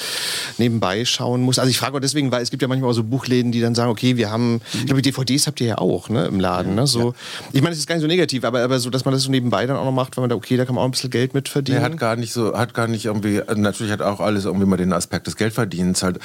nebenbei 0.57 1.03
schauen 1.05 1.41
muss? 1.41 1.59
Also 1.59 1.69
ich 1.69 1.77
frage 1.77 1.97
auch 1.97 2.01
deswegen, 2.01 2.31
weil 2.31 2.43
es 2.43 2.51
gibt 2.51 2.61
ja 2.61 2.67
manchmal 2.67 2.91
auch 2.91 2.95
so 2.95 3.03
Buchläden, 3.03 3.51
die 3.51 3.59
dann 3.59 3.75
sagen, 3.75 3.89
okay, 3.89 4.17
wir 4.17 4.31
haben, 4.31 4.61
ich 4.73 4.85
glaube, 4.85 5.01
DVDs 5.01 5.47
habt 5.47 5.59
ihr 5.61 5.67
ja 5.67 5.77
auch, 5.79 6.09
ne, 6.09 6.25
im 6.25 6.39
Laden, 6.39 6.75
ne? 6.75 6.87
So, 6.87 7.15
ich 7.53 7.61
meine, 7.61 7.73
es 7.73 7.79
ist 7.79 7.87
gar 7.87 7.95
nicht 7.95 8.03
so 8.03 8.07
negativ, 8.07 8.43
aber, 8.43 8.61
aber 8.61 8.79
so, 8.79 8.89
dass 8.89 9.05
man 9.05 9.13
das 9.13 9.23
so 9.23 9.31
nebenbei 9.31 9.65
dann 9.65 9.77
auch 9.77 9.85
noch 9.85 9.91
macht, 9.91 10.15
weil 10.17 10.21
man 10.21 10.29
da, 10.29 10.35
okay, 10.35 10.57
da 10.57 10.65
kann 10.65 10.75
man 10.75 10.83
auch 10.83 10.87
ein 10.87 10.91
bisschen 10.91 11.09
Geld 11.09 11.33
mit 11.33 11.49
verdienen. 11.49 11.79
Er 11.79 11.83
hat 11.83 11.97
gar 11.97 12.15
nicht 12.15 12.33
so, 12.33 12.57
hat 12.57 12.73
gar 12.73 12.87
nicht 12.87 13.05
irgendwie, 13.05 13.41
natürlich 13.55 13.91
hat 13.91 14.01
auch 14.01 14.19
alles 14.19 14.45
irgendwie 14.45 14.65
mal 14.65 14.77
den 14.77 14.93
Aspekt 14.93 15.27
des 15.27 15.35
Geldverdienens 15.35 16.03
halt, 16.03 16.19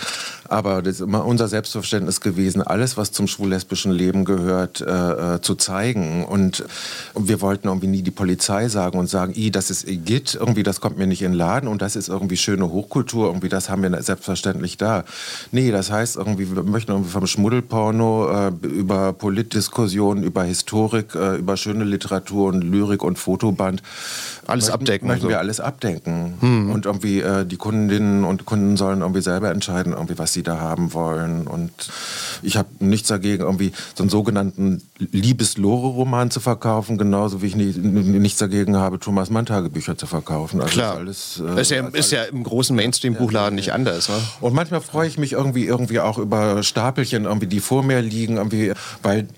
aber 0.49 0.83
das 0.83 0.97
ist 0.97 1.01
immer 1.01 1.25
unser 1.25 1.49
Selbstverständnis 1.49 2.21
gewesen, 2.21 2.63
alles, 2.63 2.97
was 2.97 3.13
zum 3.13 3.29
schwul-lesbischen 3.63 3.93
Leben 3.93 4.25
gehört, 4.25 4.81
äh, 4.81 5.35
äh, 5.35 5.41
zu 5.41 5.55
zeigen 5.55 6.25
und 6.25 6.65
wir 7.15 7.41
wollten 7.41 7.69
irgendwie 7.69 7.87
nie 7.87 8.03
die 8.03 8.11
Polizei 8.11 8.69
sagen 8.69 8.99
und 8.99 9.09
sagen, 9.09 9.33
i, 9.37 9.51
das 9.51 9.71
ist 9.71 9.89
Igitt, 9.89 10.35
irgendwie, 10.35 10.63
das 10.63 10.81
kommt 10.81 10.99
mir 10.99 11.07
nicht 11.07 11.23
in 11.23 11.33
den 11.33 11.39
Laden 11.39 11.69
und 11.69 11.83
das 11.83 11.97
ist 11.97 12.09
irgendwie 12.09 12.37
schöne 12.37 12.71
Hochkultur, 12.71 13.29
irgendwie, 13.29 13.49
das 13.49 13.69
haben 13.69 13.83
wir 13.83 14.03
selbstverständlich 14.03 14.77
da. 14.77 15.05
Nee, 15.51 15.71
das 15.71 15.91
heißt 15.91 16.17
irgendwie, 16.17 16.55
wir 16.55 16.63
möchten 16.63 16.93
irgendwie 16.93 17.11
vom 17.11 17.27
Schmuddelporno 17.27 18.49
äh, 18.49 18.67
über 18.67 19.13
Politdiskussionen, 19.13 20.25
über 20.25 20.45
Historik, 20.45 21.15
äh, 21.15 21.37
über 21.37 21.57
schöne 21.57 21.85
Literatur 21.85 22.49
und 22.49 22.63
Lyrik 22.63 23.03
und 23.03 23.19
Fotoband 23.19 23.83
Alles 24.47 24.67
möchten, 24.67 24.75
abdecken 24.75 25.09
Möchten 25.09 25.23
so. 25.23 25.29
wir 25.29 25.39
alles 25.39 25.61
abdenken. 25.61 26.71
Und 26.73 26.87
irgendwie 26.87 27.21
äh, 27.21 27.45
die 27.45 27.57
Kundinnen 27.57 28.25
und 28.25 28.45
Kunden 28.47 28.77
sollen 28.77 29.01
irgendwie 29.01 29.23
selber 29.23 29.51
entscheiden, 29.51 29.93
irgendwie, 29.93 30.19
was 30.19 30.33
sie 30.33 30.43
da 30.43 30.59
haben 30.59 30.93
wollen. 30.93 31.47
Und 31.47 31.73
ich 32.43 32.57
habe 32.57 32.69
nichts 32.81 33.09
dagegen, 33.09 33.43
irgendwie 33.53 33.73
so 33.95 34.03
einen 34.03 34.11
sogenannten 34.11 34.83
Liebes-Lore-Roman 34.99 36.31
zu 36.31 36.41
verkaufen, 36.41 36.99
genauso 36.99 37.43
wie 37.43 37.47
ich 37.47 37.57
nie, 37.57 37.73
nichts 37.73 38.39
dagegen 38.39 38.77
habe, 38.77 38.99
Thomas 38.99 39.31
Mann-Tagebücher 39.31 39.97
zu 39.97 40.07
verkaufen. 40.07 40.61
Also 40.61 40.73
Klar. 40.73 40.97
Alles, 40.97 41.41
äh, 41.41 41.47
Das 41.55 41.61
ist 41.61 41.71
ja, 41.71 41.89
ist 41.89 42.13
ja 42.13 42.23
im 42.25 42.43
großen 42.43 42.75
Mainstream-Buchladen 42.75 43.55
nicht 43.55 43.73
anders. 43.73 44.09
Ne? 44.09 44.15
und 44.41 44.55
manchmal 44.55 44.81
freue 44.81 45.09
ich 45.09 45.19
mich 45.19 45.33
irgendwie 45.33 45.67
irgendwie 45.67 46.01
auch 46.01 46.19
über 46.19 46.63
Stapelchen, 46.63 47.25
irgendwie, 47.25 47.47
die 47.47 47.61
vor 47.61 47.83
mir 47.83 48.01
liegen, 48.01 48.37
irgendwie, 48.37 48.73
weil 49.03 49.29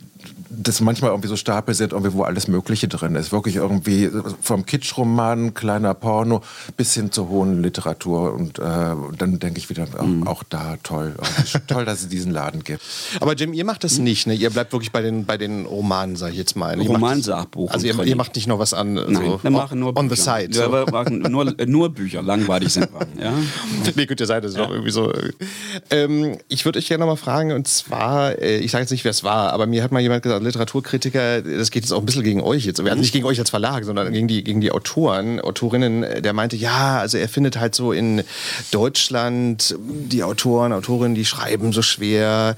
das 0.57 0.81
manchmal 0.81 1.11
irgendwie 1.11 1.29
so 1.29 1.37
Stapel 1.37 1.75
sind, 1.75 1.93
irgendwie, 1.93 2.13
wo 2.13 2.23
alles 2.23 2.49
Mögliche 2.49 2.89
drin 2.89 3.15
ist. 3.15 3.33
Wirklich 3.33 3.57
irgendwie 3.57 4.11
vom 4.41 4.67
Kitschroman, 4.67 5.55
kleiner 5.55 5.95
Porno 5.95 6.43
bis 6.77 6.95
hin 6.95 7.11
zur 7.13 7.29
hohen 7.29 7.63
Literatur. 7.63 8.33
Und, 8.35 8.59
äh, 8.59 8.63
und 8.63 9.21
dann 9.21 9.39
denke 9.39 9.59
ich 9.59 9.71
wieder, 9.71 9.87
auch, 9.99 10.27
auch 10.27 10.43
da 10.45 10.77
toll. 10.83 11.15
Toll, 11.67 11.85
dass 11.85 12.01
es 12.03 12.09
diesen 12.09 12.33
Laden 12.33 12.63
gibt. 12.65 12.83
Aber 13.21 13.35
Jim, 13.35 13.53
ihr 13.53 13.65
macht 13.65 13.85
das 13.85 13.99
nicht, 13.99 14.27
ne? 14.27 14.35
Ihr 14.35 14.51
bleibt 14.51 14.73
wirklich 14.73 14.93
bei 14.93 15.01
den, 15.03 15.25
bei 15.25 15.37
den 15.39 15.67
Romanen, 15.67 16.17
sag 16.17 16.31
ich 16.33 16.39
jetzt 16.39 16.57
mal. 16.57 16.79
Romansachbuch. 16.81 17.71
Also 17.71 17.87
ihr, 17.87 17.99
ihr 18.05 18.17
macht 18.17 18.35
nicht 18.37 18.47
noch 18.47 18.59
was 18.59 18.75
an, 18.75 18.95
Nein, 18.95 19.15
so 19.15 19.41
wir 19.43 19.51
machen 19.51 19.79
nur 19.81 19.97
on 19.97 20.09
the 20.09 20.15
Bücher. 20.17 20.39
side. 20.41 20.49
Ja, 20.59 20.67
So. 20.67 20.73
wir 20.73 20.87
machen 20.91 21.21
nur, 21.23 21.55
nur 21.67 21.89
Bücher, 21.91 22.23
langweilig 22.23 22.73
sind 22.73 22.89
wir. 22.93 23.25
Ja? 23.25 23.33
nee, 23.95 24.07
gut, 24.07 24.21
ihr 24.21 24.27
seid 24.27 24.45
es 24.45 24.55
doch 24.55 24.71
irgendwie 24.71 24.91
so. 24.91 25.13
Ähm, 25.91 26.39
ich 26.49 26.65
würde 26.65 26.79
euch 26.79 26.87
gerne 26.89 27.05
noch 27.05 27.13
mal 27.13 27.17
fragen, 27.17 27.53
und 27.53 27.67
zwar, 27.69 28.39
äh, 28.39 28.59
ich 28.59 28.71
sage 28.71 28.83
jetzt 28.83 28.91
nicht, 28.91 29.05
wer 29.05 29.11
es 29.11 29.25
war, 29.25 29.53
aber 29.53 29.67
mir 29.67 29.83
hat 29.83 29.93
mal 29.93 30.01
jemand 30.01 30.23
gesagt, 30.23 30.43
Literaturkritiker, 30.45 31.43
das 31.43 31.71
geht 31.71 31.85
jetzt 31.85 31.93
auch 31.93 32.01
ein 32.01 32.07
bisschen 32.07 32.23
gegen 32.23 32.41
euch 32.41 32.65
jetzt, 32.65 32.81
also 32.81 32.95
nicht 32.95 33.13
gegen 33.13 33.27
euch 33.27 33.39
als 33.39 33.51
Verlag, 33.51 33.85
sondern 33.85 34.13
gegen 34.13 34.29
die, 34.29 34.45
gegen 34.45 34.61
die 34.61 34.71
Autoren, 34.73 35.41
Autorinnen, 35.41 36.03
äh, 36.03 36.23
der 36.23 36.33
meinte, 36.33 36.57
ja, 36.57 36.99
also 36.99 37.19
er 37.19 37.29
findet 37.29 37.59
halt 37.59 37.75
so 37.75 37.93
in 37.93 38.23
Deutschland 38.71 39.75
die 39.79 40.23
Autoren, 40.23 40.73
Autorinnen, 40.73 41.15
die 41.15 41.25
schreiben 41.25 41.73
so 41.73 41.83
schwer 41.83 42.57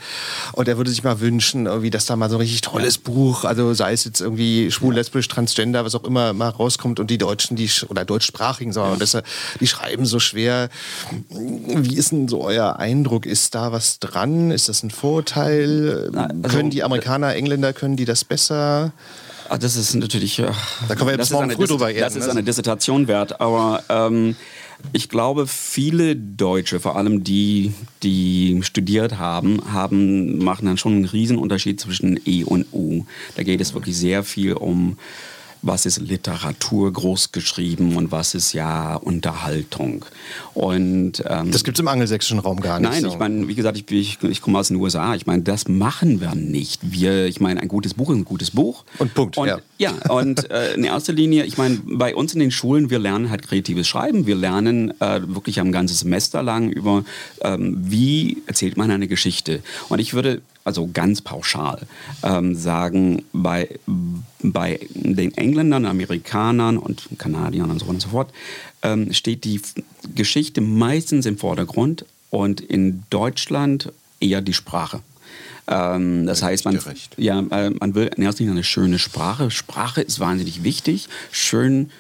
und 0.53 0.69
er 0.69 0.77
würde 0.77 0.91
sich 0.91 1.05
mal 1.05 1.21
wünschen, 1.21 1.67
irgendwie, 1.67 1.91
dass 1.91 2.07
da 2.07 2.17
mal 2.17 2.29
so 2.31 2.37
ein 2.37 2.41
richtig 2.41 2.61
tolles 2.61 2.99
Buch, 2.99 3.45
also 3.45 3.75
sei 3.75 3.93
es 3.93 4.05
jetzt 4.05 4.21
irgendwie 4.21 4.71
schwul, 4.71 4.95
lesbisch, 4.95 5.29
transgender, 5.29 5.85
was 5.85 5.95
auch 5.95 6.05
immer 6.05 6.33
mal 6.33 6.49
rauskommt 6.49 7.01
und 7.01 7.11
die 7.11 7.19
Deutschen, 7.19 7.57
die, 7.57 7.71
oder 7.89 8.05
deutschsprachigen, 8.05 8.73
sagen 8.73 8.87
wir 8.89 8.91
mal 8.93 8.99
besser, 8.99 9.23
die 9.61 9.67
schreiben 9.67 10.07
so 10.07 10.21
schwer. 10.21 10.69
Wie 11.31 11.97
ist 11.97 12.13
denn 12.13 12.29
so 12.29 12.43
euer 12.43 12.77
Eindruck? 12.77 13.27
Ist 13.27 13.55
da 13.55 13.73
was 13.73 13.99
dran? 13.99 14.51
Ist 14.51 14.69
das 14.69 14.83
ein 14.83 14.91
Vorteil? 14.91 16.11
Na, 16.13 16.27
also- 16.27 16.57
können 16.57 16.71
die 16.71 16.83
Amerikaner, 16.83 17.35
Engländer, 17.35 17.66
können 17.73 17.97
die 17.97 18.05
das 18.05 18.25
besser? 18.25 18.93
Ah, 19.49 19.59
das 19.59 19.77
ist 19.77 19.95
natürlich. 19.95 20.39
äh, 20.39 20.49
Da 20.89 20.95
können 20.95 21.11
wir 21.11 21.17
jetzt 21.17 21.31
morgen 21.31 21.51
früh 21.51 21.67
drüber 21.67 21.89
reden, 21.89 22.01
Das 22.01 22.17
ist 22.17 22.27
ne? 22.27 22.33
eine 22.33 22.43
Dissertation 22.43 23.07
wert, 23.07 23.41
aber 23.41 23.83
ähm, 23.89 24.35
ich 24.93 25.09
glaube, 25.09 25.47
viele 25.47 26.17
Deutsche, 26.17 26.81
vor 26.81 26.97
allem 26.97 27.25
die, 27.25 27.73
die 28.03 28.61
studiert 28.63 29.19
haben, 29.19 29.73
haben, 29.73 30.39
machen 30.39 30.67
dann 30.67 30.79
schon 30.79 30.95
einen 30.95 31.05
Riesenunterschied 31.05 31.81
zwischen 31.81 32.21
E 32.27 32.45
und 32.45 32.67
U. 32.73 33.07
Da 33.37 33.43
geht 33.43 33.61
es 33.61 33.75
wirklich 33.75 33.97
sehr 33.97 34.23
viel 34.23 34.53
um 34.55 34.99
was 35.67 35.87
ist 35.87 35.99
Literatur 35.99 36.93
groß 36.93 37.33
geschrieben 37.33 37.97
und 37.97 38.13
was 38.13 38.35
ist 38.35 38.53
ja 38.53 38.95
Unterhaltung. 38.97 40.05
Und 40.55 41.23
ähm, 41.29 41.51
Das 41.51 41.65
gibt 41.65 41.77
es 41.77 41.81
im 41.81 41.89
angelsächsischen 41.89 42.39
Raum 42.39 42.61
gar 42.61 42.81
nicht. 42.81 42.91
Nein, 42.91 43.03
so. 43.03 43.09
ich 43.09 43.19
meine, 43.19 43.49
wie 43.49 43.55
gesagt, 43.55 43.77
ich, 43.77 43.91
ich, 43.91 44.23
ich 44.23 44.41
komme 44.41 44.59
aus 44.59 44.69
den 44.69 44.77
USA. 44.77 45.15
Ich 45.15 45.27
meine, 45.27 45.43
das 45.43 45.69
machen 45.69 46.21
wir 46.21 46.35
nicht. 46.35 46.81
Wir, 46.83 47.27
ich 47.27 47.41
meine, 47.41 47.61
ein 47.61 47.69
gutes 47.69 47.95
Buch 47.95 48.11
ist 48.11 48.17
ein 48.17 48.25
gutes 48.25 48.51
Buch. 48.53 48.85
Und 48.99 49.15
Punkt, 49.15 49.37
Und, 49.37 49.49
ja. 49.49 49.59
ja. 49.79 49.93
und 50.11 50.51
äh, 50.51 50.75
in 50.75 50.85
erster 50.85 51.13
Linie, 51.13 51.45
ich 51.45 51.59
meine, 51.59 51.81
bei 51.85 52.15
uns 52.15 52.33
in 52.35 52.41
den 52.41 52.51
Schulen, 52.51 52.91
wir 52.91 52.99
lernen 52.99 53.31
halt 53.31 53.43
kreatives 53.43 53.89
Schreiben. 53.89 54.27
Wir 54.27 54.37
lernen 54.37 54.99
äh, 55.01 55.21
wirklich 55.27 55.61
ein 55.61 55.73
ganzes 55.73 56.01
Semester 56.01 56.43
lang 56.43 56.71
über, 56.71 57.05
ähm, 57.41 57.77
wie 57.81 58.43
erzählt 58.47 58.77
man 58.77 58.91
eine 58.91 59.09
Geschichte. 59.09 59.63
Und 59.89 59.99
ich 59.99 60.15
würde 60.15 60.43
also 60.67 60.91
ganz 60.93 61.23
pauschal 61.23 61.87
ähm, 62.23 62.57
sagen, 62.57 63.25
bei, 63.33 63.79
bei 64.43 64.81
den 64.95 65.33
Engländern, 65.37 65.87
Amerikanern 65.87 66.77
und 66.77 67.09
Kanadiern 67.19 67.71
und 67.71 67.79
so 67.79 67.87
weiter 67.87 67.95
und 67.95 68.03
so 68.03 68.09
fort, 68.09 68.33
ähm, 68.83 69.13
steht 69.13 69.45
die 69.45 69.61
Geschichte 70.15 70.61
meistens 70.61 71.25
im 71.25 71.39
Vordergrund 71.39 72.05
und 72.31 72.61
in 72.61 73.05
Deutschland 73.11 73.93
eher 74.19 74.43
die 74.43 74.55
Sprache. 74.55 75.01
Ähm, 75.69 76.27
das 76.27 76.43
heißt, 76.43 76.65
man, 76.65 76.79
ja, 77.17 77.39
äh, 77.51 77.71
man 77.71 77.95
will 77.95 78.11
in 78.17 78.23
erster 78.25 78.41
Linie 78.41 78.55
eine 78.55 78.65
schöne 78.65 78.99
Sprache. 78.99 79.53
Sprache 79.53 80.03
ist 80.03 80.19
wahnsinnig 80.19 80.65
wichtig. 80.65 81.09
Schön 81.31 81.91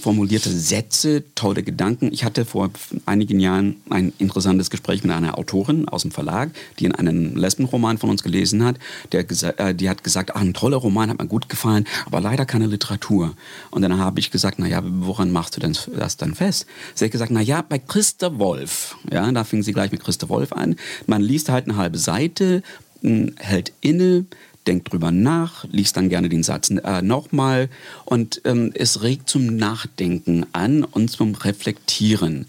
formulierte 0.00 0.50
Sätze, 0.50 1.24
tolle 1.34 1.62
Gedanken. 1.62 2.12
Ich 2.12 2.24
hatte 2.24 2.44
vor 2.44 2.70
einigen 3.06 3.40
Jahren 3.40 3.76
ein 3.90 4.12
interessantes 4.18 4.70
Gespräch 4.70 5.02
mit 5.02 5.12
einer 5.12 5.36
Autorin 5.36 5.88
aus 5.88 6.02
dem 6.02 6.10
Verlag, 6.10 6.50
die 6.78 6.84
in 6.84 6.94
einen 6.94 7.36
Lesbenroman 7.36 7.98
von 7.98 8.10
uns 8.10 8.22
gelesen 8.22 8.64
hat. 8.64 8.76
Der, 9.12 9.26
äh, 9.58 9.74
die 9.74 9.88
hat 9.90 10.04
gesagt, 10.04 10.34
ah, 10.34 10.40
ein 10.40 10.54
toller 10.54 10.76
Roman, 10.76 11.10
hat 11.10 11.18
mir 11.18 11.26
gut 11.26 11.48
gefallen, 11.48 11.86
aber 12.06 12.20
leider 12.20 12.46
keine 12.46 12.66
Literatur. 12.66 13.34
Und 13.70 13.82
dann 13.82 13.98
habe 13.98 14.20
ich 14.20 14.30
gesagt, 14.30 14.58
naja, 14.58 14.82
woran 14.84 15.30
machst 15.30 15.56
du 15.56 15.60
denn 15.60 15.76
das 15.96 16.16
dann 16.16 16.34
fest? 16.34 16.66
Sie 16.94 17.04
hat 17.04 17.12
gesagt, 17.12 17.30
naja, 17.30 17.62
bei 17.62 17.78
Christa 17.78 18.38
Wolf. 18.38 18.96
Ja, 19.12 19.30
da 19.32 19.44
fing 19.44 19.62
sie 19.62 19.72
gleich 19.72 19.90
mit 19.90 20.02
Christa 20.02 20.28
Wolf 20.28 20.52
an. 20.52 20.76
Man 21.06 21.22
liest 21.22 21.48
halt 21.48 21.68
eine 21.68 21.76
halbe 21.76 21.98
Seite, 21.98 22.62
hält 23.02 23.72
inne, 23.80 24.24
denkt 24.66 24.92
drüber 24.92 25.10
nach, 25.10 25.64
liest 25.70 25.96
dann 25.96 26.08
gerne 26.08 26.28
den 26.28 26.42
Satz 26.42 26.70
äh, 26.70 27.02
nochmal 27.02 27.68
und 28.04 28.40
ähm, 28.44 28.72
es 28.74 29.02
regt 29.02 29.28
zum 29.28 29.56
Nachdenken 29.56 30.46
an 30.52 30.84
und 30.84 31.10
zum 31.10 31.34
Reflektieren. 31.34 32.46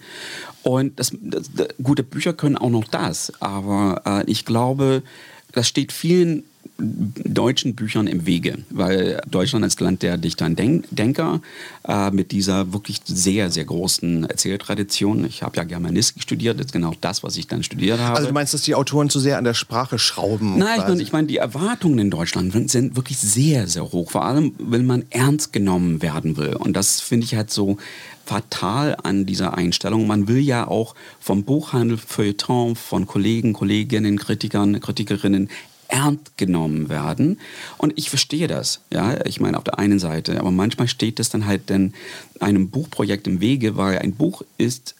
Und 0.63 0.99
das, 0.99 1.11
das, 1.21 1.49
gute 1.81 2.03
Bücher 2.03 2.33
können 2.33 2.57
auch 2.57 2.69
noch 2.69 2.87
das, 2.87 3.31
aber 3.39 4.01
äh, 4.05 4.31
ich 4.31 4.45
glaube, 4.45 5.03
das 5.51 5.67
steht 5.67 5.91
vielen 5.91 6.43
deutschen 6.77 7.75
Büchern 7.75 8.07
im 8.07 8.25
Wege, 8.25 8.57
weil 8.69 9.21
Deutschland 9.29 9.63
als 9.63 9.79
Land 9.79 10.03
der 10.03 10.17
Dichter 10.17 10.45
und 10.45 10.59
Denker 10.59 11.41
äh, 11.87 12.11
mit 12.11 12.31
dieser 12.31 12.73
wirklich 12.73 12.99
sehr, 13.05 13.49
sehr 13.49 13.63
großen 13.63 14.25
Erzähltradition, 14.25 15.25
ich 15.25 15.41
habe 15.41 15.55
ja 15.55 15.63
Germanistik 15.63 16.23
studiert, 16.23 16.59
das 16.59 16.67
ist 16.67 16.71
genau 16.73 16.93
das, 16.99 17.23
was 17.23 17.37
ich 17.37 17.47
dann 17.47 17.63
studiert 17.63 17.99
habe. 17.99 18.17
Also 18.17 18.27
du 18.27 18.33
meinst, 18.33 18.53
dass 18.53 18.61
die 18.61 18.75
Autoren 18.75 19.09
zu 19.09 19.19
sehr 19.19 19.37
an 19.37 19.45
der 19.45 19.53
Sprache 19.53 19.97
schrauben? 19.99 20.57
Nein, 20.57 20.79
ich 20.79 20.87
meine, 20.87 21.01
ich 21.01 21.11
mein, 21.13 21.27
die 21.27 21.37
Erwartungen 21.37 21.99
in 21.99 22.09
Deutschland 22.09 22.51
sind 22.69 22.95
wirklich 22.95 23.17
sehr, 23.19 23.67
sehr 23.67 23.91
hoch, 23.91 24.11
vor 24.11 24.25
allem, 24.25 24.53
wenn 24.57 24.85
man 24.85 25.05
ernst 25.11 25.53
genommen 25.53 26.01
werden 26.01 26.35
will. 26.35 26.55
Und 26.55 26.73
das 26.73 26.99
finde 26.99 27.25
ich 27.25 27.35
halt 27.35 27.51
so 27.51 27.77
fatal 28.25 28.97
an 29.03 29.25
dieser 29.25 29.55
Einstellung. 29.55 30.07
Man 30.07 30.27
will 30.27 30.39
ja 30.39 30.67
auch 30.67 30.95
vom 31.19 31.43
Buchhandel, 31.43 31.97
Feuilleton, 31.97 32.75
von 32.75 33.05
Kollegen, 33.05 33.53
Kolleginnen, 33.53 34.17
Kritikern, 34.17 34.79
Kritikerinnen 34.79 35.49
ernst 35.87 36.37
genommen 36.37 36.89
werden. 36.89 37.39
Und 37.77 37.93
ich 37.95 38.09
verstehe 38.09 38.47
das, 38.47 38.81
ja, 38.91 39.25
ich 39.25 39.39
meine 39.39 39.57
auf 39.57 39.63
der 39.63 39.79
einen 39.79 39.99
Seite, 39.99 40.39
aber 40.39 40.51
manchmal 40.51 40.87
steht 40.87 41.19
das 41.19 41.29
dann 41.29 41.45
halt 41.45 41.69
dann 41.69 41.93
einem 42.39 42.69
Buchprojekt 42.69 43.27
im 43.27 43.41
Wege, 43.41 43.77
weil 43.77 43.99
ein 43.99 44.13
Buch 44.13 44.43
ist 44.57 44.95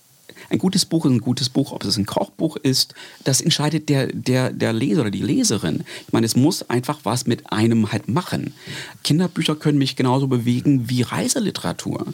ein 0.49 0.59
gutes 0.59 0.86
Buch 0.86 1.05
ist 1.05 1.11
ein 1.11 1.21
gutes 1.21 1.49
Buch, 1.49 1.71
ob 1.71 1.83
es 1.83 1.97
ein 1.97 2.05
Kochbuch 2.05 2.57
ist, 2.57 2.93
das 3.23 3.41
entscheidet 3.41 3.89
der, 3.89 4.07
der, 4.07 4.51
der 4.51 4.73
Leser 4.73 5.01
oder 5.01 5.11
die 5.11 5.21
Leserin. 5.21 5.83
Ich 6.05 6.13
meine, 6.13 6.25
es 6.25 6.36
muss 6.36 6.69
einfach 6.69 6.99
was 7.03 7.25
mit 7.25 7.51
einem 7.51 7.91
halt 7.91 8.07
machen. 8.07 8.53
Kinderbücher 9.03 9.55
können 9.55 9.77
mich 9.77 9.95
genauso 9.95 10.27
bewegen 10.27 10.89
wie 10.89 11.01
Reiseliteratur. 11.01 12.05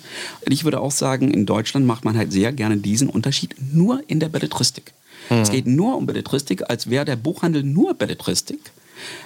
Ich 0.47 0.63
würde 0.63 0.79
auch 0.79 0.91
sagen, 0.91 1.31
in 1.31 1.45
Deutschland 1.45 1.85
macht 1.85 2.05
man 2.05 2.17
halt 2.17 2.31
sehr 2.31 2.51
gerne 2.51 2.77
diesen 2.77 3.09
Unterschied 3.09 3.55
nur 3.73 4.01
in 4.07 4.19
der 4.19 4.29
Belletristik. 4.29 4.93
Hm. 5.31 5.41
Es 5.41 5.49
geht 5.49 5.65
nur 5.65 5.95
um 5.97 6.05
Belletristik, 6.05 6.69
als 6.69 6.89
wäre 6.89 7.05
der 7.05 7.15
Buchhandel 7.15 7.63
nur 7.63 7.93
Belletristik. 7.93 8.59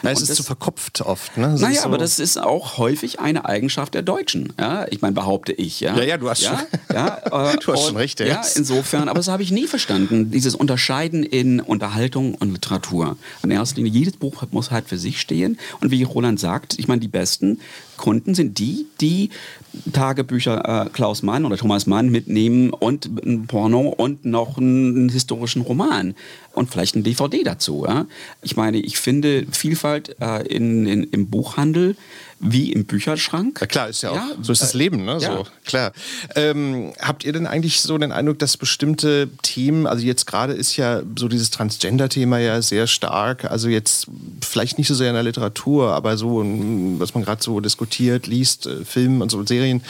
Na, 0.03 0.11
es 0.11 0.21
ist 0.21 0.29
das, 0.29 0.37
zu 0.37 0.43
verkopft 0.43 1.01
oft. 1.01 1.35
Ne? 1.35 1.55
naja, 1.59 1.81
so 1.81 1.87
aber 1.87 1.97
das 1.97 2.19
ist 2.19 2.37
auch 2.37 2.77
häufig 2.77 3.19
eine 3.19 3.45
Eigenschaft 3.45 3.93
der 3.93 4.03
Deutschen. 4.03 4.53
Ja? 4.59 4.85
Ich 4.89 5.01
meine, 5.01 5.13
behaupte 5.13 5.51
ich. 5.51 5.79
Ja, 5.79 5.97
ja, 5.97 6.03
ja 6.03 6.17
du 6.17 6.29
hast 6.29 6.43
ja? 6.43 6.57
schon, 6.57 6.95
ja, 6.95 7.17
äh, 7.25 7.57
du 7.57 7.73
hast 7.73 7.79
und, 7.79 7.87
schon 7.87 7.97
recht. 7.97 8.19
Ja, 8.19 8.41
insofern, 8.55 9.09
aber 9.09 9.19
das 9.19 9.27
habe 9.27 9.43
ich 9.43 9.51
nie 9.51 9.67
verstanden, 9.67 10.31
dieses 10.31 10.55
Unterscheiden 10.55 11.23
in 11.23 11.59
Unterhaltung 11.59 12.35
und 12.35 12.53
Literatur. 12.53 13.17
In 13.43 13.51
erster 13.51 13.77
Linie, 13.77 13.91
jedes 13.91 14.15
Buch 14.15 14.43
muss 14.51 14.71
halt 14.71 14.87
für 14.87 14.97
sich 14.97 15.19
stehen. 15.19 15.57
Und 15.81 15.91
wie 15.91 16.03
Roland 16.03 16.39
sagt, 16.39 16.79
ich 16.79 16.87
meine, 16.87 17.01
die 17.01 17.07
besten 17.07 17.59
Kunden 17.97 18.35
sind 18.35 18.59
die, 18.59 18.87
die 19.01 19.29
Tagebücher 19.93 20.85
äh, 20.85 20.89
Klaus 20.89 21.23
Mann 21.23 21.45
oder 21.45 21.57
Thomas 21.57 21.85
Mann 21.85 22.09
mitnehmen 22.09 22.71
und 22.71 23.05
ein 23.05 23.47
Porno 23.47 23.89
und 23.89 24.25
noch 24.25 24.57
einen 24.57 25.09
historischen 25.09 25.61
Roman 25.61 26.15
und 26.53 26.71
vielleicht 26.71 26.95
ein 26.95 27.03
DVD 27.03 27.43
dazu. 27.43 27.85
Ja? 27.87 28.05
Ich 28.41 28.55
meine, 28.55 28.77
ich 28.77 28.97
finde 28.97 29.45
Vielfalt 29.51 30.15
äh, 30.21 30.45
in, 30.47 30.85
in, 30.85 31.03
im 31.03 31.29
Buchhandel 31.29 31.95
wie 32.45 32.71
im 32.71 32.85
Bücherschrank. 32.85 33.59
Ja, 33.59 33.67
klar, 33.67 33.89
ist 33.89 34.01
ja 34.01 34.11
auch. 34.11 34.15
Ja, 34.15 34.31
so 34.41 34.51
ist 34.51 34.61
das 34.61 34.73
Leben, 34.73 35.05
ne? 35.05 35.17
Ja. 35.19 35.37
So, 35.37 35.47
klar. 35.65 35.91
Ähm, 36.35 36.93
habt 36.99 37.23
ihr 37.23 37.33
denn 37.33 37.47
eigentlich 37.47 37.81
so 37.81 37.97
den 37.97 38.11
Eindruck, 38.11 38.39
dass 38.39 38.57
bestimmte 38.57 39.29
Themen, 39.41 39.87
also 39.87 40.05
jetzt 40.05 40.25
gerade 40.25 40.53
ist 40.53 40.77
ja 40.77 41.01
so 41.17 41.27
dieses 41.27 41.49
Transgender-Thema 41.51 42.39
ja 42.39 42.61
sehr 42.61 42.87
stark, 42.87 43.45
also 43.45 43.67
jetzt 43.67 44.07
vielleicht 44.41 44.77
nicht 44.77 44.87
so 44.87 44.95
sehr 44.95 45.09
in 45.09 45.15
der 45.15 45.23
Literatur, 45.23 45.91
aber 45.93 46.17
so, 46.17 46.43
was 46.99 47.13
man 47.13 47.23
gerade 47.23 47.43
so 47.43 47.59
diskutiert, 47.59 48.27
liest, 48.27 48.67
äh, 48.67 48.85
Filmen 48.85 49.21
und 49.21 49.31
so 49.31 49.45
Serien. 49.45 49.81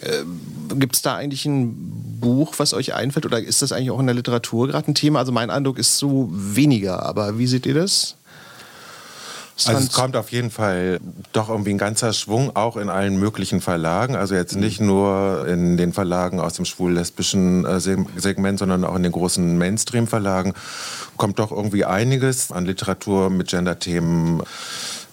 Äh, 0.00 0.24
Gibt 0.74 0.96
es 0.96 1.02
da 1.02 1.16
eigentlich 1.16 1.46
ein 1.46 2.18
Buch, 2.20 2.54
was 2.58 2.74
euch 2.74 2.94
einfällt, 2.94 3.24
oder 3.24 3.40
ist 3.40 3.62
das 3.62 3.72
eigentlich 3.72 3.90
auch 3.90 4.00
in 4.00 4.06
der 4.06 4.14
Literatur 4.14 4.68
gerade 4.68 4.90
ein 4.90 4.94
Thema? 4.94 5.20
Also 5.20 5.32
mein 5.32 5.50
Eindruck 5.50 5.78
ist 5.78 5.96
so 5.96 6.28
weniger, 6.30 7.04
aber 7.04 7.38
wie 7.38 7.46
seht 7.46 7.64
ihr 7.64 7.74
das? 7.74 8.17
Also 9.66 9.84
es 9.84 9.92
kommt 9.92 10.16
auf 10.16 10.30
jeden 10.30 10.50
Fall 10.50 11.00
doch 11.32 11.48
irgendwie 11.48 11.70
ein 11.70 11.78
ganzer 11.78 12.12
Schwung, 12.12 12.54
auch 12.54 12.76
in 12.76 12.88
allen 12.88 13.18
möglichen 13.18 13.60
Verlagen. 13.60 14.14
Also 14.14 14.34
jetzt 14.34 14.54
mhm. 14.54 14.60
nicht 14.60 14.80
nur 14.80 15.46
in 15.48 15.76
den 15.76 15.92
Verlagen 15.92 16.38
aus 16.38 16.54
dem 16.54 16.64
schwul-lesbischen 16.64 17.64
äh, 17.64 17.80
Segment, 17.80 18.58
sondern 18.58 18.84
auch 18.84 18.94
in 18.94 19.02
den 19.02 19.12
großen 19.12 19.58
Mainstream-Verlagen 19.58 20.54
kommt 21.16 21.40
doch 21.40 21.50
irgendwie 21.50 21.84
einiges 21.84 22.52
an 22.52 22.64
Literatur 22.66 23.30
mit 23.30 23.48
Gender-Themen 23.48 24.42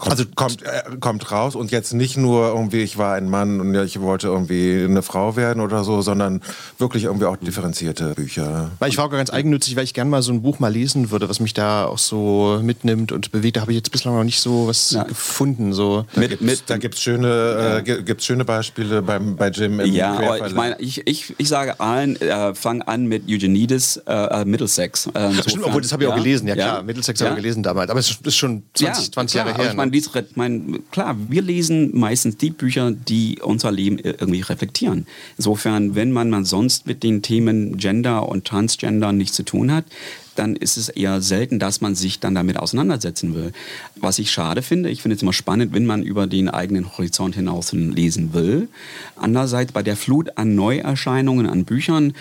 Kommt, 0.06 0.20
also 0.20 0.26
kommt, 0.36 0.62
äh, 0.62 0.98
kommt 1.00 1.32
raus 1.32 1.56
und 1.56 1.72
jetzt 1.72 1.94
nicht 1.94 2.16
nur 2.16 2.50
irgendwie, 2.50 2.82
ich 2.82 2.98
war 2.98 3.16
ein 3.16 3.28
Mann 3.28 3.60
und 3.60 3.74
ich 3.74 4.00
wollte 4.02 4.28
irgendwie 4.28 4.84
eine 4.84 5.02
Frau 5.02 5.36
werden 5.36 5.62
oder 5.62 5.84
so, 5.84 6.02
sondern 6.02 6.42
wirklich 6.78 7.06
irgendwie 7.06 7.26
auch 7.26 7.38
differenzierte 7.38 8.14
Bücher. 8.14 8.70
Weil 8.78 8.90
ich 8.90 8.98
war 8.98 9.06
auch 9.06 9.10
ganz 9.10 9.34
eigennützig, 9.34 9.76
weil 9.76 9.84
ich 9.84 9.96
gerne 9.96 10.12
mal 10.12 10.22
so 10.22 10.32
ein 10.32 10.44
Buch 10.44 10.60
mal 10.60 10.72
lesen 10.72 11.10
würde, 11.10 11.28
was 11.28 11.40
mich 11.40 11.56
da 11.56 11.86
auch 11.86 11.98
so 11.98 12.60
mitnimmt 12.62 13.12
und 13.12 13.32
bewegt. 13.32 13.58
Da 13.58 13.62
habe 13.62 13.72
ich 13.72 13.78
jetzt 13.78 13.92
bislang 13.92 14.16
noch 14.16 14.24
nicht 14.24 14.40
so 14.40 14.68
was 14.68 14.92
ja. 14.92 15.04
gefunden. 15.04 15.74
So. 15.74 16.06
Da 16.68 16.78
gibt 16.78 16.96
es 16.96 17.02
schöne, 17.02 17.84
äh, 17.84 18.04
gibt's 18.04 18.26
schöne 18.26 18.46
Beispiele 18.46 19.02
beim, 19.02 19.36
bei 19.36 19.50
Jim 19.50 19.80
im 19.80 19.92
Ja, 19.92 20.14
aber 20.14 20.46
ich 20.46 20.54
meine, 20.54 20.76
ich, 20.80 21.08
ich, 21.08 21.34
ich 21.38 21.48
sage 21.48 21.80
allen, 21.80 22.16
äh, 22.22 22.54
fang 22.54 22.84
an 22.84 23.08
mit 23.08 23.24
Eugenides 23.28 23.98
äh, 24.06 24.14
äh 24.14 24.46
Middlesex. 24.46 25.08
Äh, 25.08 25.34
Stimmt, 25.34 25.64
obwohl 25.64 25.82
das 25.82 25.92
habe 25.92 26.04
ich 26.04 26.10
ja. 26.10 26.14
auch 26.14 26.20
gelesen, 26.20 26.48
ja 26.48 26.54
klar. 26.54 26.84
Middlesex 26.84 27.20
ja. 27.20 27.28
habe 27.28 27.40
ich 27.40 27.44
gelesen 27.44 27.64
damals, 27.64 27.90
aber 27.90 28.00
es 28.00 28.20
ist 28.24 28.36
schon 28.36 28.64
20, 28.76 29.14
20 29.14 29.34
klar, 29.34 29.48
Jahre 29.48 29.58
her. 29.58 29.72
Ich 29.72 29.76
meine, 29.76 29.95
dies, 29.96 30.10
mein, 30.36 30.80
klar, 30.92 31.18
wir 31.30 31.42
lesen 31.42 31.98
meistens 31.98 32.38
die 32.38 32.52
Bücher, 32.52 32.92
die 32.92 33.40
unser 33.42 33.72
Leben 33.72 33.98
irgendwie 34.00 34.42
reflektieren. 34.42 35.08
Insofern, 35.38 35.96
wenn 35.96 36.12
man, 36.12 36.30
man 36.30 36.46
sonst 36.46 36.86
mit 36.86 37.04
den 37.04 37.22
Themen 37.22 37.78
Gender 37.78 38.30
und 38.30 38.46
Transgender 38.46 39.12
nichts 39.12 39.36
zu 39.36 39.44
tun 39.44 39.72
hat, 39.72 39.86
dann 40.36 40.56
ist 40.56 40.78
es 40.78 40.90
eher 40.90 41.22
selten, 41.22 41.60
dass 41.60 41.82
man 41.82 41.96
sich 41.96 42.20
dann 42.20 42.36
damit 42.36 42.58
auseinandersetzen 42.58 43.34
will. 43.34 43.54
Was 43.96 44.20
ich 44.20 44.32
schade 44.32 44.62
finde, 44.62 44.90
ich 44.90 45.02
finde 45.02 45.16
es 45.16 45.22
immer 45.22 45.34
spannend, 45.34 45.74
wenn 45.74 45.86
man 45.86 46.04
über 46.04 46.28
den 46.28 46.50
eigenen 46.50 46.92
Horizont 46.92 47.36
hinaus 47.36 47.72
lesen 47.72 48.34
will. 48.34 48.68
Andererseits 49.16 49.72
bei 49.72 49.84
der 49.84 49.96
Flut 49.96 50.38
an 50.38 50.56
Neuerscheinungen, 50.56 51.48
an 51.48 51.66
Büchern, 51.66 52.14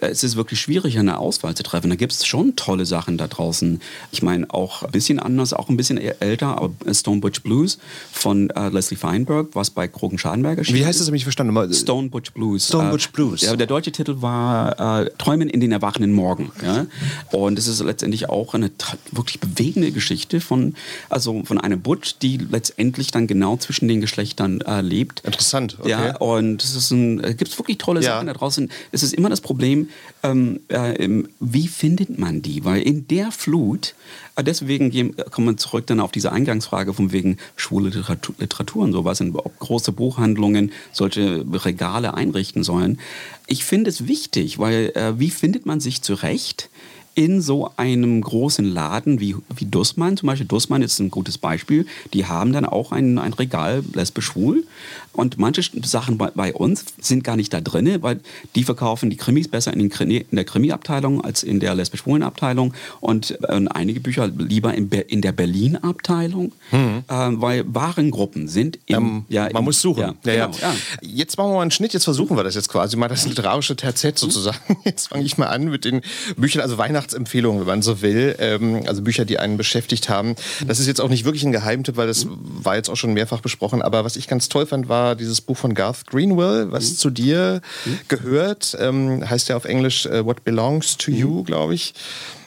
es 0.00 0.24
ist 0.24 0.36
wirklich 0.36 0.60
schwierig, 0.60 0.98
eine 0.98 1.18
Auswahl 1.18 1.54
zu 1.54 1.62
treffen. 1.62 1.90
Da 1.90 1.96
gibt 1.96 2.12
es 2.12 2.26
schon 2.26 2.56
tolle 2.56 2.86
Sachen 2.86 3.18
da 3.18 3.28
draußen. 3.28 3.80
Ich 4.12 4.22
meine, 4.22 4.52
auch 4.52 4.82
ein 4.82 4.90
bisschen 4.90 5.18
anders, 5.18 5.52
auch 5.52 5.68
ein 5.68 5.76
bisschen 5.76 5.98
älter, 5.98 6.60
aber 6.60 6.72
Stone 6.92 7.20
Butch 7.20 7.42
Blues 7.42 7.78
von 8.12 8.50
äh, 8.50 8.68
Leslie 8.68 8.96
Feinberg, 8.96 9.48
was 9.54 9.70
bei 9.70 9.88
Krogen 9.88 10.18
Schadenberger 10.18 10.64
steht. 10.64 10.76
Wie 10.76 10.86
heißt 10.86 11.00
das, 11.00 11.06
habe 11.06 11.16
ich 11.16 11.24
verstanden? 11.24 11.72
Stone 11.74 12.08
Butch 12.08 12.32
Blues. 12.32 12.66
Stone 12.68 12.90
Butch 12.90 13.10
Blues. 13.10 13.42
Äh, 13.42 13.56
der 13.56 13.66
deutsche 13.66 13.92
Titel 13.92 14.16
war 14.20 15.02
äh, 15.02 15.10
Träumen 15.18 15.48
in 15.48 15.60
den 15.60 15.72
erwachenden 15.72 16.12
Morgen. 16.12 16.50
Ja? 16.64 16.86
Und 17.32 17.58
es 17.58 17.66
ist 17.66 17.80
letztendlich 17.80 18.28
auch 18.28 18.54
eine 18.54 18.70
wirklich 19.12 19.40
bewegende 19.40 19.92
Geschichte 19.92 20.40
von, 20.40 20.74
also 21.08 21.42
von 21.44 21.58
einer 21.58 21.76
Butch, 21.76 22.18
die 22.18 22.38
letztendlich 22.38 23.10
dann 23.10 23.26
genau 23.26 23.56
zwischen 23.56 23.88
den 23.88 24.00
Geschlechtern 24.00 24.60
äh, 24.62 24.80
lebt. 24.80 25.20
Interessant, 25.20 25.76
okay. 25.78 25.90
Ja, 25.90 26.16
und 26.16 26.62
es 26.62 26.74
ist 26.74 26.90
ein, 26.90 27.22
äh, 27.22 27.34
gibt 27.34 27.56
wirklich 27.58 27.78
tolle 27.78 28.00
ja. 28.00 28.14
Sachen 28.14 28.26
da 28.26 28.32
draußen. 28.32 28.70
Es 28.92 29.02
ist 29.02 29.12
immer 29.12 29.28
das 29.28 29.40
Problem, 29.40 29.89
ähm, 30.22 30.60
äh, 30.68 31.24
wie 31.40 31.68
findet 31.68 32.18
man 32.18 32.42
die? 32.42 32.64
Weil 32.64 32.82
in 32.82 33.06
der 33.08 33.32
Flut, 33.32 33.94
äh, 34.36 34.44
deswegen 34.44 34.90
gehen, 34.90 35.14
kommen 35.30 35.48
wir 35.48 35.56
zurück 35.56 35.86
dann 35.86 36.00
auf 36.00 36.12
diese 36.12 36.32
Eingangsfrage 36.32 36.94
von 36.94 37.12
wegen 37.12 37.36
schwule 37.56 37.90
Literatur, 37.90 38.34
Literatur 38.38 38.84
und 38.84 38.92
sowas, 38.92 39.20
ob 39.20 39.58
große 39.58 39.92
Buchhandlungen 39.92 40.72
solche 40.92 41.44
Regale 41.52 42.14
einrichten 42.14 42.62
sollen. 42.62 42.98
Ich 43.46 43.64
finde 43.64 43.90
es 43.90 44.06
wichtig, 44.06 44.58
weil 44.58 44.92
äh, 44.94 45.18
wie 45.18 45.30
findet 45.30 45.66
man 45.66 45.80
sich 45.80 46.02
zurecht? 46.02 46.69
In 47.14 47.40
so 47.40 47.70
einem 47.76 48.20
großen 48.20 48.64
Laden 48.64 49.20
wie, 49.20 49.36
wie 49.56 49.64
Dussmann, 49.64 50.16
zum 50.16 50.28
Beispiel 50.28 50.46
Dussmann 50.46 50.82
ist 50.82 50.98
ein 51.00 51.10
gutes 51.10 51.38
Beispiel, 51.38 51.86
die 52.14 52.26
haben 52.26 52.52
dann 52.52 52.64
auch 52.64 52.92
ein, 52.92 53.18
ein 53.18 53.32
Regal 53.32 53.82
lesbisch-schwul 53.92 54.64
und 55.12 55.38
manche 55.38 55.62
Sachen 55.84 56.18
bei, 56.18 56.30
bei, 56.30 56.54
uns 56.54 56.84
sind 57.00 57.24
gar 57.24 57.36
nicht 57.36 57.52
da 57.52 57.60
drin, 57.60 57.98
weil 58.00 58.20
die 58.54 58.64
verkaufen 58.64 59.10
die 59.10 59.16
Krimis 59.16 59.48
besser 59.48 59.74
in, 59.74 59.88
Krimi, 59.88 60.24
in 60.30 60.36
der 60.36 60.44
Krimi-Abteilung 60.44 61.24
als 61.24 61.42
in 61.42 61.58
der 61.58 61.74
lesbisch-schwulen 61.74 62.22
Abteilung 62.22 62.74
und 63.00 63.38
äh, 63.42 63.60
einige 63.70 64.00
Bücher 64.00 64.28
lieber 64.28 64.72
in, 64.74 64.88
Be 64.88 64.98
in 64.98 65.20
der 65.20 65.32
Berlin-Abteilung, 65.32 66.52
mhm. 66.70 67.04
äh, 67.08 67.12
weil 67.12 67.64
Warengruppen 67.66 68.46
sind 68.46 68.78
im, 68.86 68.96
ähm, 68.96 69.24
ja, 69.28 69.44
Man 69.44 69.56
im, 69.56 69.64
muss 69.64 69.80
suchen. 69.80 70.14
Ja, 70.24 70.32
ja, 70.32 70.46
genau. 70.46 70.72
Jetzt 71.02 71.36
machen 71.36 71.50
wir 71.50 71.54
mal 71.56 71.62
einen 71.62 71.70
Schnitt, 71.70 71.92
jetzt 71.92 72.04
versuchen 72.04 72.36
wir 72.36 72.44
das 72.44 72.54
jetzt 72.54 72.68
quasi 72.68 72.96
mal 72.96 73.08
das 73.08 73.26
literarische 73.26 73.74
Terzett 73.76 74.18
sozusagen. 74.18 74.58
Jetzt 74.84 75.08
fange 75.08 75.24
ich 75.24 75.38
mal 75.38 75.46
an 75.46 75.64
mit 75.64 75.84
den 75.84 76.00
Büchern, 76.36 76.62
also 76.62 76.78
Weihnachtsempfehlungen, 77.00 77.60
wenn 77.60 77.66
man 77.66 77.82
so 77.82 78.02
will, 78.02 78.36
ähm, 78.38 78.82
also 78.86 79.02
Bücher, 79.02 79.24
die 79.24 79.38
einen 79.38 79.56
beschäftigt 79.56 80.08
haben. 80.08 80.34
Das 80.66 80.78
ist 80.78 80.86
jetzt 80.86 81.00
auch 81.00 81.08
nicht 81.08 81.24
wirklich 81.24 81.44
ein 81.44 81.52
Geheimtipp, 81.52 81.96
weil 81.96 82.06
das 82.06 82.26
war 82.28 82.76
jetzt 82.76 82.90
auch 82.90 82.96
schon 82.96 83.14
mehrfach 83.14 83.40
besprochen, 83.40 83.82
aber 83.82 84.04
was 84.04 84.16
ich 84.16 84.28
ganz 84.28 84.48
toll 84.48 84.66
fand, 84.66 84.88
war 84.88 85.16
dieses 85.16 85.40
Buch 85.40 85.56
von 85.56 85.74
Garth 85.74 86.06
Greenwell, 86.06 86.70
was 86.70 86.90
mhm. 86.90 86.96
zu 86.96 87.10
dir 87.10 87.62
mhm. 87.84 87.98
gehört. 88.08 88.76
Ähm, 88.78 89.28
heißt 89.28 89.48
ja 89.48 89.56
auf 89.56 89.64
Englisch 89.64 90.06
uh, 90.06 90.24
What 90.24 90.44
Belongs 90.44 90.96
to 90.98 91.10
You, 91.10 91.40
mhm. 91.40 91.44
glaube 91.44 91.74
ich. 91.74 91.94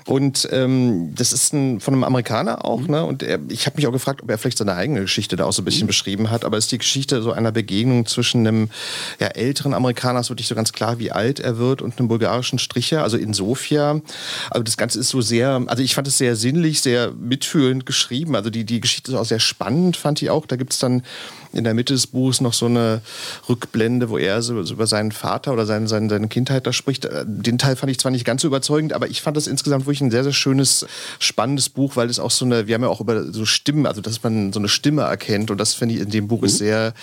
Und 0.06 0.48
ähm, 0.52 1.14
das 1.16 1.34
ist 1.34 1.54
ein, 1.54 1.80
von 1.80 1.94
einem 1.94 2.04
Amerikaner 2.04 2.66
auch. 2.66 2.82
Mhm. 2.82 2.92
Ne? 2.92 3.06
Und 3.06 3.24
er, 3.24 3.40
ich 3.50 3.66
habe 3.66 3.78
mich 3.78 3.88
auch 3.88 3.92
gefragt, 3.92 4.22
ob 4.22 4.30
er 4.30 4.38
vielleicht 4.38 4.58
seine 4.58 4.76
eigene 4.76 5.02
Geschichte 5.02 5.36
da 5.36 5.46
auch 5.46 5.54
so 5.54 5.62
ein 5.62 5.66
bisschen 5.66 5.84
mhm. 5.84 5.88
beschrieben 5.88 6.30
hat. 6.30 6.46
Aber 6.46 6.58
es 6.58 6.66
ist 6.66 6.72
die 6.72 6.78
Geschichte 6.78 7.22
so 7.22 7.32
einer 7.32 7.52
Begegnung 7.52 8.06
zwischen 8.06 8.46
einem 8.46 8.70
ja, 9.20 9.28
älteren 9.28 9.74
Amerikaner, 9.74 10.20
es 10.20 10.30
wird 10.30 10.40
nicht 10.40 10.50
so 10.50 10.56
ganz 10.56 10.74
klar, 10.74 11.00
wie 11.00 11.12
alt 11.12 11.40
er 11.40 11.58
wird, 11.58 11.82
und 11.82 12.00
einem 12.00 12.08
bulgarischen 12.08 12.60
Stricher, 12.60 13.04
also 13.04 13.18
in 13.18 13.34
Sofia. 13.34 14.02
Also 14.50 14.64
das 14.64 14.78
Ganze 14.78 15.00
ist 15.00 15.10
so 15.10 15.22
sehr, 15.22 15.62
also 15.68 15.84
ich 15.84 15.96
fand 15.96 16.08
es 16.08 16.18
sehr 16.18 16.36
sinnlich, 16.36 16.82
sehr 16.82 17.12
mitfühlend 17.12 17.86
geschrieben. 17.86 18.36
Also 18.36 18.50
die, 18.50 18.66
die 18.66 18.82
Geschichte 18.82 19.12
ist 19.12 19.18
auch 19.18 19.26
sehr 19.26 19.40
spannend, 19.40 19.98
fand 19.98 20.22
ich 20.22 20.30
auch. 20.30 20.46
Da 20.46 20.56
gibt 20.56 20.74
es 20.74 20.80
dann 20.80 21.04
in 21.54 21.64
der 21.64 21.74
Mitte 21.74 21.94
des 21.94 22.08
Buches 22.08 22.42
noch 22.42 22.54
so 22.54 22.66
eine 22.66 23.02
Rückblende, 23.48 24.10
wo 24.10 24.18
er 24.18 24.42
so, 24.42 24.62
so 24.64 24.74
über 24.74 24.88
seinen 24.88 25.12
Vater 25.12 25.54
oder 25.54 25.66
seine, 25.66 25.88
seine, 25.88 26.10
seine 26.10 26.28
Kindheit 26.28 26.68
da 26.68 26.74
spricht. 26.74 27.06
Äh, 27.06 27.24
den 27.26 27.58
Teil 27.58 27.76
fand 27.76 27.92
ich 27.92 28.00
zwar 28.00 28.12
nicht 28.12 28.26
ganz 28.26 28.42
so 28.42 28.48
überzeugend, 28.48 28.94
aber 28.94 29.08
ich 29.08 29.22
fand 29.22 29.38
das 29.38 29.48
insgesamt 29.48 29.86
wirklich 29.86 30.02
ein 30.02 30.12
sehr, 30.12 30.24
sehr 30.24 30.34
schönes, 30.34 30.86
spannendes 31.20 31.70
Buch, 31.70 31.96
weil 31.96 32.10
es 32.10 32.20
auch 32.20 32.32
so 32.32 32.46
eine, 32.46 32.68
wir 32.68 32.76
haben 32.76 32.84
ja 32.84 32.90
auch 32.90 33.02
über 33.02 33.32
so 33.32 33.46
Stimmen, 33.46 33.86
also 33.86 34.02
dass 34.02 34.22
man 34.24 34.52
so 34.52 34.60
eine 34.60 34.70
Stimme 34.70 35.04
erkennt 35.04 35.52
und 35.52 35.58
das 35.58 35.74
finde 35.74 35.96
ich 35.96 36.02
in 36.02 36.10
dem 36.10 36.28
Buch 36.28 36.42
mhm. 36.42 36.48
ist 36.48 36.58
sehr 36.58 36.94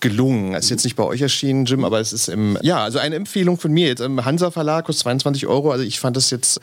gelungen. 0.00 0.54
Es 0.54 0.66
ist 0.66 0.70
jetzt 0.70 0.84
nicht 0.84 0.96
bei 0.96 1.04
euch 1.04 1.22
erschienen, 1.22 1.64
Jim, 1.64 1.84
aber 1.84 2.00
es 2.00 2.12
ist 2.12 2.28
im, 2.28 2.58
ja, 2.62 2.82
also 2.82 2.98
eine 2.98 3.16
Empfehlung 3.16 3.58
von 3.58 3.72
mir. 3.72 3.88
Jetzt 3.88 4.00
im 4.00 4.24
Hansa 4.24 4.50
Verlag 4.50 4.84
kostet 4.84 5.04
22 5.04 5.46
Euro. 5.46 5.72
Also 5.72 5.84
ich 5.84 6.00
fand 6.00 6.16
das 6.16 6.30
jetzt 6.30 6.60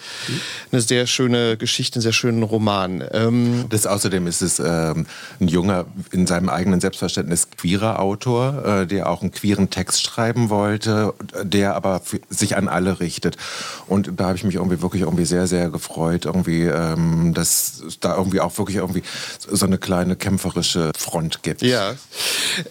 eine 0.72 0.82
sehr 0.82 1.08
schöne 1.08 1.58
Geschichte, 1.58 1.98
einen 1.98 2.04
sehr 2.04 2.14
schönen 2.14 2.44
Roman. 2.44 3.04
Ähm 3.12 3.66
das 3.70 3.88
außerdem 3.88 4.28
ist 4.28 4.42
es 4.42 4.60
ähm, 4.60 5.08
ein 5.40 5.48
junger, 5.48 5.86
in 6.12 6.28
seinem 6.28 6.50
eigenen 6.50 6.80
Selbstverständnis 6.80 7.50
queerer 7.50 8.00
Autor, 8.00 8.66
äh, 8.66 8.88
der 8.88 9.10
auch 9.10 9.22
einen 9.22 9.32
queeren 9.32 9.70
Text 9.70 10.04
schreiben 10.04 10.50
wollte, 10.50 11.14
der 11.42 11.76
aber 11.76 12.02
sich 12.30 12.56
an 12.56 12.68
alle 12.68 13.00
richtet. 13.00 13.38
Und 13.88 14.12
da 14.16 14.26
habe 14.26 14.38
ich 14.38 14.44
mich 14.44 14.56
irgendwie 14.56 14.82
wirklich 14.82 15.02
irgendwie 15.02 15.26
sehr, 15.26 15.48
sehr 15.48 15.70
gefreut, 15.70 16.26
irgendwie, 16.26 16.64
ähm, 16.64 17.34
dass 17.34 17.82
da 18.00 18.16
irgendwie 18.16 18.42
auch 18.42 18.58
wirklich 18.60 18.78
irgendwie 18.78 19.04
so 19.40 19.66
eine 19.66 19.80
kleine 19.80 20.16
kämpferische 20.16 20.92
Front 20.96 21.42
gibt. 21.42 21.64
Ja. 21.64 21.96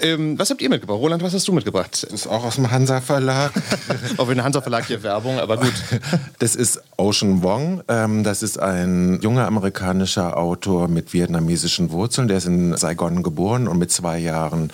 Ähm, 0.01 0.39
was 0.39 0.52
habt 0.53 0.63
ihr 0.63 0.69
mitgebracht? 0.69 0.99
Roland, 0.99 1.23
was 1.23 1.35
hast 1.35 1.49
du 1.49 1.53
mitgebracht? 1.53 2.03
Das 2.05 2.13
ist 2.13 2.27
auch 2.27 2.45
aus 2.45 2.57
dem 2.57 2.71
Hansa 2.71 3.01
Verlag. 3.01 3.53
auch 4.19 4.29
in 4.29 4.43
Hansa 4.43 4.61
Verlag 4.61 4.87
hier 4.87 5.03
Werbung, 5.03 5.41
aber 5.41 5.57
gut. 5.57 5.73
Das 6.39 6.55
ist 6.55 6.81
Ocean 7.03 7.43
Wong. 7.43 7.83
Ähm, 7.89 8.23
das 8.23 8.45
ist 8.45 8.61
ein 8.61 9.21
junger 9.21 9.49
amerikanischer 9.49 10.37
Autor 10.39 10.87
mit 10.87 11.13
vietnamesischen 11.13 11.91
Wurzeln. 11.91 12.29
Der 12.29 12.37
ist 12.37 12.47
in 12.47 12.77
Saigon 12.77 13.25
geboren 13.25 13.67
und 13.67 13.79
mit 13.79 13.91
zwei 13.91 14.21
Jahren 14.21 14.71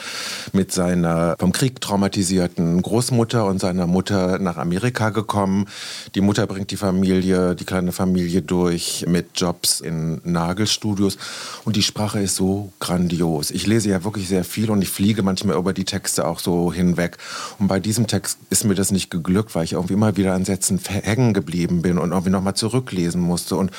mit 0.53 0.70
seiner 0.70 1.37
vom 1.39 1.53
Krieg 1.53 1.81
traumatisierten 1.81 2.83
Großmutter 2.83 3.47
und 3.47 3.61
seiner 3.61 3.87
Mutter 3.87 4.39
nach 4.39 4.59
Amerika 4.59 5.09
gekommen. 5.09 5.68
Die 6.14 6.20
Mutter 6.20 6.47
bringt 6.47 6.70
die 6.70 6.76
Familie, 6.76 7.55
die 7.55 7.64
kleine 7.64 7.93
Familie 7.93 8.43
durch 8.43 9.07
mit 9.09 9.29
Jobs 9.35 9.81
in 9.81 10.20
Nagelstudios. 10.24 11.16
Und 11.64 11.76
die 11.76 11.83
Sprache 11.83 12.20
ist 12.20 12.37
so 12.37 12.72
grandios. 12.79 13.51
Ich 13.51 13.66
lese 13.66 13.89
ja 13.89 14.05
wirklich 14.05 14.29
sehr 14.29 14.45
viel 14.45 14.70
und 14.70 14.83
ich 14.83 14.91
fliege 14.91 15.22
manchmal 15.22 15.57
über 15.57 15.72
die 15.72 15.85
Texte 15.87 16.26
auch 16.26 16.41
so 16.41 16.74
hinweg. 16.74 17.16
Und 17.59 17.68
bei 17.68 17.81
diesem 17.81 18.07
Text 18.07 18.39
ist 18.51 18.64
mir 18.64 18.74
das 18.74 18.93
nicht 18.93 19.11
geglückt, 19.11 19.55
weil 19.55 19.64
ich 19.64 19.72
irgendwie 19.72 19.95
immer 19.95 20.18
wieder 20.18 20.35
an 20.35 20.45
Sätzen 20.45 20.79
hängen 20.87 21.33
geblieben 21.33 21.81
bin 21.81 21.97
und 21.97 22.18
irgendwie 22.19 22.31
nochmal 22.31 22.55
zurücklesen 22.55 23.21
musste 23.21 23.57
und 23.57 23.71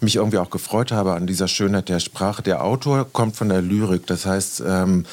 mich 0.00 0.16
irgendwie 0.16 0.38
auch 0.38 0.50
gefreut 0.50 0.92
habe 0.92 1.14
an 1.14 1.26
dieser 1.26 1.48
Schönheit 1.48 1.88
der 1.88 2.00
Sprache. 2.00 2.42
Der 2.42 2.64
Autor 2.64 3.06
kommt 3.12 3.36
von 3.36 3.48
der 3.48 3.62
Lyrik, 3.62 4.06
das 4.06 4.26
heißt, 4.26 4.62
ähm, 4.66 5.04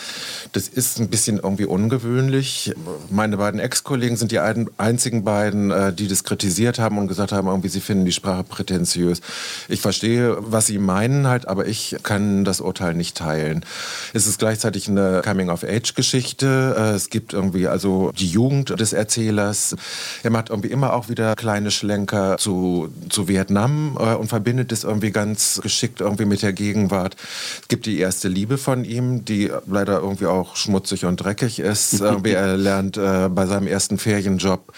das 0.51 0.67
ist 0.67 0.99
ein 0.99 1.09
bisschen 1.09 1.37
irgendwie 1.37 1.65
ungewöhnlich. 1.65 2.73
Meine 3.09 3.37
beiden 3.37 3.59
Ex-Kollegen 3.59 4.17
sind 4.17 4.31
die 4.31 4.39
einzigen 4.39 5.23
beiden, 5.23 5.71
äh, 5.71 5.93
die 5.93 6.07
das 6.07 6.23
kritisiert 6.23 6.79
haben 6.79 6.97
und 6.97 7.07
gesagt 7.07 7.31
haben, 7.31 7.47
irgendwie 7.47 7.69
sie 7.69 7.81
finden 7.81 8.05
die 8.05 8.11
Sprache 8.11 8.43
prätentiös. 8.43 9.21
Ich 9.67 9.81
verstehe, 9.81 10.37
was 10.39 10.65
sie 10.65 10.79
meinen 10.79 11.27
halt, 11.27 11.47
aber 11.47 11.67
ich 11.67 11.97
kann 12.03 12.43
das 12.45 12.61
Urteil 12.61 12.93
nicht 12.93 13.17
teilen. 13.17 13.65
Es 14.13 14.27
ist 14.27 14.39
gleichzeitig 14.39 14.87
eine 14.87 15.21
Coming-of-Age-Geschichte 15.23 16.39
Geschichte. 16.39 16.75
Äh, 16.77 16.95
es 16.95 17.09
gibt 17.09 17.33
irgendwie 17.33 17.67
also 17.67 18.11
die 18.17 18.27
Jugend 18.27 18.79
des 18.79 18.93
Erzählers. 18.93 19.75
Er 20.23 20.31
macht 20.31 20.49
irgendwie 20.49 20.69
immer 20.69 20.93
auch 20.93 21.09
wieder 21.09 21.35
kleine 21.35 21.71
Schlenker 21.71 22.37
zu, 22.37 22.58
zu 23.09 23.27
Vietnam 23.27 23.97
äh, 23.99 24.15
und 24.15 24.27
verbindet 24.27 24.71
es 24.71 24.83
irgendwie 24.83 25.11
ganz 25.11 25.59
geschickt 25.61 26.01
irgendwie 26.01 26.25
mit 26.25 26.41
der 26.41 26.53
Gegenwart. 26.53 27.15
Es 27.61 27.67
gibt 27.67 27.85
die 27.85 27.99
erste 27.99 28.27
Liebe 28.27 28.57
von 28.57 28.85
ihm, 28.85 29.25
die 29.25 29.51
leider 29.67 29.99
irgendwie 29.99 30.27
auch 30.27 30.55
schmutzig 30.55 31.05
und 31.05 31.17
dreckig 31.17 31.59
ist. 31.59 32.01
er 32.23 32.57
lernt 32.57 32.97
äh, 32.97 33.29
bei 33.29 33.45
seinem 33.45 33.67
ersten 33.67 33.97
Ferienjob 33.97 34.73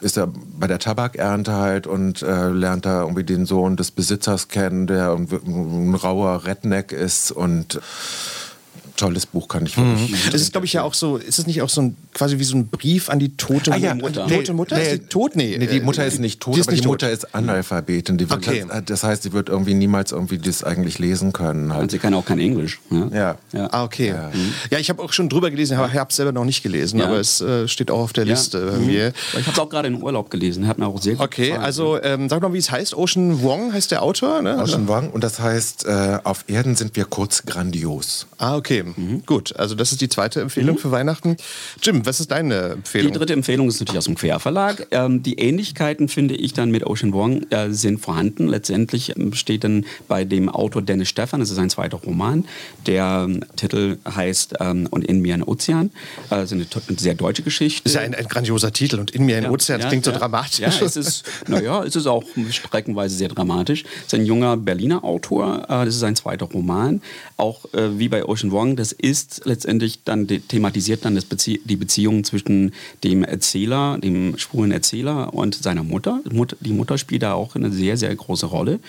ist 0.00 0.18
er 0.18 0.28
bei 0.58 0.66
der 0.66 0.78
Tabakernte 0.78 1.54
halt 1.54 1.86
und 1.86 2.22
äh, 2.22 2.48
lernt 2.48 2.84
da 2.84 3.00
irgendwie 3.00 3.24
den 3.24 3.46
Sohn 3.46 3.76
des 3.76 3.90
Besitzers 3.90 4.48
kennen, 4.48 4.86
der 4.86 5.12
ein, 5.12 5.28
ein 5.46 5.94
rauer 5.94 6.44
Redneck 6.44 6.92
ist 6.92 7.32
und 7.32 7.80
tolles 8.96 9.26
Buch, 9.26 9.48
kann 9.48 9.66
ich 9.66 9.76
wirklich. 9.76 10.10
Mhm. 10.10 10.30
Das 10.30 10.40
ist, 10.40 10.52
glaube 10.52 10.66
ich, 10.66 10.72
ja 10.72 10.82
auch 10.82 10.94
so, 10.94 11.16
ist 11.16 11.38
es 11.38 11.46
nicht 11.46 11.62
auch 11.62 11.68
so 11.68 11.82
ein, 11.82 11.96
quasi 12.12 12.38
wie 12.38 12.44
so 12.44 12.56
ein 12.56 12.68
Brief 12.68 13.08
an 13.08 13.18
die 13.18 13.36
tote 13.36 13.72
ah, 13.72 13.76
ja, 13.76 13.94
Mutter? 13.94 14.26
Nee, 14.26 14.36
tote 14.36 14.52
Mutter? 14.52 14.76
Nee, 14.76 14.92
ist 14.92 15.02
die 15.02 15.06
tot? 15.06 15.36
Nee, 15.36 15.56
nee 15.58 15.66
die 15.66 15.80
Mutter 15.80 16.06
ist 16.06 16.20
nicht 16.20 16.40
tot, 16.40 16.56
die 16.56 16.60
ist 16.60 16.68
aber 16.68 16.76
die 16.76 16.82
tot. 16.82 16.92
Mutter 16.92 17.10
ist 17.10 17.34
Analphabetin. 17.34 18.18
Die 18.18 18.30
wird, 18.30 18.46
okay. 18.46 18.64
das, 18.68 18.84
das, 18.84 19.02
heißt, 19.02 19.22
sie 19.24 19.32
wird 19.32 19.48
irgendwie 19.48 19.74
niemals 19.74 20.12
irgendwie 20.12 20.38
das 20.38 20.62
eigentlich 20.62 20.98
lesen 20.98 21.32
können. 21.32 21.72
Halt. 21.72 21.82
Und 21.82 21.90
sie 21.90 21.98
kann 21.98 22.14
auch 22.14 22.24
kein 22.24 22.38
Englisch. 22.38 22.80
Ja. 22.90 23.08
ja. 23.12 23.38
ja. 23.52 23.68
Ah, 23.72 23.84
okay. 23.84 24.08
Ja, 24.08 24.30
mhm. 24.32 24.52
ja 24.70 24.78
ich 24.78 24.90
habe 24.90 25.02
auch 25.02 25.12
schon 25.12 25.28
drüber 25.28 25.50
gelesen, 25.50 25.76
aber 25.76 25.88
ich 25.88 25.98
habe 25.98 26.10
es 26.10 26.16
selber 26.16 26.32
noch 26.32 26.44
nicht 26.44 26.62
gelesen, 26.62 27.00
aber 27.00 27.18
es 27.18 27.40
äh, 27.40 27.66
steht 27.68 27.90
auch 27.90 28.00
auf 28.00 28.12
der 28.12 28.24
Liste 28.24 28.70
bei 28.70 28.78
mhm. 28.78 28.86
mir. 28.86 29.12
Ich 29.32 29.46
habe 29.46 29.52
es 29.52 29.58
auch 29.58 29.68
gerade 29.68 29.88
in 29.88 30.02
Urlaub 30.02 30.30
gelesen, 30.30 30.68
hat 30.68 30.78
mir 30.78 30.86
auch 30.86 31.00
sehr 31.00 31.14
gut 31.14 31.24
Okay, 31.24 31.46
gefallen. 31.46 31.64
also 31.64 32.02
ähm, 32.02 32.28
sag 32.28 32.42
mal, 32.42 32.52
wie 32.52 32.58
es 32.58 32.70
heißt. 32.70 32.94
Ocean 32.94 33.42
Wong 33.42 33.72
heißt 33.72 33.90
der 33.90 34.02
Autor, 34.02 34.42
ne? 34.42 34.58
Ocean 34.58 34.86
Wong 34.88 35.10
und 35.10 35.24
das 35.24 35.40
heißt, 35.40 35.86
äh, 35.86 36.18
auf 36.22 36.44
Erden 36.46 36.76
sind 36.76 36.96
wir 36.96 37.04
kurz 37.04 37.44
grandios. 37.44 38.26
Ah, 38.38 38.56
okay. 38.56 38.83
Mhm. 38.96 39.22
Gut. 39.26 39.56
Also 39.56 39.74
das 39.74 39.92
ist 39.92 40.00
die 40.00 40.08
zweite 40.08 40.40
Empfehlung 40.40 40.76
mhm. 40.76 40.80
für 40.80 40.90
Weihnachten. 40.90 41.36
Jim, 41.82 42.04
was 42.06 42.20
ist 42.20 42.30
deine 42.30 42.70
Empfehlung? 42.70 43.12
Die 43.12 43.18
dritte 43.18 43.32
Empfehlung 43.32 43.68
ist 43.68 43.80
natürlich 43.80 43.98
aus 43.98 44.04
dem 44.04 44.14
Querverlag. 44.14 44.86
Ähm, 44.90 45.22
die 45.22 45.38
Ähnlichkeiten, 45.38 46.08
finde 46.08 46.34
ich, 46.34 46.52
dann 46.52 46.70
mit 46.70 46.86
Ocean 46.86 47.12
Wong 47.12 47.50
äh, 47.50 47.70
sind 47.70 47.98
vorhanden. 47.98 48.48
Letztendlich 48.48 49.16
ähm, 49.16 49.34
steht 49.34 49.64
dann 49.64 49.86
bei 50.08 50.24
dem 50.24 50.48
Autor 50.48 50.82
Dennis 50.82 51.08
Stephan, 51.08 51.40
das 51.40 51.50
ist 51.50 51.58
ein 51.58 51.70
zweiter 51.70 51.98
Roman. 51.98 52.44
Der 52.86 53.26
ähm, 53.28 53.44
Titel 53.56 53.98
heißt 54.08 54.54
ähm, 54.60 54.88
Und 54.90 55.04
in 55.04 55.20
mir 55.20 55.34
ein 55.34 55.42
Ozean. 55.42 55.86
Äh, 56.30 56.36
das 56.36 56.52
ist 56.52 56.76
eine, 56.88 56.98
sehr 56.98 57.14
deutsche 57.14 57.42
Geschichte. 57.42 57.82
Das 57.84 57.92
ist 57.92 57.96
ja 57.96 58.02
ein, 58.02 58.14
ein 58.14 58.28
grandioser 58.28 58.72
Titel. 58.72 58.98
Und 58.98 59.10
in 59.10 59.24
mir 59.24 59.36
ein 59.36 59.44
ja, 59.44 59.50
Ozean, 59.50 59.78
das 59.78 59.84
ja, 59.84 59.88
klingt 59.88 60.04
so 60.04 60.12
dramatisch. 60.12 60.60
Ja, 60.60 60.68
es 60.68 60.96
ist, 60.96 61.24
naja, 61.48 61.82
es 61.84 61.96
ist 61.96 62.06
auch 62.06 62.24
streckenweise 62.50 63.16
sehr 63.16 63.28
dramatisch. 63.28 63.84
Es 63.84 64.12
ist 64.12 64.14
ein 64.14 64.26
junger 64.26 64.56
Berliner 64.56 65.04
Autor. 65.04 65.64
Äh, 65.64 65.84
das 65.84 65.96
ist 65.96 66.02
ein 66.02 66.16
zweiter 66.16 66.46
Roman. 66.46 67.02
Auch 67.36 67.64
äh, 67.74 67.98
wie 67.98 68.08
bei 68.08 68.24
Ocean 68.24 68.52
Wong, 68.52 68.73
das 68.76 68.92
ist 68.92 69.42
letztendlich 69.44 70.04
dann 70.04 70.26
thematisiert 70.26 71.04
dann 71.04 71.14
Bezie 71.14 71.60
die 71.64 71.76
Beziehung 71.76 72.24
zwischen 72.24 72.72
dem 73.02 73.24
Erzähler, 73.24 73.98
dem 73.98 74.38
schwulen 74.38 74.72
Erzähler 74.72 75.34
und 75.34 75.54
seiner 75.54 75.82
Mutter. 75.82 76.20
Die 76.60 76.72
Mutter 76.72 76.98
spielt 76.98 77.22
da 77.22 77.34
auch 77.34 77.54
eine 77.54 77.70
sehr, 77.70 77.96
sehr 77.96 78.14
große 78.14 78.46
Rolle. 78.46 78.80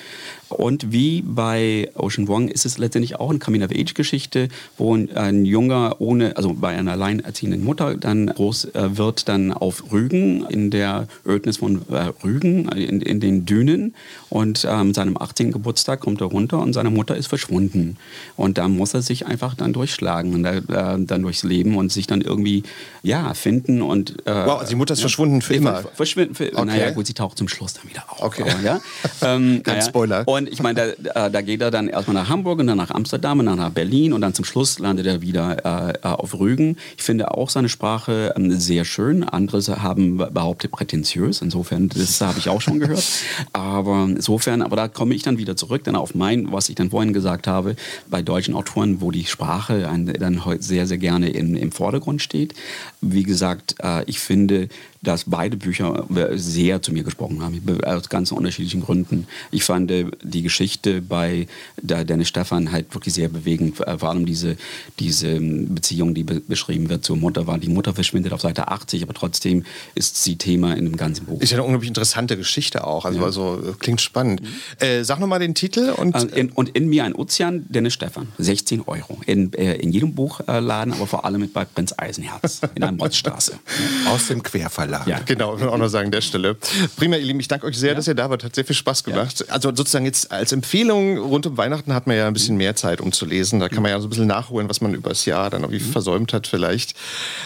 Und 0.49 0.91
wie 0.91 1.21
bei 1.21 1.89
Ocean 1.95 2.27
Wong 2.27 2.47
ist 2.47 2.65
es 2.65 2.77
letztendlich 2.77 3.19
auch 3.19 3.29
eine 3.29 3.39
Coming-of-Age-Geschichte, 3.39 4.49
wo 4.77 4.95
ein 4.95 5.45
Junger 5.45 5.95
ohne, 5.99 6.37
also 6.37 6.53
bei 6.53 6.69
einer 6.77 6.91
alleinerziehenden 6.91 7.63
Mutter 7.63 7.95
dann 7.95 8.27
groß 8.27 8.65
äh, 8.75 8.97
wird, 8.97 9.27
dann 9.27 9.51
auf 9.51 9.91
Rügen, 9.91 10.45
in 10.49 10.69
der 10.69 11.07
Ödnis 11.25 11.57
von 11.57 11.81
äh, 11.89 12.11
Rügen, 12.23 12.69
in, 12.69 13.01
in, 13.01 13.19
den 13.19 13.45
Dünen. 13.45 13.95
Und 14.29 14.67
ähm, 14.69 14.93
seinem 14.93 15.17
18. 15.17 15.51
Geburtstag 15.51 16.01
kommt 16.01 16.21
er 16.21 16.27
runter 16.27 16.59
und 16.59 16.73
seine 16.73 16.89
Mutter 16.89 17.15
ist 17.15 17.27
verschwunden. 17.27 17.97
Und 18.35 18.57
da 18.57 18.67
muss 18.67 18.93
er 18.93 19.01
sich 19.01 19.25
einfach 19.25 19.55
dann 19.55 19.73
durchschlagen 19.73 20.33
und 20.33 20.45
äh, 20.45 20.61
dann 20.67 21.21
durchs 21.21 21.43
Leben 21.43 21.77
und 21.77 21.91
sich 21.91 22.07
dann 22.07 22.21
irgendwie, 22.21 22.63
ja, 23.01 23.33
finden 23.33 23.81
und... 23.81 24.25
Äh, 24.25 24.45
wow, 24.45 24.59
also 24.59 24.69
die 24.69 24.75
Mutter 24.75 24.93
ist 24.93 24.99
ja, 24.99 25.03
verschwunden 25.03 25.41
für 25.41 25.55
immer. 25.55 25.83
Verschwinden 25.93 26.35
für 26.35 26.51
okay. 26.53 26.65
Naja, 26.65 26.91
gut, 26.91 27.07
sie 27.07 27.13
taucht 27.13 27.37
zum 27.37 27.47
Schluss 27.47 27.73
dann 27.73 27.89
wieder 27.89 28.03
auf. 28.07 28.21
Okay. 28.21 28.43
Aber, 28.43 28.61
ja? 28.61 28.79
ähm, 29.21 29.61
Kein 29.63 29.77
naja. 29.77 29.81
Spoiler. 29.81 30.27
Und 30.35 30.49
ich 30.49 30.61
meine, 30.61 30.95
da, 31.01 31.29
da, 31.29 31.41
geht 31.41 31.61
er 31.61 31.71
dann 31.71 31.87
erstmal 31.87 32.15
nach 32.15 32.27
Hamburg 32.27 32.59
und 32.59 32.67
dann 32.67 32.77
nach 32.77 32.91
Amsterdam 32.91 33.39
und 33.39 33.45
dann 33.45 33.57
nach 33.57 33.69
Berlin 33.69 34.11
und 34.11 34.19
dann 34.19 34.33
zum 34.33 34.43
Schluss 34.43 34.79
landet 34.79 35.05
er 35.05 35.21
wieder 35.21 35.95
äh, 36.03 36.07
auf 36.07 36.37
Rügen. 36.37 36.75
Ich 36.97 37.03
finde 37.03 37.31
auch 37.31 37.49
seine 37.49 37.69
Sprache 37.69 38.33
ähm, 38.35 38.51
sehr 38.51 38.83
schön. 38.83 39.23
Andere 39.23 39.61
haben 39.81 40.17
behauptet 40.17 40.71
prätentiös. 40.71 41.41
Insofern, 41.41 41.87
das 41.87 42.19
habe 42.19 42.37
ich 42.37 42.49
auch 42.49 42.59
schon 42.59 42.81
gehört. 42.81 43.05
Aber 43.53 44.07
insofern, 44.09 44.61
aber 44.61 44.75
da 44.75 44.89
komme 44.89 45.15
ich 45.15 45.23
dann 45.23 45.37
wieder 45.37 45.55
zurück, 45.55 45.85
dann 45.85 45.95
auf 45.95 46.15
mein, 46.15 46.51
was 46.51 46.67
ich 46.67 46.75
dann 46.75 46.89
vorhin 46.89 47.13
gesagt 47.13 47.47
habe, 47.47 47.77
bei 48.09 48.21
deutschen 48.21 48.55
Autoren, 48.55 48.99
wo 48.99 49.11
die 49.11 49.25
Sprache 49.25 49.81
dann 50.19 50.41
sehr, 50.59 50.85
sehr 50.85 50.97
gerne 50.97 51.29
in, 51.29 51.55
im 51.55 51.71
Vordergrund 51.71 52.21
steht. 52.21 52.53
Wie 52.99 53.23
gesagt, 53.23 53.75
äh, 53.81 54.03
ich 54.05 54.19
finde, 54.19 54.67
dass 55.05 55.25
beide 55.25 55.57
Bücher 55.57 56.05
sehr 56.33 56.81
zu 56.81 56.91
mir 56.91 57.03
gesprochen 57.03 57.41
haben, 57.41 57.61
aus 57.85 58.09
ganz 58.09 58.31
unterschiedlichen 58.31 58.81
Gründen. 58.81 59.27
Ich 59.51 59.63
fand 59.63 59.91
äh, 59.91 60.05
die 60.23 60.41
Geschichte 60.41 61.01
bei 61.01 61.47
Dennis 61.81 62.27
Stefan 62.27 62.71
halt 62.71 62.93
wirklich 62.93 63.13
sehr 63.13 63.29
bewegend, 63.29 63.77
vor 63.77 64.09
allem 64.09 64.25
diese, 64.25 64.57
diese 64.99 65.35
ähm, 65.35 65.73
Beziehung, 65.75 66.13
die 66.13 66.23
beschrieben 66.23 66.89
wird 66.89 67.05
zur 67.05 67.17
Mutter, 67.17 67.47
war 67.47 67.57
die 67.57 67.69
Mutter 67.69 67.93
verschwindet 67.93 68.33
auf 68.33 68.41
Seite 68.41 68.67
80, 68.67 69.03
aber 69.03 69.13
trotzdem 69.13 69.65
ist 69.93 70.23
sie 70.23 70.35
Thema 70.37 70.73
in 70.73 70.85
dem 70.85 70.97
ganzen 70.97 71.25
Buch. 71.25 71.41
Ist 71.41 71.51
ja 71.51 71.57
eine 71.57 71.63
unglaublich 71.63 71.89
interessante 71.89 72.37
Geschichte 72.37 72.85
auch, 72.85 73.05
also, 73.05 73.19
ja. 73.19 73.25
also 73.25 73.75
klingt 73.79 74.01
spannend. 74.01 74.41
Mhm. 74.41 74.85
Äh, 74.85 75.03
sag 75.03 75.19
nochmal 75.19 75.39
den 75.39 75.55
Titel. 75.55 75.93
Und, 75.95 76.15
äh, 76.15 76.39
in, 76.39 76.49
und 76.49 76.69
in 76.69 76.87
mir 76.87 77.03
ein 77.03 77.13
Ozean, 77.13 77.65
Dennis 77.69 77.93
Stefan, 77.93 78.27
16 78.37 78.81
Euro. 78.81 79.19
In, 79.25 79.53
äh, 79.53 79.75
in 79.75 79.91
jedem 79.91 80.13
Buchladen, 80.13 80.93
aber 80.93 81.07
vor 81.07 81.25
allem 81.25 81.49
bei 81.51 81.65
Prinz 81.65 81.93
Eisenherz 81.97 82.61
in 82.75 82.81
der 82.81 82.91
Motzstraße. 82.93 83.59
Aus 84.07 84.27
dem 84.27 84.43
Querverlag. 84.43 84.94
Verlag. 85.03 85.07
Ja, 85.07 85.19
genau, 85.25 85.53
auch 85.53 85.77
noch 85.77 85.87
sagen 85.87 86.07
an 86.07 86.11
der 86.11 86.21
Stelle. 86.21 86.57
Prima, 86.97 87.15
ihr 87.15 87.25
Lieben, 87.25 87.39
ich 87.39 87.47
danke 87.47 87.65
euch 87.67 87.77
sehr, 87.77 87.89
ja. 87.89 87.95
dass 87.95 88.07
ihr 88.07 88.15
da 88.15 88.29
wart. 88.29 88.43
Hat 88.43 88.53
sehr 88.53 88.65
viel 88.65 88.75
Spaß 88.75 89.03
gemacht. 89.03 89.45
Ja. 89.47 89.53
Also 89.53 89.69
sozusagen 89.69 90.05
jetzt 90.05 90.31
als 90.31 90.51
Empfehlung 90.51 91.17
rund 91.17 91.45
um 91.47 91.57
Weihnachten 91.57 91.93
hat 91.93 92.07
man 92.07 92.17
ja 92.17 92.27
ein 92.27 92.33
bisschen 92.33 92.57
mehr 92.57 92.75
Zeit, 92.75 93.01
um 93.01 93.11
zu 93.11 93.25
lesen. 93.25 93.59
Da 93.59 93.69
kann 93.69 93.81
man 93.81 93.91
ja 93.91 93.99
so 93.99 94.07
ein 94.07 94.09
bisschen 94.09 94.27
nachholen, 94.27 94.69
was 94.69 94.81
man 94.81 94.93
übers 94.93 95.25
Jahr 95.25 95.49
dann 95.49 95.61
irgendwie 95.61 95.83
mhm. 95.83 95.91
versäumt 95.91 96.33
hat 96.33 96.47
vielleicht. 96.47 96.95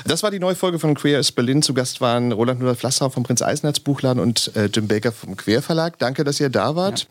Das 0.05 0.23
war 0.23 0.31
die 0.31 0.39
neue 0.39 0.55
Folge 0.55 0.79
von 0.79 0.95
Queer 0.95 1.19
ist 1.19 1.33
Berlin. 1.33 1.61
Zu 1.61 1.73
Gast 1.73 2.01
waren 2.01 2.31
Roland 2.31 2.61
Rudolf 2.61 2.81
Lassau 2.81 3.09
vom 3.09 3.23
Prinz 3.23 3.41
Eisenherz 3.41 3.79
Buchladen 3.79 4.21
und 4.21 4.51
äh, 4.55 4.65
Jim 4.65 4.87
Baker 4.87 5.11
vom 5.11 5.37
Quer 5.37 5.61
Verlag. 5.61 5.99
Danke, 5.99 6.23
dass 6.23 6.39
ihr 6.39 6.49
da 6.49 6.75
wart. 6.75 7.07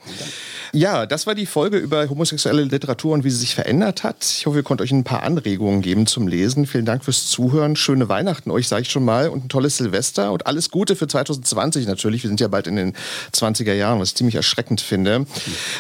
Ja, 0.72 0.89
ja, 0.89 1.05
das 1.05 1.26
war 1.26 1.34
die 1.34 1.45
Folge 1.45 1.76
über 1.76 2.09
homosexuelle 2.09 2.62
Literatur 2.62 3.12
und 3.12 3.22
wie 3.22 3.30
sie 3.30 3.36
sich 3.36 3.55
verändert 3.55 4.05
hat. 4.05 4.24
Ich 4.24 4.47
hoffe, 4.47 4.57
ihr 4.57 4.62
konntet 4.62 4.86
euch 4.86 4.93
ein 4.93 5.05
paar 5.05 5.22
Anregungen 5.22 5.82
geben 5.82 6.07
zum 6.07 6.26
Lesen. 6.26 6.66
Vielen 6.66 6.86
Dank 6.86 7.05
fürs 7.05 7.26
Zuhören. 7.26 7.76
Schöne 7.76 8.09
Weihnachten 8.09 8.51
euch, 8.51 8.68
sage 8.68 8.82
ich 8.82 8.91
schon 8.91 9.05
mal, 9.05 9.28
und 9.28 9.45
ein 9.45 9.49
tolles 9.49 9.76
Silvester 9.76 10.28
und 10.33 10.47
alles 10.47 10.70
Gute 10.70 10.97
für 10.97 11.07
2020 11.07 11.87
natürlich. 11.87 12.22
Wir 12.22 12.29
sind 12.29 12.41
ja 12.41 12.49
bald 12.49 12.66
in 12.66 12.76
den 12.76 12.95
20er 13.33 13.72
Jahren, 13.72 14.01
was 14.01 14.11
ich 14.11 14.14
ziemlich 14.16 14.35
erschreckend 14.35 14.81
finde. 14.81 15.26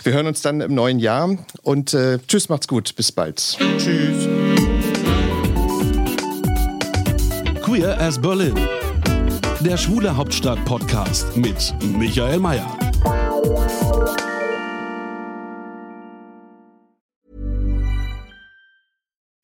Wir 0.02 0.12
hören 0.12 0.26
uns 0.26 0.42
dann 0.42 0.60
im 0.60 0.74
neuen 0.74 0.98
Jahr 0.98 1.36
und 1.62 1.94
äh, 1.94 2.18
tschüss, 2.26 2.48
macht's 2.48 2.68
gut. 2.68 2.94
Bis 2.96 3.12
bald. 3.12 3.36
Tschüss. 3.38 4.28
Queer 7.62 8.00
as 8.00 8.18
Berlin. 8.18 8.54
Der 9.60 9.76
Schwule 9.76 10.16
Hauptstadt 10.16 10.64
Podcast 10.64 11.36
mit 11.36 11.74
Michael 11.82 12.38
Mayer. 12.38 12.66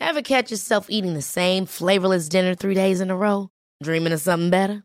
Ever 0.00 0.22
catch 0.22 0.52
yourself 0.52 0.86
eating 0.88 1.14
the 1.14 1.22
same 1.22 1.66
flavorless 1.66 2.28
dinner 2.28 2.54
three 2.54 2.74
days 2.74 3.00
in 3.00 3.10
a 3.10 3.16
row? 3.16 3.48
Dreaming 3.82 4.12
of 4.12 4.20
something 4.20 4.50
better? 4.50 4.84